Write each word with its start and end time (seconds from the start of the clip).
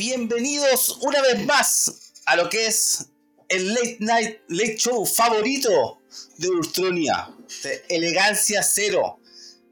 bienvenidos 0.00 0.96
una 1.02 1.20
vez 1.20 1.44
más 1.44 2.14
a 2.24 2.34
lo 2.34 2.48
que 2.48 2.64
es 2.66 3.10
el 3.50 3.74
late 3.74 3.98
night 4.00 4.38
late 4.48 4.76
show 4.78 5.04
favorito 5.04 6.00
de 6.38 6.48
Ultronia, 6.48 7.28
de 7.62 7.84
Elegancia 7.90 8.62
Cero. 8.62 9.20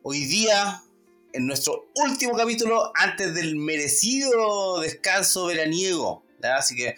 Hoy 0.03 0.27
día, 0.27 0.83
en 1.33 1.47
nuestro 1.47 1.91
último 1.95 2.37
capítulo, 2.37 2.93
antes 2.95 3.35
del 3.35 3.57
merecido 3.57 4.81
descanso 4.81 5.47
veraniego. 5.47 6.23
Así 6.43 6.77
que 6.77 6.95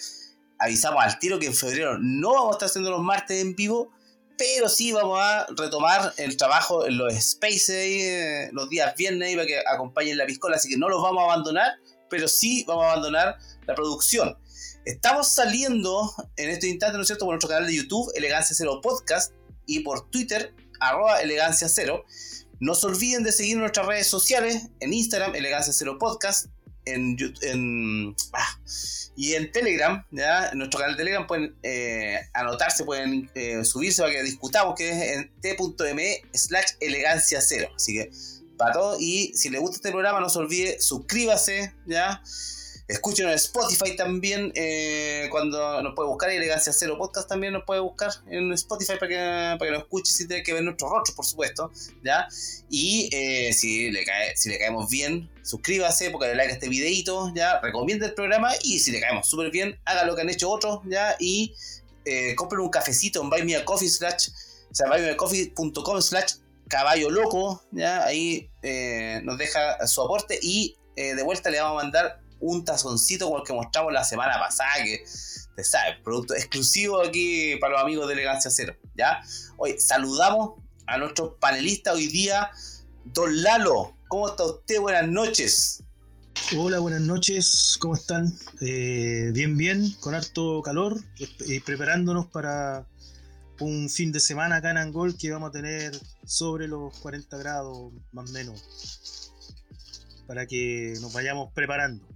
avisamos 0.59 1.01
al 1.05 1.21
tiro 1.21 1.39
que 1.39 1.47
en 1.47 1.55
febrero 1.55 1.99
no 2.01 2.33
vamos 2.33 2.49
a 2.49 2.57
estar 2.57 2.69
haciendo 2.69 2.91
los 2.91 3.01
martes 3.01 3.41
en 3.41 3.55
vivo, 3.55 3.93
pero 4.37 4.69
sí 4.69 4.91
vamos 4.91 5.21
a 5.23 5.47
retomar 5.51 6.15
el 6.17 6.37
trabajo 6.37 6.85
en 6.85 6.99
los 6.99 7.15
spaces, 7.15 7.69
eh, 7.69 8.51
los 8.51 8.69
días 8.69 8.93
viernes, 8.97 9.37
para 9.37 9.47
que 9.47 9.61
acompañen 9.73 10.19
la 10.19 10.27
piscola, 10.27 10.57
así 10.57 10.69
que 10.69 10.77
no 10.77 10.89
los 10.89 11.01
vamos 11.01 11.23
a 11.23 11.27
abandonar 11.27 11.75
pero 12.11 12.29
sí 12.29 12.65
vamos 12.67 12.85
a 12.85 12.93
abandonar 12.93 13.39
la 13.67 13.75
producción. 13.75 14.37
Estamos 14.85 15.33
saliendo 15.33 16.13
en 16.37 16.51
este 16.51 16.69
instante, 16.69 16.97
¿no 16.97 17.03
es 17.03 17.07
cierto?, 17.07 17.25
por 17.25 17.35
nuestro 17.35 17.49
canal 17.49 17.67
de 17.67 17.77
YouTube, 17.77 18.11
Elegancia 18.15 18.55
Cero 18.57 18.81
Podcast, 18.83 19.33
y 19.67 19.81
por 19.81 20.11
Twitter, 20.11 20.55
arroba 20.81 21.21
Elegancia 21.21 21.69
Cero. 21.69 22.05
No 22.59 22.75
se 22.75 22.87
olviden 22.87 23.23
de 23.23 23.33
seguir 23.33 23.57
nuestras 23.57 23.87
redes 23.87 24.09
sociales, 24.09 24.69
en 24.81 24.93
Instagram, 24.93 25.35
Elegancia 25.35 25.73
Cero 25.73 25.97
Podcast, 25.99 26.47
en, 26.85 27.17
en 27.43 28.17
ah, 28.33 28.59
y 29.17 29.35
en 29.35 29.53
Telegram, 29.53 30.05
¿ya? 30.11 30.49
en 30.49 30.59
nuestro 30.59 30.81
canal 30.81 30.97
de 30.97 31.03
Telegram 31.03 31.27
pueden 31.27 31.55
eh, 31.63 32.19
anotarse, 32.33 32.85
pueden 32.85 33.31
eh, 33.35 33.65
subirse 33.65 34.03
para 34.03 34.15
que 34.15 34.23
discutamos, 34.23 34.75
que 34.77 34.91
es 34.91 35.19
en 35.19 35.31
t.me 35.41 36.23
slash 36.33 36.73
elegancia 36.81 37.41
cero. 37.41 37.69
Así 37.77 37.95
que 37.95 38.11
y 38.99 39.33
si 39.35 39.51
le 39.51 39.59
gusta 39.59 39.77
este 39.77 39.91
programa, 39.91 40.21
no 40.21 40.29
se 40.29 40.39
olvide, 40.39 40.81
suscríbase, 40.81 41.75
¿ya? 41.87 42.23
Escúchenos 42.91 43.31
en 43.31 43.37
Spotify 43.37 43.95
también, 43.95 44.51
eh, 44.57 45.29
cuando 45.31 45.81
nos 45.81 45.95
puede 45.95 46.09
buscar, 46.09 46.29
Elegancia 46.31 46.73
Cero 46.73 46.99
Podcast 46.99 47.29
también 47.29 47.53
nos 47.53 47.63
puede 47.65 47.81
buscar 47.81 48.11
en 48.29 48.53
Spotify 48.55 48.95
para 48.99 49.09
que, 49.09 49.57
para 49.61 49.71
que 49.71 49.71
nos 49.71 49.83
escuche 49.83 50.13
si 50.13 50.27
tiene 50.27 50.43
que 50.43 50.53
ver 50.53 50.65
nuestros 50.65 50.91
rostros, 50.91 51.15
por 51.15 51.25
supuesto, 51.25 51.71
¿ya? 52.03 52.27
Y 52.69 53.09
eh, 53.13 53.53
si, 53.53 53.93
le 53.93 54.05
cae, 54.05 54.37
si 54.37 54.49
le 54.49 54.59
caemos 54.59 54.91
bien, 54.91 55.31
suscríbase, 55.43 56.11
porque 56.11 56.27
le 56.29 56.35
like 56.35 56.51
a 56.51 56.55
este 56.55 56.69
videito, 56.69 57.33
¿ya? 57.33 57.61
Recomiende 57.61 58.07
el 58.07 58.15
programa 58.15 58.51
y 58.65 58.81
si 58.81 58.91
le 58.91 59.01
caemos 59.01 59.29
súper 59.29 59.53
bien, 59.53 59.79
haga 59.85 60.05
lo 60.05 60.17
que 60.17 60.23
han 60.23 60.31
hecho 60.31 60.51
otros, 60.51 60.81
¿ya? 60.87 61.15
Y 61.21 61.55
eh, 62.05 62.35
compren 62.35 62.61
un 62.61 62.71
cafecito 62.71 63.23
en 63.23 63.31
buymeacoffee 63.31 63.89
slash, 63.89 64.31
o 64.69 64.75
sea, 64.75 64.89
slash 66.01 66.33
caballo 66.67 67.09
loco, 67.09 67.63
¿ya? 67.71 68.05
Ahí 68.05 68.50
eh, 68.63 69.21
nos 69.25 69.39
deja 69.39 69.87
su 69.87 70.03
aporte 70.03 70.39
y 70.43 70.77
eh, 70.97 71.15
de 71.15 71.23
vuelta 71.23 71.51
le 71.51 71.61
vamos 71.61 71.81
a 71.81 71.85
mandar 71.85 72.21
un 72.41 72.65
tazoncito 72.65 73.27
como 73.27 73.39
el 73.39 73.45
que 73.45 73.53
mostramos 73.53 73.93
la 73.93 74.05
semana 74.05 74.39
pasada, 74.39 74.83
que 74.83 75.05
te 75.57 75.65
sabes, 75.65 75.97
producto 76.03 76.35
exclusivo 76.35 77.03
aquí 77.03 77.57
para 77.57 77.75
los 77.75 77.83
amigos 77.83 78.07
de 78.09 78.15
Elegancia 78.15 78.51
Cero, 78.51 78.77
¿ya? 78.95 79.21
Hoy 79.57 79.79
saludamos 79.79 80.61
a 80.87 80.99
nuestro 80.99 81.37
panelista 81.37 81.93
hoy 81.93 82.09
día, 82.09 82.51
Don 83.05 83.43
Lalo. 83.43 83.97
¿Cómo 84.09 84.29
está 84.29 84.45
usted? 84.45 84.81
Buenas 84.81 85.09
noches. 85.09 85.83
Hola, 86.57 86.79
buenas 86.81 87.03
noches, 87.03 87.77
¿cómo 87.79 87.95
están? 87.95 88.33
Eh, 88.61 89.31
bien, 89.33 89.57
bien, 89.57 89.93
con 90.01 90.15
harto 90.15 90.63
calor, 90.63 90.99
y 91.47 91.61
preparándonos 91.61 92.27
para 92.27 92.87
un 93.61 93.89
fin 93.91 94.11
de 94.11 94.21
semana 94.21 94.57
acá 94.57 94.71
en 94.71 94.79
Angol 94.79 95.17
que 95.17 95.31
vamos 95.31 95.51
a 95.51 95.53
tener 95.53 95.99
sobre 96.25 96.67
los 96.67 96.99
40 96.99 97.37
grados 97.37 97.93
más 98.13 98.31
o 98.31 98.33
menos 98.33 99.33
para 100.27 100.47
que 100.47 100.95
nos 101.01 101.13
vayamos 101.13 101.53
preparando. 101.53 102.07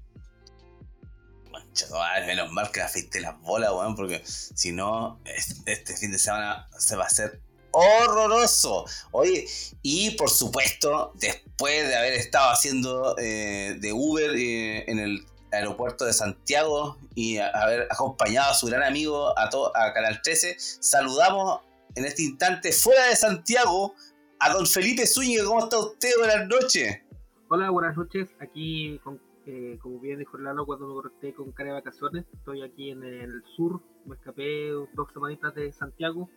Mancha, 1.50 1.87
menos 2.27 2.50
mal 2.53 2.71
que 2.71 2.81
afeite 2.81 3.21
las 3.21 3.41
bolas, 3.43 3.72
weón, 3.72 3.97
porque 3.97 4.22
si 4.25 4.72
no, 4.72 5.21
este 5.66 5.97
fin 5.97 6.12
de 6.12 6.19
semana 6.19 6.69
se 6.78 6.97
va 6.97 7.04
a 7.04 7.06
hacer 7.09 7.41
horroroso. 7.72 8.87
Oye, 9.10 9.47
y 9.83 10.12
por 10.12 10.31
supuesto, 10.31 11.12
después 11.16 11.88
de 11.88 11.97
haber 11.97 12.15
estado 12.15 12.53
haciendo 12.53 13.16
eh, 13.19 13.77
de 13.81 13.93
Uber 13.93 14.31
eh, 14.37 14.84
en 14.91 15.00
el 15.00 15.27
aeropuerto 15.54 16.04
de 16.04 16.12
Santiago 16.12 16.98
y 17.15 17.38
haber 17.38 17.87
acompañado 17.91 18.50
a 18.50 18.54
su 18.54 18.66
gran 18.66 18.82
amigo 18.82 19.37
a, 19.38 19.44
a 19.44 19.92
Canal 19.92 20.20
13. 20.22 20.56
Saludamos 20.59 21.60
en 21.94 22.04
este 22.04 22.22
instante 22.22 22.72
fuera 22.72 23.06
de 23.06 23.16
Santiago 23.16 23.94
a 24.41 24.53
don 24.53 24.66
Felipe 24.66 25.06
Zúñiga. 25.06 25.44
¿Cómo 25.44 25.60
está 25.60 25.78
usted? 25.78 26.10
Buenas 26.19 26.48
noches. 26.48 27.00
Hola, 27.48 27.70
buenas 27.70 27.97
noches. 27.97 28.34
Aquí, 28.41 29.00
eh, 29.47 29.78
como 29.81 30.00
bien 30.00 30.19
dijo 30.19 30.38
Lalo 30.38 30.66
cuando 30.66 30.88
me 30.88 30.94
conecté 30.94 31.34
con 31.34 31.53
cara 31.53 31.71
de 31.71 31.75
vacaciones, 31.75 32.25
estoy 32.32 32.62
aquí 32.62 32.91
en 32.91 33.04
el 33.04 33.42
sur. 33.56 33.81
Me 34.06 34.16
escapé 34.16 34.71
dos 34.71 35.12
semanitas 35.12 35.54
de 35.54 35.72
Santiago. 35.72 36.28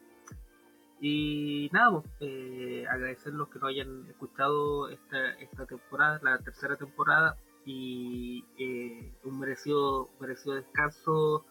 Y 1.00 1.70
nada, 1.74 1.92
pues, 1.92 2.06
eh, 2.22 2.86
agradecer 2.90 3.34
los 3.34 3.50
que 3.50 3.60
nos 3.60 3.70
hayan 3.70 4.10
escuchado 4.10 4.90
esta, 4.90 5.30
esta 5.40 5.66
temporada, 5.66 6.20
la 6.24 6.40
tercera 6.40 6.76
temporada 6.76 7.38
y 7.68 8.46
eh, 8.58 9.14
un 9.26 9.40
merecido, 9.40 10.10
merecido 10.22 10.56
descanso 10.56 11.46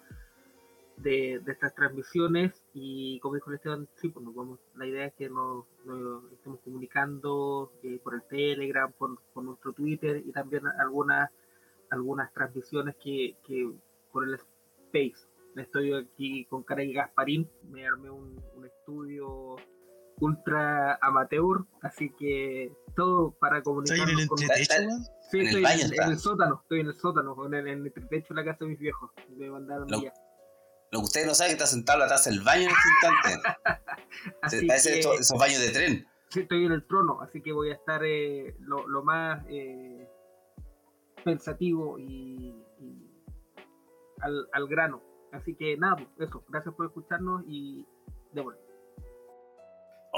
de, 0.97 1.43
estas 1.47 1.75
transmisiones 1.75 2.65
y 2.72 3.21
como 3.21 3.34
dijo 3.34 3.53
Esteban, 3.53 3.87
sí, 3.97 4.09
pues 4.09 4.25
nos 4.25 4.34
vamos, 4.34 4.59
la 4.77 4.87
idea 4.87 5.04
es 5.04 5.15
que 5.15 5.28
nos, 5.28 5.66
estemos 6.32 6.60
comunicando 6.60 7.71
eh, 7.82 8.00
por 8.03 8.15
el 8.15 8.22
Telegram, 8.22 8.91
por, 8.93 9.19
nuestro 9.44 9.75
Twitter 9.75 10.22
y 10.25 10.32
también 10.32 10.62
algunas 10.81 11.31
algunas 11.91 12.33
transmisiones 12.33 12.97
que, 12.97 13.37
que 13.47 13.71
por 14.10 14.25
el 14.25 14.34
Space. 14.34 15.28
Estoy 15.54 15.93
aquí 15.93 16.47
con 16.47 16.65
y 16.78 16.93
Gasparín, 16.93 17.48
me 17.71 17.87
armé 17.87 18.10
un, 18.10 18.43
estudio 18.65 19.56
ultra 20.21 20.99
amateur, 21.03 21.65
así 21.82 22.10
que 22.19 22.72
todo 22.94 23.32
para 23.38 23.62
comunicarnos 23.62 24.27
con 24.27 24.38
Sí, 24.38 25.41
en 25.41 25.47
estoy 25.47 25.59
el 25.59 25.62
baño 25.62 25.84
en, 25.87 26.10
el 26.12 26.19
sótano, 26.19 26.60
estoy 26.62 26.81
en 26.81 26.87
el 26.87 26.94
sótano, 26.94 27.47
en 27.47 27.54
el, 27.54 27.66
en 27.66 27.87
el 27.87 28.09
techo 28.09 28.32
de 28.32 28.34
la 28.37 28.44
casa 28.44 28.59
de 28.60 28.71
mis 28.71 28.78
viejos. 28.78 29.10
Me 29.37 29.50
mandaron 29.50 29.88
lo, 29.91 29.99
Lo 29.99 31.00
que 31.00 31.04
ustedes 31.04 31.27
no 31.27 31.34
saben 31.34 31.50
es 31.53 31.56
que 31.56 31.65
está 31.65 31.75
sentado 31.75 32.06
taza 32.06 32.31
del 32.31 32.43
baño 32.43 32.62
en 32.62 32.69
este 32.69 33.34
instante. 34.41 34.66
Parece 34.69 35.00
esos 35.00 35.38
baños 35.38 35.60
de 35.60 35.71
tren. 35.71 36.06
Sí, 36.28 36.41
estoy 36.41 36.65
en 36.65 36.72
el 36.72 36.87
trono, 36.87 37.21
así 37.22 37.41
que 37.43 37.53
voy 37.53 37.71
a 37.71 37.75
estar 37.75 38.04
eh, 38.04 38.54
lo, 38.60 38.87
lo, 38.87 39.03
más 39.03 39.44
eh, 39.48 40.09
pensativo 41.25 41.98
y, 41.98 42.54
y 42.81 43.10
al, 44.21 44.48
al, 44.53 44.69
grano. 44.69 45.03
Así 45.33 45.54
que 45.54 45.77
nada, 45.77 45.97
eso. 46.19 46.44
Gracias 46.48 46.75
por 46.75 46.87
escucharnos 46.87 47.43
y 47.48 47.84
de 48.33 48.43
vuelta. 48.43 48.66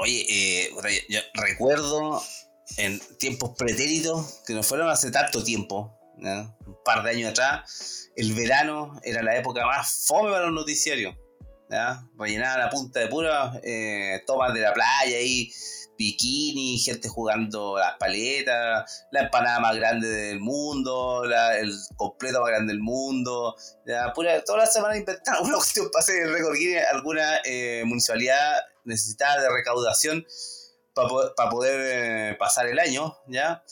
Oye, 0.01 0.25
eh, 0.29 0.69
yo 1.09 1.19
recuerdo 1.33 2.23
en 2.77 2.99
tiempos 3.17 3.51
pretéritos, 3.57 4.41
que 4.47 4.53
no 4.53 4.63
fueron 4.63 4.89
hace 4.89 5.11
tanto 5.11 5.43
tiempo, 5.43 5.99
un 6.15 6.77
par 6.85 7.03
de 7.03 7.11
años 7.11 7.31
atrás, 7.31 8.09
el 8.15 8.33
verano 8.33 8.99
era 9.03 9.21
la 9.23 9.37
época 9.37 9.65
más 9.65 10.05
fome 10.07 10.31
para 10.31 10.45
los 10.45 10.53
noticiarios. 10.53 11.15
¿ya? 11.69 12.01
Rellenaba 12.17 12.57
la 12.57 12.69
punta 12.69 13.01
de 13.01 13.07
pura 13.07 13.59
eh, 13.63 14.21
tomas 14.25 14.53
de 14.53 14.61
la 14.61 14.73
playa 14.73 15.19
y 15.21 15.51
bikini, 15.97 16.79
gente 16.79 17.09
jugando 17.09 17.77
las 17.77 17.95
paletas, 17.97 19.05
la 19.11 19.23
empanada 19.23 19.59
más 19.59 19.75
grande 19.75 20.07
del 20.07 20.39
mundo, 20.39 21.25
el 21.25 21.73
completo 21.97 22.39
más 22.41 22.51
grande 22.51 22.71
del 22.71 22.81
mundo, 22.81 23.53
¿ya? 23.85 24.13
Pura, 24.13 24.41
toda 24.45 24.59
la 24.59 24.65
semana 24.65 24.95
inventaron 24.95 25.45
una 25.45 25.57
cuestión 25.57 25.89
para 25.91 26.01
hacer 26.01 26.23
el 26.23 26.33
récord 26.33 26.55
alguna 26.89 27.39
eh, 27.43 27.83
municipalidad 27.85 28.61
necesitada 28.85 29.41
de 29.41 29.49
recaudación 29.49 30.25
para 31.35 31.49
poder 31.49 32.33
eh, 32.33 32.35
pasar 32.37 32.67
el 32.67 32.79
año, 32.79 33.15
¿ya? 33.27 33.63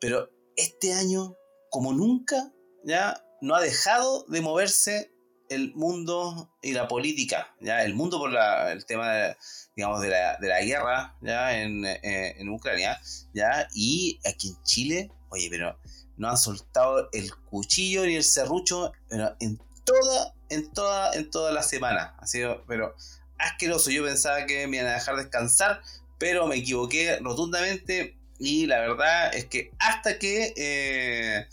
Pero 0.00 0.30
este 0.56 0.92
año, 0.92 1.36
como 1.70 1.92
nunca, 1.92 2.52
¿ya? 2.84 3.22
No 3.40 3.54
ha 3.54 3.60
dejado 3.60 4.24
de 4.28 4.40
moverse 4.40 5.12
el 5.48 5.74
mundo 5.74 6.52
y 6.62 6.72
la 6.72 6.88
política, 6.88 7.54
¿ya? 7.60 7.84
El 7.84 7.94
mundo 7.94 8.18
por 8.18 8.30
el 8.30 8.86
tema, 8.86 9.12
de, 9.12 9.36
digamos, 9.74 10.00
de 10.00 10.08
la, 10.08 10.60
guerra, 10.62 11.16
¿ya? 11.22 11.58
En, 11.58 11.84
eh, 11.84 12.34
en, 12.38 12.48
Ucrania, 12.48 13.00
¿ya? 13.34 13.68
Y 13.74 14.20
aquí 14.24 14.48
en 14.48 14.62
Chile, 14.62 15.12
oye, 15.30 15.48
pero 15.50 15.78
no 16.16 16.28
han 16.28 16.38
soltado 16.38 17.08
el 17.12 17.34
cuchillo 17.50 18.04
ni 18.06 18.16
el 18.16 18.24
serrucho 18.24 18.92
en 19.10 19.58
toda, 19.84 20.34
en 20.48 20.72
toda, 20.72 21.14
en 21.14 21.30
toda 21.30 21.52
la 21.52 21.62
semana. 21.62 22.16
Ha 22.18 22.26
sido, 22.26 22.64
pero 22.66 22.94
asqueroso. 23.38 23.90
Yo 23.90 24.04
pensaba 24.04 24.46
que 24.46 24.66
me 24.66 24.78
iban 24.78 24.88
a 24.90 24.94
dejar 24.94 25.16
descansar, 25.16 25.80
pero 26.18 26.46
me 26.46 26.56
equivoqué 26.56 27.18
rotundamente. 27.20 28.16
Y 28.38 28.66
la 28.66 28.80
verdad 28.80 29.34
es 29.34 29.46
que 29.46 29.72
hasta 29.78 30.18
que. 30.18 30.52
Eh, 30.56 31.46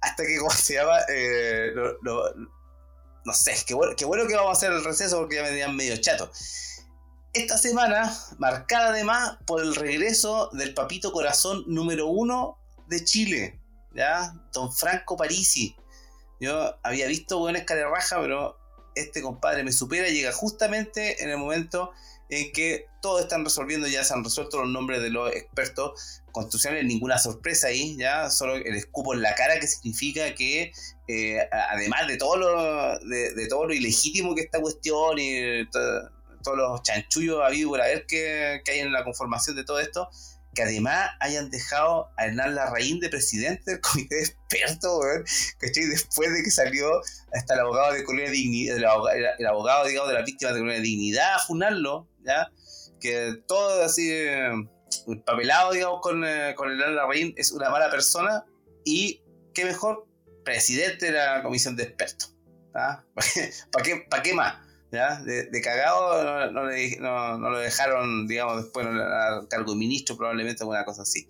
hasta 0.00 0.24
que, 0.24 0.38
¿cómo 0.38 0.50
se 0.50 0.74
llama? 0.74 0.98
Eh, 1.08 1.72
no 3.24 3.32
sé, 3.32 3.54
qué 3.66 3.74
bueno, 3.74 3.96
que 3.96 4.04
vamos 4.04 4.50
a 4.50 4.52
hacer 4.52 4.72
el 4.72 4.84
receso 4.84 5.18
porque 5.18 5.36
ya 5.36 5.42
me 5.42 5.48
tenían 5.48 5.74
medio 5.74 5.96
chato. 5.96 6.30
Esta 7.32 7.58
semana, 7.58 8.14
marcada 8.38 8.90
además 8.90 9.38
por 9.46 9.60
el 9.60 9.74
regreso 9.74 10.50
del 10.52 10.72
papito 10.74 11.10
corazón 11.10 11.64
número 11.66 12.06
uno 12.06 12.58
de 12.86 13.02
Chile, 13.02 13.60
¿ya? 13.92 14.34
Don 14.52 14.72
Franco 14.72 15.16
Parisi. 15.16 15.74
Yo 16.38 16.78
había 16.82 17.06
visto 17.06 17.38
buenas 17.38 17.64
raja, 17.66 18.20
pero 18.20 18.58
este 18.94 19.22
compadre 19.22 19.64
me 19.64 19.72
supera, 19.72 20.08
llega 20.08 20.32
justamente 20.32 21.22
en 21.22 21.30
el 21.30 21.38
momento 21.38 21.90
en 22.28 22.52
que 22.52 22.86
todos 23.00 23.22
están 23.22 23.44
resolviendo, 23.44 23.86
ya 23.86 24.02
se 24.02 24.14
han 24.14 24.24
resuelto 24.24 24.60
los 24.60 24.70
nombres 24.70 25.02
de 25.02 25.10
los 25.10 25.30
expertos 25.32 26.22
constitucionales, 26.32 26.84
ninguna 26.84 27.18
sorpresa 27.18 27.68
ahí, 27.68 27.96
ya 27.96 28.30
solo 28.30 28.56
el 28.56 28.74
escupo 28.74 29.14
en 29.14 29.22
la 29.22 29.34
cara 29.34 29.60
que 29.60 29.66
significa 29.66 30.34
que 30.34 30.72
eh, 31.06 31.48
además 31.52 32.08
de 32.08 32.16
todo 32.16 32.36
lo 32.36 32.98
de, 33.00 33.46
todo 33.48 33.66
lo 33.66 33.74
ilegítimo 33.74 34.34
que 34.34 34.42
esta 34.42 34.60
cuestión 34.60 35.18
y 35.18 35.68
todos 35.70 36.10
los 36.56 36.82
chanchullos 36.82 37.40
habido 37.42 37.72
que, 38.08 38.62
que 38.64 38.70
hay 38.70 38.78
en 38.80 38.92
la 38.92 39.04
conformación 39.04 39.56
de 39.56 39.64
todo 39.64 39.80
esto, 39.80 40.08
que 40.54 40.62
además 40.62 41.10
hayan 41.20 41.50
dejado 41.50 42.10
a 42.16 42.26
Hernán 42.26 42.54
Larraín 42.54 43.00
de 43.00 43.08
presidente 43.08 43.72
del 43.72 43.80
comité 43.80 44.14
de 44.16 44.22
expertos, 44.22 45.04
¿cachai? 45.58 45.84
Después 45.86 46.32
de 46.32 46.42
que 46.42 46.50
salió 46.50 46.88
hasta 47.32 47.54
el 47.54 47.60
abogado 47.60 47.92
de 47.92 48.04
Colonia 48.04 48.30
Dignidad, 48.30 48.76
el 48.76 49.36
digamos, 49.38 50.08
de 50.08 50.14
la 50.14 50.22
víctima 50.22 50.52
de 50.52 50.80
Dignidad 50.80 51.34
a 51.34 51.38
funarlo, 51.40 52.08
¿ya? 52.24 52.50
Que 53.00 53.34
todo 53.46 53.82
así, 53.82 54.10
eh, 54.10 54.52
papelado, 55.26 55.72
digamos, 55.72 56.00
con, 56.00 56.24
eh, 56.24 56.54
con 56.56 56.70
Hernán 56.70 56.96
Larraín 56.96 57.34
es 57.36 57.52
una 57.52 57.70
mala 57.70 57.90
persona 57.90 58.44
y, 58.84 59.22
qué 59.52 59.64
mejor, 59.64 60.06
presidente 60.44 61.06
de 61.06 61.12
la 61.12 61.42
comisión 61.42 61.74
de 61.76 61.84
expertos. 61.84 62.36
¿ah? 62.74 63.04
¿Para 63.72 63.84
qué, 63.84 64.06
¿Para 64.08 64.22
qué 64.22 64.34
más? 64.34 64.63
De, 64.94 65.60
cagado 65.60 66.50
no, 66.52 67.50
lo 67.50 67.58
dejaron, 67.58 68.28
digamos, 68.28 68.62
después 68.62 68.86
al 68.86 69.48
cargo 69.48 69.72
de 69.72 69.78
ministro, 69.78 70.16
probablemente 70.16 70.62
alguna 70.62 70.84
cosa 70.84 71.02
así. 71.02 71.28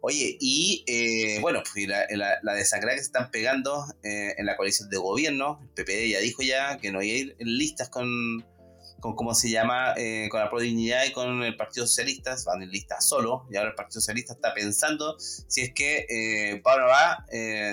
Oye, 0.00 0.36
y 0.40 0.84
eh, 0.86 1.40
bueno, 1.40 1.62
pues 1.72 1.88
la, 1.88 2.06
la, 2.10 2.38
la, 2.42 2.54
que 2.54 2.64
se 2.64 3.00
están 3.00 3.30
pegando 3.30 3.86
eh, 4.02 4.34
en 4.36 4.46
la 4.46 4.56
coalición 4.56 4.88
de 4.88 4.98
gobierno, 4.98 5.60
el 5.62 5.68
PPD 5.70 6.10
ya 6.10 6.20
dijo 6.20 6.42
ya 6.42 6.78
que 6.78 6.92
no 6.92 7.02
iba 7.02 7.14
a 7.14 7.18
ir 7.18 7.36
en 7.38 7.58
listas 7.58 7.88
con, 7.88 8.44
con 9.00 9.16
¿cómo 9.16 9.34
se 9.34 9.50
llama? 9.50 9.94
Eh, 9.96 10.28
con 10.30 10.40
la 10.40 10.50
Prodignidad 10.50 11.04
y 11.06 11.12
con 11.12 11.42
el 11.42 11.56
Partido 11.56 11.86
Socialista, 11.86 12.36
van 12.44 12.62
en 12.62 12.70
listas 12.70 13.08
solo, 13.08 13.46
y 13.50 13.56
ahora 13.56 13.70
el 13.70 13.74
Partido 13.74 14.00
Socialista 14.00 14.34
está 14.34 14.54
pensando 14.54 15.16
si 15.18 15.62
es 15.62 15.72
que 15.72 16.06
eh, 16.08 16.62
va, 16.64 17.24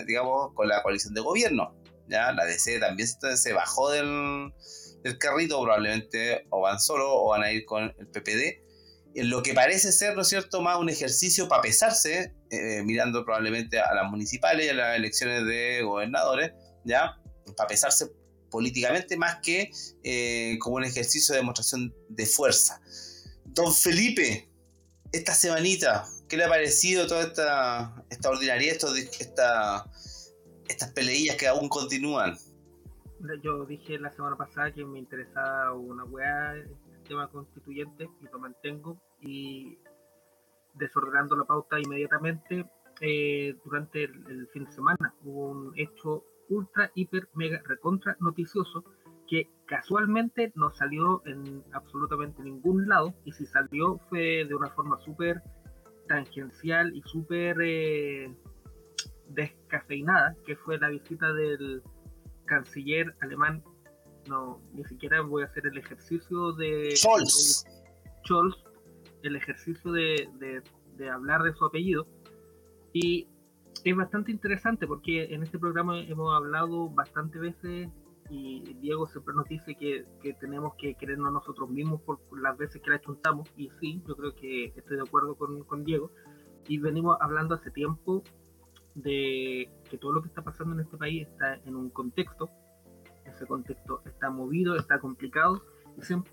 digamos, 0.08 0.54
con 0.54 0.68
la 0.68 0.82
coalición 0.82 1.14
de 1.14 1.22
gobierno. 1.22 1.76
¿ya? 2.08 2.32
La 2.32 2.46
DC 2.46 2.80
también 2.80 3.08
se 3.08 3.54
bajó 3.54 3.92
del 3.92 4.54
del 5.04 5.18
carrito, 5.18 5.62
probablemente 5.62 6.48
o 6.50 6.62
van 6.62 6.80
solo 6.80 7.14
o 7.14 7.30
van 7.30 7.44
a 7.44 7.52
ir 7.52 7.66
con 7.66 7.94
el 7.98 8.08
PPD. 8.08 8.64
En 9.16 9.30
lo 9.30 9.44
que 9.44 9.54
parece 9.54 9.92
ser, 9.92 10.16
¿no 10.16 10.24
es 10.24 10.30
cierto?, 10.30 10.62
más 10.62 10.80
un 10.80 10.90
ejercicio 10.90 11.48
para 11.48 11.62
pesarse, 11.62 12.34
eh, 12.50 12.82
mirando 12.84 13.24
probablemente 13.24 13.80
a 13.80 13.94
las 13.94 14.10
municipales 14.10 14.66
y 14.66 14.70
a 14.70 14.74
las 14.74 14.98
elecciones 14.98 15.46
de 15.46 15.84
gobernadores, 15.84 16.52
¿ya? 16.84 17.18
Para 17.56 17.68
pesarse 17.68 18.08
políticamente 18.50 19.18
más 19.18 19.38
que 19.44 19.72
eh, 20.04 20.58
como 20.60 20.78
un 20.78 20.84
ejercicio 20.84 21.34
de 21.34 21.42
demostración 21.42 21.94
de 22.10 22.26
fuerza. 22.26 22.82
Don 23.46 23.74
Felipe, 23.74 24.50
esta 25.12 25.36
semanita, 25.36 26.08
¿qué 26.28 26.38
le 26.38 26.46
ha 26.46 26.50
parecido 26.50 27.06
toda 27.06 27.24
esta, 27.24 28.04
esta 28.10 28.30
ordinariedad, 28.30 28.78
esta, 29.20 29.86
estas 30.68 30.92
peleillas 30.92 31.36
que 31.36 31.48
aún 31.48 31.70
continúan? 31.70 32.38
Yo 33.42 33.66
dije 33.66 34.00
la 34.00 34.12
semana 34.12 34.36
pasada 34.36 34.72
que 34.72 34.86
me 34.86 35.00
interesaba 35.00 35.74
una 35.74 36.04
weá 36.04 36.56
el 36.56 36.68
tema 37.08 37.28
constituyente 37.28 38.10
y 38.22 38.26
lo 38.26 38.40
mantengo 38.40 38.98
y 39.22 39.78
desordenando 40.74 41.36
la 41.36 41.46
pauta 41.46 41.80
inmediatamente 41.80 42.66
eh, 43.02 43.56
durante 43.64 44.04
el, 44.04 44.48
fin 44.52 44.66
de 44.66 44.72
semana. 44.72 45.14
Hubo 45.24 45.50
un 45.50 45.74
hecho 45.76 46.24
ultra 46.50 46.92
hiper 46.96 47.30
mega 47.34 47.62
recontra 47.66 48.18
noticioso 48.20 48.84
que 49.28 49.50
casualmente 49.66 50.52
no 50.56 50.72
salió 50.72 51.22
en 51.26 51.64
absolutamente 51.72 52.44
ningún 52.44 52.88
lado 52.88 53.14
y 53.24 53.32
si 53.32 53.46
salió 53.46 54.00
fue 54.10 54.46
de 54.46 54.54
una 54.54 54.70
forma 54.70 55.00
súper 55.00 55.42
tangencial 56.08 56.94
y 56.94 57.02
súper 57.04 57.58
eh, 57.62 58.36
descafeinada 59.30 60.36
que 60.46 60.58
fue 60.58 60.78
la 60.78 60.90
visita 60.90 61.34
del 61.34 61.82
canciller 62.46 63.16
alemán, 63.22 63.64
no, 64.28 64.62
ni 64.74 64.84
siquiera 64.86 65.22
voy 65.22 65.44
a 65.44 65.46
hacer 65.46 65.68
el 65.68 65.78
ejercicio 65.78 66.54
de 66.54 66.96
Scholz, 66.96 67.66
Scholz 68.24 68.56
el 69.24 69.36
ejercicio 69.36 69.92
de, 69.92 70.62
de, 70.98 71.10
hablar 71.10 71.44
de 71.44 71.54
su 71.54 71.66
apellido. 71.66 72.08
Y 72.94 73.28
es 73.84 73.96
bastante 73.96 74.32
interesante 74.32 74.86
porque 74.86 75.34
en 75.34 75.44
este 75.44 75.58
programa 75.58 76.00
hemos 76.00 76.36
hablado 76.36 76.90
bastante 76.90 77.40
veces 77.40 77.90
y 78.30 78.74
Diego 78.76 79.08
siempre 79.08 79.34
nos 79.36 79.48
dice 79.48 79.76
que, 79.76 80.06
que, 80.22 80.34
tenemos 80.34 80.74
que 80.76 80.96
querernos 80.96 81.34
nosotros 81.34 81.70
mismos 81.70 82.02
por 82.02 82.20
las 82.40 82.58
veces 82.58 82.82
que 82.82 82.92
la 82.92 83.02
chuntamos. 83.02 83.50
Y 83.58 83.70
sí, 83.80 84.02
yo 84.08 84.16
creo 84.16 84.36
que 84.36 84.66
estoy 84.76 84.98
de 84.98 85.04
acuerdo 85.04 85.36
con, 85.36 85.64
con 85.64 85.84
Diego. 85.84 86.12
Y 86.68 86.78
venimos 86.78 87.18
hablando 87.20 87.56
hace 87.56 87.72
tiempo 87.72 88.24
de 88.96 89.70
que 89.90 89.98
todo 89.98 90.14
lo 90.14 90.22
que 90.22 90.28
está 90.28 90.42
pasando 90.42 90.74
en 90.74 90.82
este 90.82 90.98
país 90.98 91.28
está 91.28 91.56
en 91.66 91.76
un 91.76 91.90
contexto, 91.90 92.50
ese 93.26 93.46
contexto 93.46 94.02
está 94.06 94.30
movido, 94.30 94.76
está 94.76 95.00
complicado, 95.00 95.64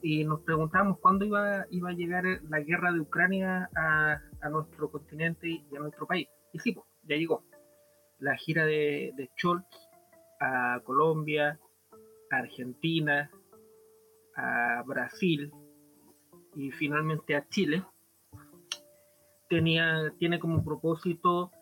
y, 0.03 0.25
nos 0.25 0.41
preguntamos 0.41 0.99
cuándo 1.01 1.25
iba, 1.25 1.67
iba 1.71 1.91
a 1.91 1.95
llegar 1.95 2.25
la 2.49 2.61
guerra 2.61 2.93
de 2.93 3.01
Ucrania 3.01 3.69
a, 3.77 4.21
a 4.41 4.49
nuestro 4.49 4.91
continente 4.91 5.49
y 5.49 5.77
a 5.77 5.81
nuestro 5.81 6.07
país. 6.07 6.29
Y 6.53 6.59
sí, 6.59 6.77
ya 7.03 7.17
llegó. 7.17 7.45
La 8.19 8.37
gira 8.37 8.65
de, 8.65 9.13
de 9.17 9.31
Scholz 9.37 9.65
a 10.41 10.81
Colombia, 10.85 11.59
a 12.31 12.37
Argentina, 12.37 13.31
a 14.35 14.83
Brasil 14.87 15.53
y 16.57 16.71
finalmente 16.71 17.37
a 17.37 17.47
Chile, 17.49 17.85
tenía, 19.49 20.13
tiene 20.19 20.39
como 20.39 20.65
propósito 20.65 21.53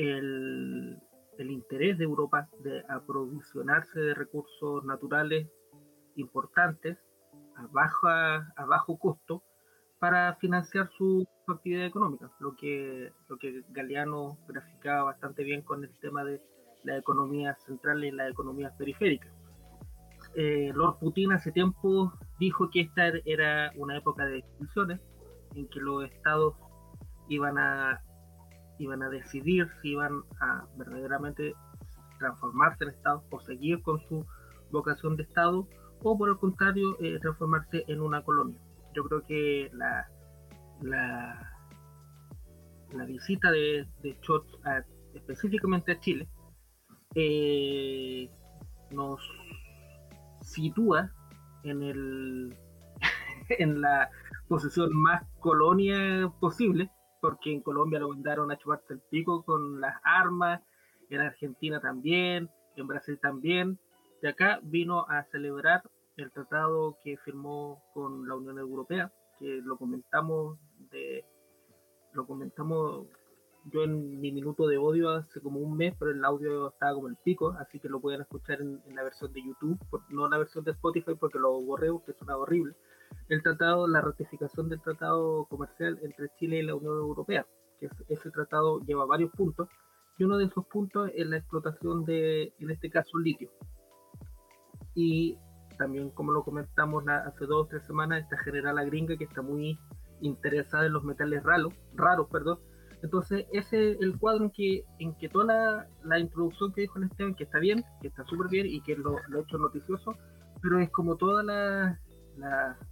el, 0.00 1.00
interés 1.38 1.98
de 1.98 2.04
Europa 2.04 2.48
de 2.62 2.84
aprovisionarse 2.88 3.98
de 3.98 4.14
recursos 4.14 4.84
naturales 4.84 5.48
importantes 6.16 6.98
a, 7.56 7.66
baja, 7.72 8.52
a 8.56 8.64
bajo 8.66 8.98
costo 8.98 9.42
para 9.98 10.34
financiar 10.36 10.90
su, 10.96 11.26
actividad 11.48 11.84
económica, 11.84 12.30
lo 12.38 12.54
que, 12.54 13.12
lo 13.28 13.36
que 13.36 13.64
Galeano 13.70 14.38
graficaba 14.46 15.02
bastante 15.02 15.42
bien 15.42 15.62
con 15.62 15.82
el 15.82 15.90
tema 15.98 16.22
de 16.22 16.40
la 16.84 16.96
economía 16.96 17.56
central 17.66 18.04
y 18.04 18.12
la 18.12 18.28
economía 18.28 18.72
periférica. 18.78 19.28
Eh, 20.36 20.70
Lord 20.74 20.98
Putin 21.00 21.32
hace 21.32 21.50
tiempo 21.50 22.12
dijo 22.38 22.70
que 22.70 22.82
esta 22.82 23.08
era 23.24 23.72
una 23.76 23.96
época 23.96 24.26
de 24.26 24.38
extinciones 24.38 25.00
en 25.56 25.68
que 25.68 25.80
los 25.80 26.04
estados 26.04 26.54
iban 27.28 27.58
a 27.58 28.00
iban 28.80 29.02
a 29.02 29.10
decidir 29.10 29.68
si 29.80 29.90
iban 29.90 30.22
a 30.40 30.66
verdaderamente 30.76 31.54
transformarse 32.18 32.84
en 32.84 32.90
Estado 32.90 33.22
o 33.30 33.40
seguir 33.40 33.82
con 33.82 34.00
su 34.08 34.26
vocación 34.70 35.16
de 35.16 35.24
Estado 35.24 35.68
o 36.02 36.16
por 36.16 36.30
el 36.30 36.38
contrario 36.38 36.96
eh, 37.00 37.18
transformarse 37.20 37.84
en 37.88 38.00
una 38.00 38.22
colonia. 38.22 38.58
Yo 38.94 39.04
creo 39.04 39.22
que 39.26 39.70
la, 39.74 40.08
la, 40.80 41.52
la 42.92 43.04
visita 43.04 43.50
de, 43.50 43.86
de 44.02 44.18
específicamente 45.14 45.92
a 45.92 46.00
Chile 46.00 46.28
eh, 47.14 48.30
nos 48.90 49.20
sitúa 50.42 51.12
en 51.64 51.82
el 51.82 52.56
en 53.58 53.80
la 53.80 54.08
posición 54.48 54.90
más 54.94 55.22
colonia 55.38 56.32
posible 56.40 56.90
porque 57.20 57.52
en 57.52 57.60
Colombia 57.60 57.98
lo 57.98 58.08
mandaron 58.08 58.50
a 58.50 58.56
chuparse 58.58 58.94
el 58.94 59.00
pico 59.10 59.44
con 59.44 59.80
las 59.80 59.96
armas, 60.04 60.62
en 61.08 61.20
Argentina 61.20 61.80
también, 61.80 62.48
en 62.76 62.86
Brasil 62.86 63.18
también, 63.20 63.78
de 64.22 64.28
acá 64.28 64.60
vino 64.62 65.06
a 65.08 65.24
celebrar 65.24 65.82
el 66.16 66.30
tratado 66.30 66.96
que 67.02 67.16
firmó 67.18 67.82
con 67.94 68.28
la 68.28 68.34
Unión 68.34 68.58
Europea, 68.58 69.12
que 69.38 69.60
lo 69.62 69.76
comentamos 69.76 70.58
de 70.90 71.24
lo 72.12 72.26
comentamos 72.26 73.06
yo 73.64 73.84
en 73.84 74.20
mi 74.20 74.32
minuto 74.32 74.66
de 74.66 74.78
odio 74.78 75.10
hace 75.10 75.40
como 75.40 75.60
un 75.60 75.76
mes, 75.76 75.94
pero 75.98 76.10
el 76.10 76.24
audio 76.24 76.70
estaba 76.70 76.94
como 76.94 77.08
el 77.08 77.16
pico, 77.16 77.54
así 77.58 77.78
que 77.78 77.88
lo 77.88 78.00
pueden 78.00 78.22
escuchar 78.22 78.60
en, 78.60 78.82
la 78.94 79.02
versión 79.02 79.32
de 79.32 79.42
YouTube, 79.42 79.78
no 80.08 80.28
la 80.28 80.38
versión 80.38 80.64
de 80.64 80.72
Spotify 80.72 81.14
porque 81.14 81.38
lo 81.38 81.60
borré 81.60 81.90
porque 81.90 82.14
suena 82.14 82.36
horrible. 82.36 82.74
El 83.28 83.42
tratado, 83.42 83.86
la 83.86 84.00
ratificación 84.00 84.68
del 84.68 84.80
tratado 84.80 85.46
comercial 85.46 85.98
entre 86.02 86.30
Chile 86.38 86.58
y 86.58 86.62
la 86.62 86.74
Unión 86.74 86.94
Europea, 86.94 87.46
que 87.78 87.88
ese 88.08 88.30
tratado 88.30 88.80
lleva 88.80 89.06
varios 89.06 89.30
puntos, 89.32 89.68
y 90.18 90.24
uno 90.24 90.36
de 90.36 90.46
esos 90.46 90.66
puntos 90.66 91.10
es 91.14 91.26
la 91.26 91.38
explotación 91.38 92.04
de, 92.04 92.52
en 92.58 92.70
este 92.70 92.90
caso, 92.90 93.18
litio. 93.18 93.50
Y 94.94 95.38
también, 95.78 96.10
como 96.10 96.32
lo 96.32 96.42
comentamos 96.42 97.04
hace 97.08 97.46
dos 97.46 97.64
o 97.64 97.66
tres 97.66 97.84
semanas, 97.84 98.22
esta 98.22 98.36
general 98.38 98.84
gringa 98.86 99.16
que 99.16 99.24
está 99.24 99.40
muy 99.40 99.78
interesada 100.20 100.86
en 100.86 100.92
los 100.92 101.04
metales 101.04 101.42
raros, 101.42 101.72
raros 101.94 102.28
perdón, 102.30 102.58
entonces, 103.02 103.46
ese 103.52 103.92
es 103.92 104.00
el 104.00 104.18
cuadro 104.18 104.44
en 104.44 104.50
que, 104.50 104.84
en 104.98 105.14
que 105.14 105.28
toda 105.28 105.88
la, 106.04 106.18
introducción 106.18 106.72
que 106.72 106.82
dijo 106.82 106.98
el 106.98 107.04
Esteban, 107.04 107.34
que 107.34 107.44
está 107.44 107.58
bien, 107.58 107.82
que 108.00 108.08
está 108.08 108.24
súper 108.24 108.48
bien 108.48 108.66
y 108.66 108.82
que 108.82 108.94
lo, 108.96 109.16
lo 109.28 109.38
ha 109.38 109.42
hecho 109.42 109.58
noticioso, 109.58 110.14
pero 110.60 110.78
es 110.78 110.90
como 110.90 111.16
toda 111.16 111.42
la, 111.42 112.00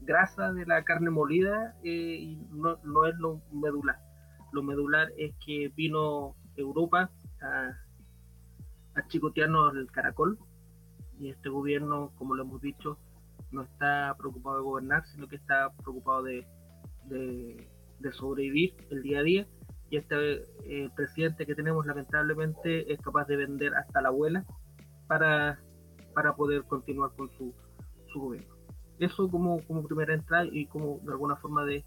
grasa 0.01 0.53
de 0.53 0.67
la 0.67 0.83
carne 0.85 1.11
molida 1.11 1.75
eh, 1.83 2.19
y 2.21 2.37
no, 2.51 2.79
no, 2.85 3.07
es 3.07 3.15
lo 3.19 3.41
medular. 3.53 3.99
Lo 4.53 4.63
medular 4.63 5.09
es 5.17 5.35
que 5.45 5.73
vino 5.77 6.37
Europa 6.57 7.11
a, 7.41 7.71
a 8.95 9.09
chicotearnos 9.09 9.75
el 9.75 9.91
caracol 9.91 10.39
y 11.19 11.31
este 11.31 11.49
gobierno, 11.49 12.13
como 12.17 12.35
lo 12.35 12.43
hemos 12.45 12.61
dicho, 12.61 12.99
no 13.51 13.63
está 13.63 14.15
preocupado 14.19 14.57
de 14.59 14.63
gobernar, 14.63 15.07
sino 15.07 15.29
que 15.29 15.37
está 15.37 15.73
preocupado 15.83 16.23
de, 16.23 16.47
de, 17.07 17.69
de 17.99 18.13
sobrevivir 18.13 18.75
el 18.91 19.03
día 19.03 19.21
a 19.21 19.23
día 19.23 19.47
y 19.91 19.97
este 19.97 20.43
eh, 20.65 20.91
presidente 20.95 21.47
que 21.47 21.55
tenemos 21.55 21.87
lamentablemente 21.87 22.93
es 22.93 23.01
capaz 23.01 23.27
de 23.27 23.37
vender 23.37 23.75
hasta 23.75 24.03
la 24.03 24.09
abuela 24.09 24.45
para, 25.07 25.61
para 26.15 26.35
poder 26.35 26.65
continuar 26.65 27.13
con 27.17 27.31
su, 27.31 27.55
su 28.13 28.21
gobierno. 28.21 28.58
Eso 28.99 29.29
como, 29.29 29.63
como 29.67 29.85
primera 29.85 30.15
entrada 30.15 30.47
y 30.51 30.67
como 30.67 30.99
de 30.99 31.13
alguna 31.13 31.37
forma 31.37 31.65
de, 31.65 31.85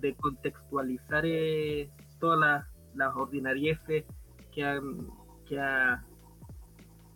de 0.00 0.14
contextualizar 0.16 1.24
eh, 1.24 1.90
todas 2.20 2.38
las, 2.38 2.66
las 2.94 3.14
ordinarieces 3.14 4.04
que 4.52 4.64
han, 4.64 5.08
que, 5.46 5.56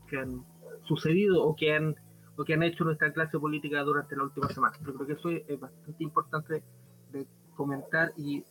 que 0.09 0.17
han 0.17 0.45
sucedido 0.87 1.43
o 1.45 1.57
que 1.57 1.75
han, 1.75 1.97
o 2.37 2.45
que 2.45 2.55
han 2.55 2.63
hecho 2.63 2.85
nuestra 2.85 3.13
clase 3.13 3.39
política 3.39 3.83
durante 3.83 4.17
la 4.17 4.25
última 4.25 4.49
semana. 4.49 4.77
Yo 4.85 4.95
creo 4.95 5.07
que 5.07 5.13
eso 5.15 5.31
es 5.31 5.61
bastante 5.61 6.03
importante 6.05 6.63
de 7.11 7.27
comentar 7.57 8.13
y 8.17 8.45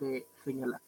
de 0.00 0.26
señalar. 0.44 0.80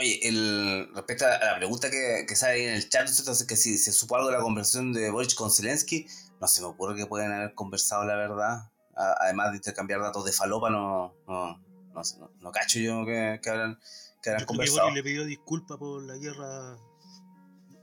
Oye, 0.00 0.20
el, 0.28 0.88
respecto 0.94 1.24
a 1.26 1.44
la 1.44 1.56
pregunta 1.56 1.90
que, 1.90 2.24
que 2.26 2.36
sale 2.36 2.68
en 2.68 2.74
el 2.74 2.88
chat, 2.88 3.08
entonces 3.08 3.44
que 3.44 3.56
si 3.56 3.76
se 3.78 3.90
supo 3.90 4.14
algo 4.14 4.28
de 4.28 4.36
la 4.36 4.42
conversación 4.42 4.92
de 4.92 5.10
Boric 5.10 5.34
con 5.34 5.50
Zelensky, 5.50 6.06
no 6.40 6.48
se 6.48 6.60
me 6.60 6.68
ocurre 6.68 6.96
que 6.96 7.06
pueden 7.06 7.32
haber 7.32 7.54
conversado 7.54 8.04
la 8.04 8.16
verdad. 8.16 8.70
además 8.94 9.50
de 9.50 9.58
intercambiar 9.58 10.00
datos 10.00 10.24
de 10.24 10.32
falopa, 10.32 10.70
no, 10.70 11.14
no, 11.26 11.58
no, 11.94 12.02
no, 12.40 12.52
cacho 12.52 12.78
yo 12.78 13.04
que, 13.04 13.40
que 13.42 13.50
habrán, 13.50 13.78
que 14.22 14.30
habrán 14.30 14.46
conversado. 14.46 14.90
le 14.90 15.02
pidió 15.02 15.24
disculpas 15.24 15.78
por 15.78 16.02
la 16.02 16.16
guerra. 16.16 16.76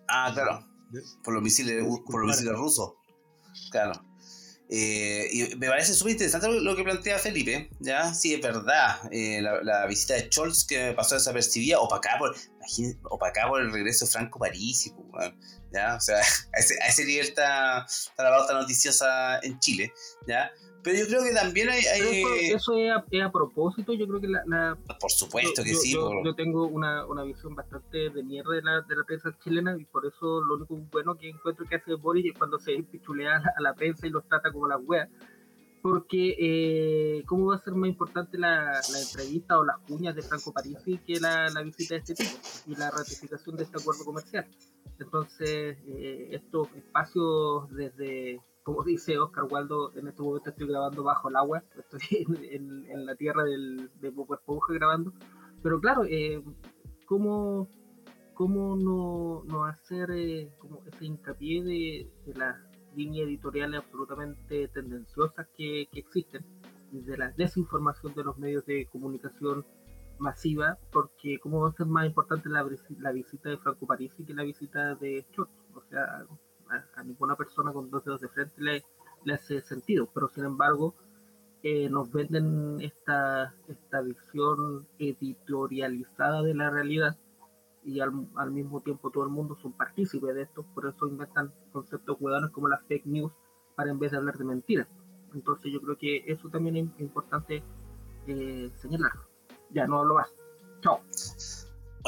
Ah, 0.07 0.31
claro. 0.33 0.67
Por 1.23 1.33
los 1.33 1.43
misiles, 1.43 1.85
por 2.05 2.21
los 2.21 2.35
misiles 2.35 2.53
rusos. 2.53 2.93
Claro. 3.71 3.93
Eh, 4.67 5.29
y 5.31 5.55
me 5.57 5.67
parece 5.67 5.93
súper 5.93 6.13
interesante 6.13 6.47
lo 6.49 6.75
que 6.75 6.83
plantea 6.83 7.19
Felipe, 7.19 7.69
¿ya? 7.79 8.13
Sí, 8.13 8.33
es 8.33 8.41
verdad, 8.41 8.97
eh, 9.11 9.39
la, 9.41 9.85
visita 9.85 10.15
de 10.15 10.27
Scholz 10.31 10.65
que 10.65 10.91
pasó 10.93 11.13
desapercibida, 11.15 11.79
opacada 11.79 12.17
por, 12.17 12.35
opacada 13.03 13.49
por 13.49 13.61
el 13.61 13.71
regreso 13.71 14.05
de 14.05 14.11
Franco 14.11 14.39
Parisi, 14.39 14.91
pues, 15.11 15.31
¿ya? 15.71 15.95
O 15.95 16.01
sea, 16.01 16.17
a 16.53 16.59
ese, 16.59 16.81
a 16.81 16.87
ese 16.87 17.05
nivel 17.05 17.27
está, 17.27 17.85
está 17.85 18.23
la 18.23 18.31
pauta 18.31 18.53
noticiosa 18.53 19.39
en 19.43 19.59
Chile, 19.59 19.93
¿ya? 20.27 20.51
Pero 20.85 20.99
yo 20.99 21.07
creo 21.07 21.23
que 21.23 21.33
también 21.33 21.67
hay... 21.67 21.79
Eso, 21.79 22.77
es, 22.77 22.91
a, 22.91 23.31
propósito, 23.31 23.93
yo 23.93 24.07
creo 24.07 24.21
que 24.21 24.27
la... 24.27 24.77
por 24.99 25.11
supuesto 25.11 25.63
que 25.63 25.73
sí. 25.73 25.93
Yo, 25.93 26.23
yo, 26.23 26.35
tengo 26.35 26.67
una, 26.67 27.07
una, 27.07 27.23
visión 27.23 27.55
bastante 27.55 28.11
de 28.11 28.23
mierda 28.23 28.53
de 28.53 28.61
la, 28.61 28.81
de 28.81 28.95
la 28.95 29.03
prensa 29.03 29.35
chilena 29.43 29.75
y 29.79 29.85
por 29.85 30.05
eso 30.05 30.43
lo 30.43 30.57
único 30.57 30.75
bueno 30.91 31.17
que 31.17 31.29
encuentro 31.29 31.65
que 31.65 31.77
hace 31.77 31.95
Boris 31.95 32.27
es 32.27 32.37
cuando 32.37 32.59
se 32.59 32.71
pichulea 32.83 33.41
a 33.57 33.61
la 33.61 33.73
prensa 33.73 34.05
y 34.05 34.11
los 34.11 34.27
trata 34.27 34.51
como 34.51 34.67
las 34.67 34.79
weas. 34.85 35.09
Porque, 35.81 36.35
eh, 36.39 37.23
¿cómo 37.25 37.47
va 37.47 37.55
a 37.55 37.63
ser 37.63 37.73
más 37.73 37.89
importante 37.89 38.37
la, 38.37 38.79
la, 38.91 38.99
entrevista 38.99 39.57
o 39.57 39.65
las 39.65 39.79
cuñas 39.87 40.15
de 40.15 40.21
Franco 40.21 40.53
Parisi 40.53 40.99
que 40.99 41.19
la, 41.19 41.49
la, 41.49 41.63
visita 41.63 41.95
de 41.95 42.01
este 42.01 42.13
tipo 42.13 42.31
y 42.67 42.75
la 42.75 42.91
ratificación 42.91 43.55
de 43.55 43.63
este 43.63 43.79
acuerdo 43.79 44.05
comercial? 44.05 44.47
Entonces, 44.99 45.77
eh, 45.87 46.29
estos 46.31 46.67
espacios 46.75 47.69
desde 47.71 48.39
como 48.65 48.83
dice 48.83 49.19
Oscar 49.19 49.43
Waldo, 49.47 49.93
en 49.95 50.07
este 50.07 50.23
momento 50.23 50.49
estoy 50.49 50.67
grabando 50.67 51.03
bajo 51.03 51.29
el 51.29 51.35
agua, 51.35 51.63
estoy 51.77 52.25
en, 52.49 53.05
la 53.05 53.15
tierra 53.15 53.43
del, 53.43 53.91
de 54.01 54.09
Bobo 54.09 54.33
Esponja 54.33 54.73
grabando, 54.73 55.13
pero 55.61 55.79
claro, 55.79 56.03
eh, 56.05 56.43
¿cómo, 57.05 57.69
cómo 58.33 58.75
no, 58.75 59.43
no 59.45 59.65
hacer 59.65 60.09
eh, 60.09 60.51
como 60.57 60.83
ese 60.87 61.05
hincapié 61.05 61.63
de, 61.63 62.11
las 62.33 62.57
líneas 62.95 63.27
editoriales 63.27 63.81
absolutamente 63.81 64.67
tendenciosas 64.69 65.47
que, 65.55 65.87
que, 65.91 65.99
existen, 65.99 66.43
de 66.91 67.17
la 67.17 67.29
desinformación 67.37 68.15
de 68.15 68.23
los 68.23 68.35
medios 68.39 68.65
de 68.65 68.87
comunicación 68.87 69.63
masiva, 70.17 70.79
porque 70.91 71.37
cómo 71.39 71.61
va 71.61 71.69
a 71.69 71.73
ser 71.73 71.85
más 71.85 72.07
importante 72.07 72.49
la, 72.49 72.67
la 72.97 73.11
visita 73.11 73.49
de 73.49 73.57
Franco 73.59 73.85
Parisi 73.85 74.25
que 74.25 74.33
la 74.33 74.43
visita 74.43 74.95
de 74.95 75.23
Schott, 75.29 75.49
o 75.75 75.83
sea, 75.83 76.25
a, 76.69 77.03
ninguna 77.03 77.35
persona 77.35 77.71
con 77.71 77.89
dos 77.89 78.05
dedos 78.05 78.21
de 78.21 78.29
frente 78.29 78.61
le, 78.61 78.83
le 79.23 79.33
hace 79.33 79.61
sentido, 79.61 80.09
pero 80.13 80.29
sin 80.29 80.45
embargo 80.45 80.95
eh, 81.63 81.89
nos 81.89 82.11
venden 82.11 82.79
esta, 82.81 83.53
esta 83.67 84.01
visión 84.01 84.87
editorializada 84.99 86.43
de 86.43 86.53
la 86.53 86.69
realidad 86.69 87.17
y 87.83 87.99
al, 87.99 88.27
al, 88.35 88.51
mismo 88.51 88.81
tiempo 88.81 89.11
todo 89.11 89.23
el 89.23 89.29
mundo 89.29 89.55
son 89.61 89.73
partícipes 89.73 90.35
de 90.35 90.43
esto, 90.43 90.65
por 90.73 90.87
eso 90.87 91.07
inventan 91.07 91.53
conceptos 91.71 92.17
huevones 92.19 92.51
como 92.51 92.67
las 92.67 92.83
fake 92.87 93.05
news 93.05 93.31
para 93.75 93.91
en 93.91 93.99
vez 93.99 94.11
de 94.11 94.17
hablar 94.17 94.37
de 94.37 94.45
mentiras. 94.45 94.87
Entonces 95.33 95.71
yo 95.71 95.81
creo 95.81 95.97
que 95.97 96.23
eso 96.27 96.49
también 96.49 96.77
es 96.77 96.99
importante 96.99 97.63
eh, 98.27 98.71
señalar. 98.75 99.11
Ya 99.71 99.85
no 99.87 99.99
hablo 99.99 100.15
más. 100.15 100.33
Chao. 100.81 101.01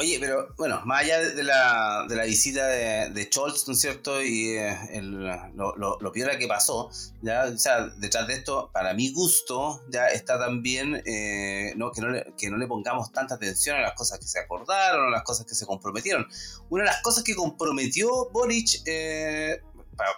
Oye, 0.00 0.18
pero 0.20 0.54
bueno, 0.56 0.80
más 0.84 1.02
allá 1.02 1.18
de 1.18 1.42
la, 1.42 2.06
de 2.08 2.14
la 2.14 2.22
visita 2.22 2.64
de, 2.68 3.10
de 3.10 3.24
Scholz, 3.24 3.66
¿no 3.66 3.74
es 3.74 3.80
cierto? 3.80 4.22
Y 4.22 4.50
eh, 4.50 5.02
lo, 5.02 5.74
lo, 5.74 5.98
lo, 6.00 6.12
peor 6.12 6.38
que 6.38 6.46
pasó, 6.46 6.88
¿ya? 7.20 7.46
O 7.46 7.58
sea, 7.58 7.88
detrás 7.96 8.28
de 8.28 8.34
esto, 8.34 8.70
para 8.72 8.94
mi 8.94 9.12
gusto, 9.12 9.82
ya 9.88 10.06
está 10.06 10.38
también 10.38 11.02
eh, 11.04 11.72
¿no? 11.74 11.90
Que, 11.90 12.00
no 12.00 12.10
le, 12.10 12.32
que 12.38 12.48
no 12.48 12.58
le 12.58 12.68
pongamos 12.68 13.10
tanta 13.10 13.34
atención 13.34 13.76
a 13.76 13.80
las 13.80 13.94
cosas 13.94 14.20
que 14.20 14.26
se 14.26 14.38
acordaron, 14.38 15.08
a 15.08 15.10
las 15.10 15.24
cosas 15.24 15.44
que 15.46 15.56
se 15.56 15.66
comprometieron. 15.66 16.28
Una 16.70 16.84
de 16.84 16.90
las 16.90 17.02
cosas 17.02 17.24
que 17.24 17.34
comprometió 17.34 18.30
Boric 18.30 18.82
eh, 18.86 19.60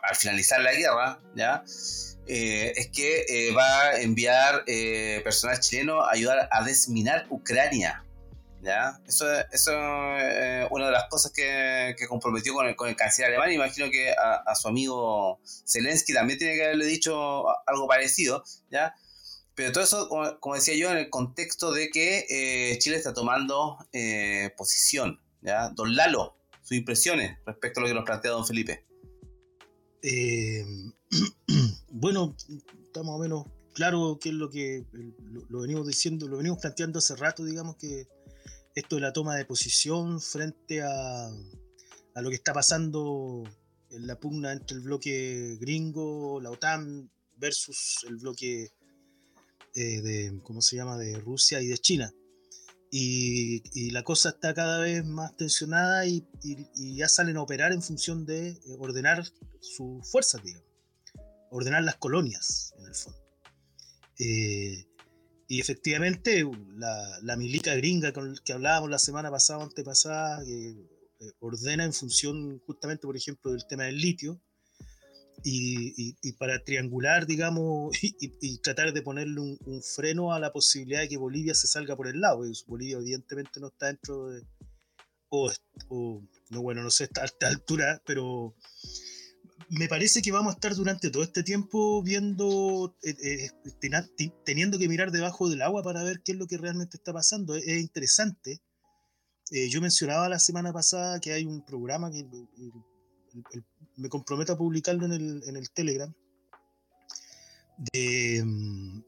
al 0.03 0.15
finalizar 0.15 0.61
la 0.61 0.75
guerra, 0.75 1.21
¿ya? 1.35 1.65
es 2.27 2.91
que 2.93 3.51
va 3.57 3.85
a 3.85 4.01
enviar 4.03 4.65
personal 5.25 5.59
chileno 5.59 6.03
a 6.03 6.13
ayudar 6.13 6.51
a 6.53 6.63
desminar 6.65 7.27
Ucrania. 7.31 8.05
¿Ya? 8.63 9.01
Eso, 9.07 9.27
eso 9.53 9.73
es 10.19 10.69
una 10.71 10.87
de 10.87 10.93
las 10.93 11.09
cosas 11.09 11.33
que, 11.33 11.95
que 11.99 12.07
comprometió 12.07 12.55
con 12.55 12.67
el, 12.67 12.77
con 12.77 12.89
el, 12.89 12.97
canciller 12.97 13.31
alemán. 13.31 13.53
Imagino 13.53 13.91
que 13.91 14.13
a, 14.13 14.55
su 14.55 14.69
amigo 14.69 15.41
Zelensky 15.67 16.13
también 16.13 16.39
tiene 16.39 16.55
que 16.55 16.65
haberle 16.65 16.87
dicho 16.87 17.45
algo 17.67 17.87
parecido, 17.89 18.45
¿ya? 18.71 18.95
Pero 19.55 19.73
todo 19.73 19.85
eso, 19.85 20.09
como, 20.41 20.55
decía 20.55 20.75
yo, 20.75 20.91
en 20.91 20.99
el 20.99 21.11
contexto 21.11 21.73
de 21.73 21.91
que 21.91 22.27
eh, 22.31 22.79
Chile 22.79 22.97
está 22.97 23.13
tomando 23.13 23.79
eh, 23.93 24.53
posición, 24.57 25.21
¿ya? 25.43 25.71
Don 25.71 25.95
Lalo, 25.97 26.37
sus 26.63 26.77
impresiones 26.77 27.39
respecto 27.45 27.81
a 27.81 27.83
lo 27.83 27.89
que 27.89 27.95
nos 27.95 28.05
plantea 28.05 28.31
don 28.31 28.47
Felipe. 28.47 28.87
Eh, 30.03 30.65
bueno, 31.89 32.35
está 32.85 33.03
más 33.03 33.17
o 33.17 33.19
menos 33.19 33.47
claro 33.75 34.19
qué 34.21 34.31
es 34.31 34.35
lo 34.35 34.51
que 34.51 34.87
lo, 34.93 35.45
lo, 35.49 35.61
venimos 35.61 35.87
diciendo, 35.87 36.27
lo 36.29 36.39
venimos 36.39 36.59
planteando 36.59 36.99
hace 36.99 37.17
rato, 37.17 37.45
digamos 37.45 37.77
que 37.77 38.09
esto 38.75 38.97
de 38.97 39.03
la 39.03 39.13
toma 39.13 39.37
de 39.37 39.45
posición 39.45 40.21
frente 40.21 40.83
a, 40.83 41.27
a, 42.15 42.23
lo 42.23 42.29
que 42.31 42.37
está 42.37 42.53
pasando 42.53 43.45
en 43.91 44.07
la 44.07 44.19
pugna 44.19 44.53
entre 44.53 44.77
el 44.77 44.83
bloque 44.83 45.57
gringo, 45.61 46.41
la 46.41 46.51
OTAN, 46.51 47.11
versus 47.37 48.05
el 48.07 48.17
bloque 48.17 48.73
eh, 49.75 50.01
de, 50.03 50.41
¿cómo 50.43 50.61
se 50.63 50.77
llama?, 50.77 50.99
de 50.99 51.19
Rusia 51.19 51.61
y 51.61 51.69
de 51.69 51.79
China. 51.79 52.13
Y, 52.93 53.63
y 53.73 53.91
la 53.91 54.03
cosa 54.03 54.31
está 54.31 54.53
cada 54.53 54.81
vez 54.81 55.05
más 55.05 55.37
tensionada 55.37 56.07
y, 56.07 56.27
y, 56.43 56.97
ya 56.97 57.09
salen 57.09 57.37
a 57.37 57.43
operar 57.43 57.73
en 57.73 57.83
función 57.83 58.27
de 58.27 58.49
eh, 58.49 58.77
ordenar 58.79 59.25
sus 59.61 60.11
fuerzas, 60.11 60.43
digamos. 60.43 60.67
Ordenar 61.51 61.85
las 61.85 61.97
colonias, 61.97 62.75
en 62.79 62.87
el 62.87 62.95
fondo. 62.95 63.21
Eh, 64.19 64.87
y 65.51 65.59
efectivamente, 65.59 66.45
la, 66.77 67.19
la, 67.23 67.37
milica 67.37 67.75
gringa 67.75 68.13
con 68.13 68.37
que 68.45 68.53
hablábamos 68.53 68.89
la 68.89 69.01
semana 69.01 69.33
pasada 69.33 69.65
antepasada, 69.65 70.45
que 70.45 70.69
eh, 70.71 71.33
ordena 71.41 71.85
en 71.85 71.93
función 71.93 72.61
justamente, 72.61 73.05
por 73.05 73.17
ejemplo, 73.17 73.51
del 73.51 73.67
tema 73.67 73.83
del 73.83 73.99
litio, 73.99 74.41
y, 75.43 76.15
y, 76.23 76.33
para 76.35 76.63
triangular, 76.63 77.27
digamos, 77.27 77.91
y, 78.01 78.59
tratar 78.59 78.93
de 78.93 79.03
ponerle 79.03 79.41
un, 79.41 79.83
freno 79.83 80.33
a 80.33 80.39
la 80.39 80.53
posibilidad 80.53 81.01
de 81.01 81.09
que 81.09 81.17
Bolivia 81.17 81.57
se 81.57 81.67
salga 81.67 81.97
por 81.97 82.07
el 82.07 82.21
lado. 82.21 82.45
Bolivia 82.69 82.99
evidentemente 82.99 83.59
no 83.59 83.67
está 83.67 83.87
dentro 83.87 84.29
de... 84.29 84.47
O, 85.31 85.51
o 85.89 86.23
no, 86.51 86.63
bueno, 86.63 86.85
no 86.85 86.93
sé 86.93 87.09
a 87.21 87.25
esta 87.25 87.49
altura, 87.49 88.01
pero 88.07 88.55
me 89.71 89.87
parece 89.87 90.21
que 90.21 90.33
vamos 90.33 90.53
a 90.53 90.55
estar 90.55 90.75
durante 90.75 91.11
todo 91.11 91.23
este 91.23 91.45
tiempo 91.45 92.03
viendo, 92.03 92.97
eh, 93.03 93.15
eh, 93.23 94.31
teniendo 94.45 94.79
que 94.79 94.89
mirar 94.89 95.13
debajo 95.13 95.49
del 95.49 95.63
agua 95.63 95.83
para 95.83 96.03
ver 96.03 96.23
qué 96.25 96.33
es 96.33 96.39
lo 96.39 96.49
que 96.49 96.59
realmente 96.59 96.97
está 96.97 97.13
pasando. 97.13 97.55
Es, 97.55 97.81
interesante. 97.81 98.61
Eh, 99.53 99.69
yo 99.69 99.81
mencionaba 99.81 100.29
la 100.29 100.41
semana 100.41 100.73
pasada 100.73 101.21
que 101.21 101.33
hay 101.33 101.45
un 101.45 101.65
programa 101.65 102.11
que 102.11 102.27
me 103.97 104.09
comprometo 104.09 104.53
a 104.53 104.59
publicarlo 104.59 105.07
en 105.07 105.13
el, 105.13 105.71
Telegram. 105.71 106.13
De, 107.93 108.45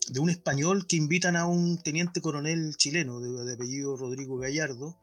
de, 0.08 0.20
un 0.20 0.30
español 0.30 0.86
que 0.86 0.96
invitan 0.96 1.36
a 1.36 1.46
un 1.46 1.82
teniente 1.82 2.22
coronel 2.22 2.76
chileno 2.76 3.20
de 3.20 3.52
apellido 3.52 3.96
Rodrigo 3.96 4.38
Gallardo, 4.38 4.96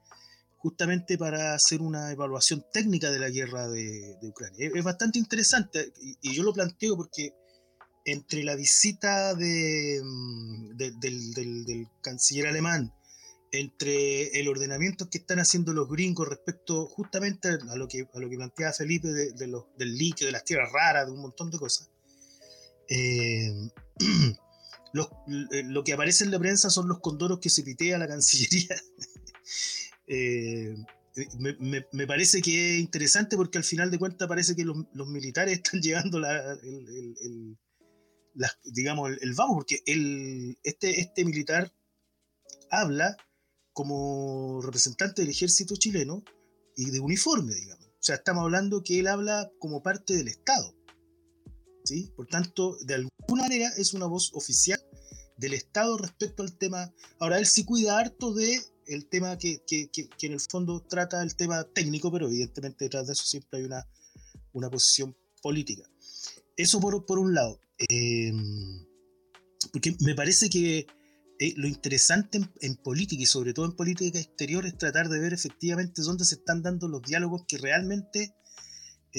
justamente 0.60 1.18
para 1.18 1.54
hacer 1.54 1.82
una 1.82 2.12
evaluación 2.12 2.66
técnica 2.72 3.10
de 3.10 3.20
la 3.20 3.30
guerra 3.30 3.68
de, 3.70 4.18
Ucrania. 4.22 4.70
Es, 4.74 4.84
bastante 4.84 5.18
interesante 5.18 5.94
y, 6.22 6.34
yo 6.34 6.44
lo 6.44 6.54
planteo 6.54 6.98
porque 6.98 7.34
entre 8.06 8.44
la 8.44 8.56
visita 8.56 9.34
de, 9.36 10.02
mm, 10.04 10.76
del, 10.76 11.88
canciller 12.02 12.48
alemán, 12.48 12.94
entre 13.52 14.40
el 14.40 14.48
ordenamiento 14.48 15.10
que 15.10 15.20
están 15.20 15.40
haciendo 15.40 15.74
los 15.74 15.90
gringos 15.90 16.28
respecto 16.28 16.86
justamente 16.88 17.48
a 17.48 17.76
lo 17.76 17.88
que, 17.88 18.08
a 18.14 18.20
lo 18.20 18.30
que 18.30 18.36
planteaba 18.36 18.74
Felipe 18.74 19.08
de, 19.08 19.48
los, 19.48 19.66
del 19.78 19.98
litio, 19.98 20.28
de 20.28 20.34
las 20.34 20.44
tierras 20.44 20.72
raras, 20.72 21.08
de 21.08 21.14
un 21.14 21.22
montón 21.22 21.50
de 21.50 21.58
cosas, 21.58 21.90
eh, 22.90 23.50
eh, 24.00 25.64
lo 25.64 25.84
que 25.84 25.94
aparece 25.94 26.26
en 26.26 26.32
la 26.32 26.40
prensa 26.40 26.70
son 26.70 26.90
los 26.90 27.00
condoros 27.00 27.40
que 27.40 27.50
se 27.50 27.64
pitea 27.64 27.98
la 27.98 28.08
Cancillería 28.08 28.76
Eh, 30.10 30.76
me, 31.92 32.08
parece 32.08 32.42
que 32.42 32.76
es 32.76 32.80
interesante 32.80 33.38
porque 33.38 33.58
al 33.58 33.64
final 33.64 33.92
de 33.92 34.00
cuentas 34.00 34.28
parece 34.28 34.56
que 34.56 34.66
los, 34.66 35.08
militares 35.08 35.54
están 35.64 35.82
llevando 35.82 36.20
la, 36.20 36.54
el, 36.54 37.58
digamos, 38.64 39.12
el, 39.22 39.34
vamos, 39.34 39.58
porque 39.58 39.82
el, 39.86 40.58
este, 40.64 41.00
este 41.00 41.26
militar 41.26 41.72
habla 42.72 43.16
como 43.74 44.62
representante 44.62 45.22
del 45.22 45.32
ejército 45.32 45.76
chileno 45.76 46.24
y 46.76 46.90
de 46.90 47.00
uniforme, 47.00 47.54
digamos. 47.54 47.86
O 47.86 48.02
sea, 48.02 48.16
estamos 48.16 48.44
hablando 48.44 48.84
que 48.84 49.00
él 49.00 49.08
habla 49.08 49.52
como 49.60 49.84
parte 49.84 50.16
del 50.16 50.28
Estado. 50.28 50.74
¿sí? 51.84 52.12
Por 52.16 52.28
tanto, 52.28 52.78
de 52.86 52.96
alguna 52.96 53.44
manera 53.44 53.70
es 53.78 53.94
una 53.94 54.06
voz 54.06 54.32
oficial 54.34 54.82
del 55.38 55.54
Estado 55.54 55.98
respecto 55.98 56.44
al 56.44 56.58
tema. 56.58 56.94
Ahora, 57.20 57.40
él 57.40 57.46
sí 57.46 57.66
cuida 57.66 58.00
harto 58.00 58.34
de 58.34 58.62
el 58.90 59.06
tema 59.08 59.38
que, 59.38 59.64
que, 59.66 59.90
que, 59.90 60.10
en 60.26 60.34
el 60.34 60.40
fondo 60.40 60.82
trata 60.82 61.22
el 61.22 61.36
tema 61.36 61.64
técnico, 61.64 62.12
pero 62.12 62.28
evidentemente 62.28 62.86
detrás 62.86 63.08
de 63.08 63.14
eso 63.14 63.24
siempre 63.24 63.60
hay 63.60 63.66
una, 63.66 63.88
una 64.54 64.70
posición 64.70 65.16
política. 65.42 65.84
Eso 66.58 66.80
por, 66.80 67.06
por 67.06 67.20
un 67.20 67.34
lado. 67.34 67.60
Eh, 67.78 68.34
porque 69.72 69.96
me 70.02 70.16
parece 70.16 70.50
que 70.50 70.88
eh, 71.40 71.54
lo 71.56 71.68
interesante 71.68 72.42
en, 72.62 72.76
política 72.76 73.22
y 73.22 73.28
sobre 73.28 73.54
todo 73.54 73.66
en 73.66 73.74
política 73.74 74.18
exterior 74.18 74.66
es 74.66 74.78
tratar 74.78 75.08
de 75.08 75.20
ver 75.20 75.34
efectivamente 75.34 76.02
dónde 76.02 76.26
se 76.26 76.36
están 76.36 76.64
dando 76.64 76.88
los 76.88 77.04
diálogos 77.04 77.44
que 77.48 77.58
realmente 77.58 78.36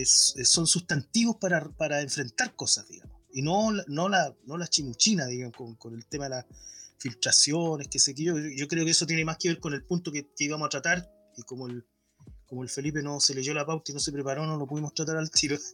son 0.05 0.67
sustantivos 0.67 1.37
para, 1.41 1.69
para, 1.71 2.01
enfrentar 2.01 2.55
cosas, 2.55 2.89
digamos. 2.89 3.17
Y 3.33 3.43
no, 3.43 3.71
no, 3.87 4.09
la, 4.09 4.35
no 4.45 4.57
la 4.57 4.67
chimuchina, 4.67 5.27
digamos, 5.27 5.57
con, 5.57 5.75
con 5.77 5.95
el 5.95 6.07
tema 6.07 6.25
de 6.25 6.31
la 6.31 6.47
filtraciones, 7.01 7.89
que 7.89 7.99
sé 7.99 8.15
yo. 8.15 8.39
Yo 8.39 8.69
creo 8.69 8.85
que 8.85 8.91
eso 8.93 9.07
tiene 9.07 9.25
más 9.25 9.39
que 9.39 9.49
ver 9.49 9.59
con 9.59 9.75
el 9.75 9.83
punto 9.83 10.13
que, 10.13 10.29
íbamos 10.39 10.67
a 10.67 10.69
tratar, 10.69 11.11
y 11.37 11.43
como 11.43 11.67
el, 11.67 11.85
como 12.47 12.63
el 12.63 12.69
Felipe 12.69 13.03
no 13.03 13.19
se 13.21 13.35
leyó 13.35 13.55
la 13.55 13.67
pauta 13.67 13.91
y 13.91 13.95
no 13.95 14.01
se 14.01 14.13
preparó, 14.13 14.47
no 14.47 14.57
lo 14.57 14.67
pudimos 14.67 14.95
tratar 14.95 15.17
al 15.17 15.31
tiro. 15.31 15.59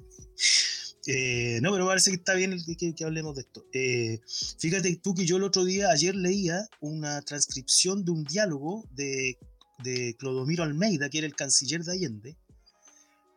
Eh, 1.08 1.60
no, 1.62 1.70
pero 1.70 1.86
parece 1.86 2.10
que 2.10 2.16
está 2.16 2.34
bien 2.34 2.58
que, 2.76 2.92
que 2.92 3.04
hablemos 3.04 3.36
de 3.36 3.42
esto. 3.42 3.64
Eh, 3.72 4.18
fíjate 4.58 4.96
tú 4.96 5.14
que 5.14 5.24
yo 5.24 5.36
el 5.36 5.44
otro 5.44 5.64
día, 5.64 5.92
ayer 5.92 6.16
leía 6.16 6.68
una 6.80 7.22
transcripción 7.22 8.04
de 8.04 8.10
un 8.10 8.24
diálogo 8.24 8.84
de, 8.90 9.38
de 9.84 10.16
Clodomiro 10.18 10.64
Almeida, 10.64 11.08
que 11.08 11.18
era 11.18 11.28
el 11.28 11.36
canciller 11.36 11.84
de 11.84 11.92
Allende, 11.92 12.36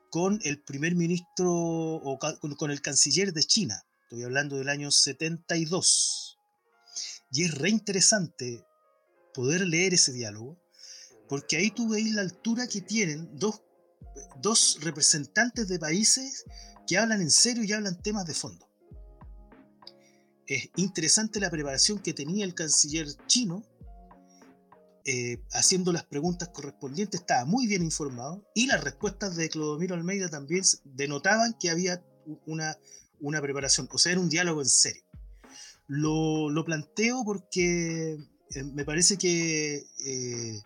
con 0.09 0.39
el 0.45 0.59
primer 0.63 0.95
ministro 0.95 1.53
o 1.53 2.17
con, 2.17 2.55
con 2.55 2.71
el 2.71 2.81
canciller 2.81 3.33
de 3.33 3.43
China. 3.43 3.83
Estoy 4.01 4.23
hablando 4.23 4.57
del 4.57 4.69
año 4.69 4.89
72 4.89 6.38
y 7.31 7.43
es 7.43 7.55
re 7.55 7.69
interesante 7.69 8.65
poder 9.33 9.61
leer 9.67 9.93
ese 9.93 10.11
diálogo, 10.11 10.57
porque 11.27 11.57
ahí 11.57 11.71
tú 11.71 11.89
veis 11.89 12.13
la 12.13 12.21
altura 12.21 12.67
que 12.67 12.81
tienen 12.81 13.29
dos, 13.37 13.61
dos 14.41 14.79
representantes 14.81 15.67
de 15.67 15.79
países 15.79 16.45
que 16.87 16.97
hablan 16.97 17.21
en 17.21 17.31
serio 17.31 17.63
y 17.63 17.71
hablan 17.71 18.01
temas 18.01 18.25
de 18.25 18.33
fondo. 18.33 18.67
Es 20.47 20.69
interesante 20.77 21.39
la 21.39 21.51
preparación 21.51 21.99
que 21.99 22.13
tenía 22.13 22.43
el 22.43 22.55
canciller 22.55 23.07
chino, 23.27 23.63
eh, 25.05 25.41
haciendo 25.51 25.93
las 25.93 26.05
preguntas 26.05 26.49
correspondientes, 26.49 27.21
estaba 27.21 27.45
muy 27.45 27.67
bien 27.67 27.83
informado, 27.83 28.43
y 28.55 28.65
las 28.65 28.83
respuestas 28.83 29.35
de 29.35 29.49
Clodomiro 29.49 29.93
Almeida 29.93 30.29
también 30.29 30.63
denotaban 30.83 31.55
que 31.59 31.69
había 31.69 32.03
una, 32.47 32.75
una 33.19 33.41
preparación, 33.41 33.87
o 33.91 33.99
sea, 33.99 34.13
era 34.13 34.21
un 34.21 34.29
diálogo 34.29 34.61
en 34.61 34.69
serio. 34.69 35.03
Lo, 35.89 36.63
planteo 36.65 37.23
porque 37.25 38.13
eh, 38.13 38.63
me 38.63 38.85
parece 38.85 39.17
que 39.17 39.87
eh, 40.05 40.61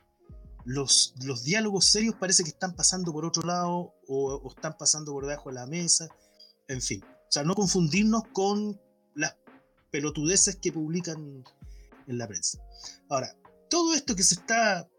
los, 0.65 1.13
los, 1.23 1.45
diálogos 1.45 1.85
serios 1.85 2.15
parece 2.15 2.43
que 2.43 2.49
están 2.49 2.75
pasando 2.75 3.13
por 3.13 3.25
otro 3.25 3.43
lado 3.43 3.93
o, 4.07 4.51
están 4.53 4.77
pasando 4.77 5.13
por 5.13 5.25
debajo 5.25 5.49
de 5.49 5.55
la 5.55 5.65
mesa, 5.65 6.09
en 6.67 6.81
fin. 6.81 7.01
O 7.03 7.31
sea, 7.31 7.43
no 7.43 7.55
confundirnos 7.55 8.23
con 8.33 8.79
las 9.15 9.37
pelotudeces 9.91 10.57
que 10.57 10.73
publican 10.73 11.43
en 12.07 12.17
la 12.17 12.27
prensa. 12.27 12.59
Ahora, 13.09 13.33
todo 13.69 13.93
esto 13.93 14.17
que 14.17 14.23
se 14.23 14.35
está 14.35 14.89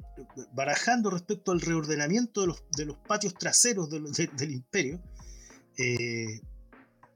barajando 0.54 1.10
respecto 1.10 1.52
al 1.52 1.60
reordenamiento 1.60 2.40
de 2.40 2.46
los, 2.46 2.64
de 2.76 2.86
los 2.86 2.96
patios 2.96 3.34
traseros 3.34 3.90
del 3.90 4.52
imperio, 4.52 5.02
eh, 5.76 6.40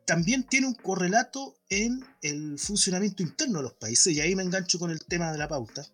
también 0.09 0.45
tiene 0.45 0.67
un 0.67 0.75
correlato 0.75 1.59
en 1.69 2.03
el 2.23 2.59
funcionamiento 2.59 3.23
interno 3.23 3.59
de 3.59 3.65
los 3.65 3.75
países, 3.75 4.15
y 4.15 4.23
ahí 4.23 4.35
me 4.35 4.43
engancho 4.43 4.79
con 4.79 4.91
el 4.91 5.05
tema 5.05 5.31
de 5.31 5.37
la 5.37 5.49
pauta, 5.49 5.87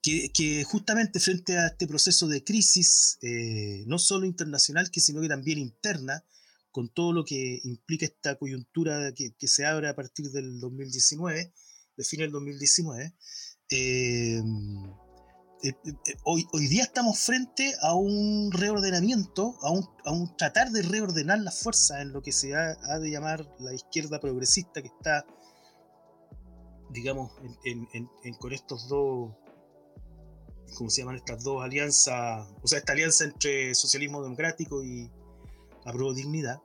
que, 0.00 0.64
justamente 0.64 1.20
frente 1.20 1.58
a 1.58 1.66
este 1.66 1.86
proceso 1.86 2.26
de 2.26 2.42
crisis, 2.42 3.18
eh, 3.20 3.84
no 3.86 3.98
solo 3.98 4.24
internacional, 4.24 4.90
que 4.90 5.00
sino 5.00 5.20
que 5.20 5.28
también 5.28 5.58
interna, 5.58 6.24
con 6.70 6.88
todo 6.88 7.12
lo 7.12 7.26
que 7.26 7.60
implica 7.64 8.06
esta 8.06 8.36
coyuntura 8.36 9.12
que, 9.12 9.34
se 9.46 9.66
abre 9.66 9.88
a 9.88 9.94
partir 9.94 10.30
del 10.30 10.58
2019, 10.58 11.52
de 11.98 12.04
fin 12.04 12.20
del 12.20 12.30
2019, 12.30 13.14
eh, 13.68 14.42
eh, 15.64 15.74
eh, 15.84 16.16
hoy, 16.24 16.46
día 16.68 16.82
estamos 16.82 17.18
frente 17.18 17.74
a 17.80 17.94
un 17.94 18.52
reordenamiento, 18.52 19.56
a 19.62 19.70
un, 20.12 20.36
tratar 20.36 20.70
de 20.70 20.82
reordenar 20.82 21.38
las 21.38 21.58
fuerzas 21.58 22.02
en 22.02 22.12
lo 22.12 22.20
que 22.20 22.32
se 22.32 22.54
ha, 22.54 22.74
de 22.98 23.10
llamar 23.10 23.48
la 23.60 23.72
izquierda 23.72 24.20
progresista 24.20 24.82
que 24.82 24.88
está, 24.88 25.24
digamos, 26.90 27.32
con 28.38 28.52
estos 28.52 28.88
dos, 28.88 29.32
¿cómo 30.76 30.90
se 30.90 31.00
llaman 31.00 31.16
estas 31.16 31.42
dos 31.42 31.64
alianzas? 31.64 32.46
O 32.62 32.68
sea, 32.68 32.80
esta 32.80 32.92
alianza 32.92 33.24
entre 33.24 33.74
socialismo 33.74 34.22
democrático 34.22 34.84
y 34.84 35.10
apruebo 35.86 36.12
dignidad, 36.12 36.60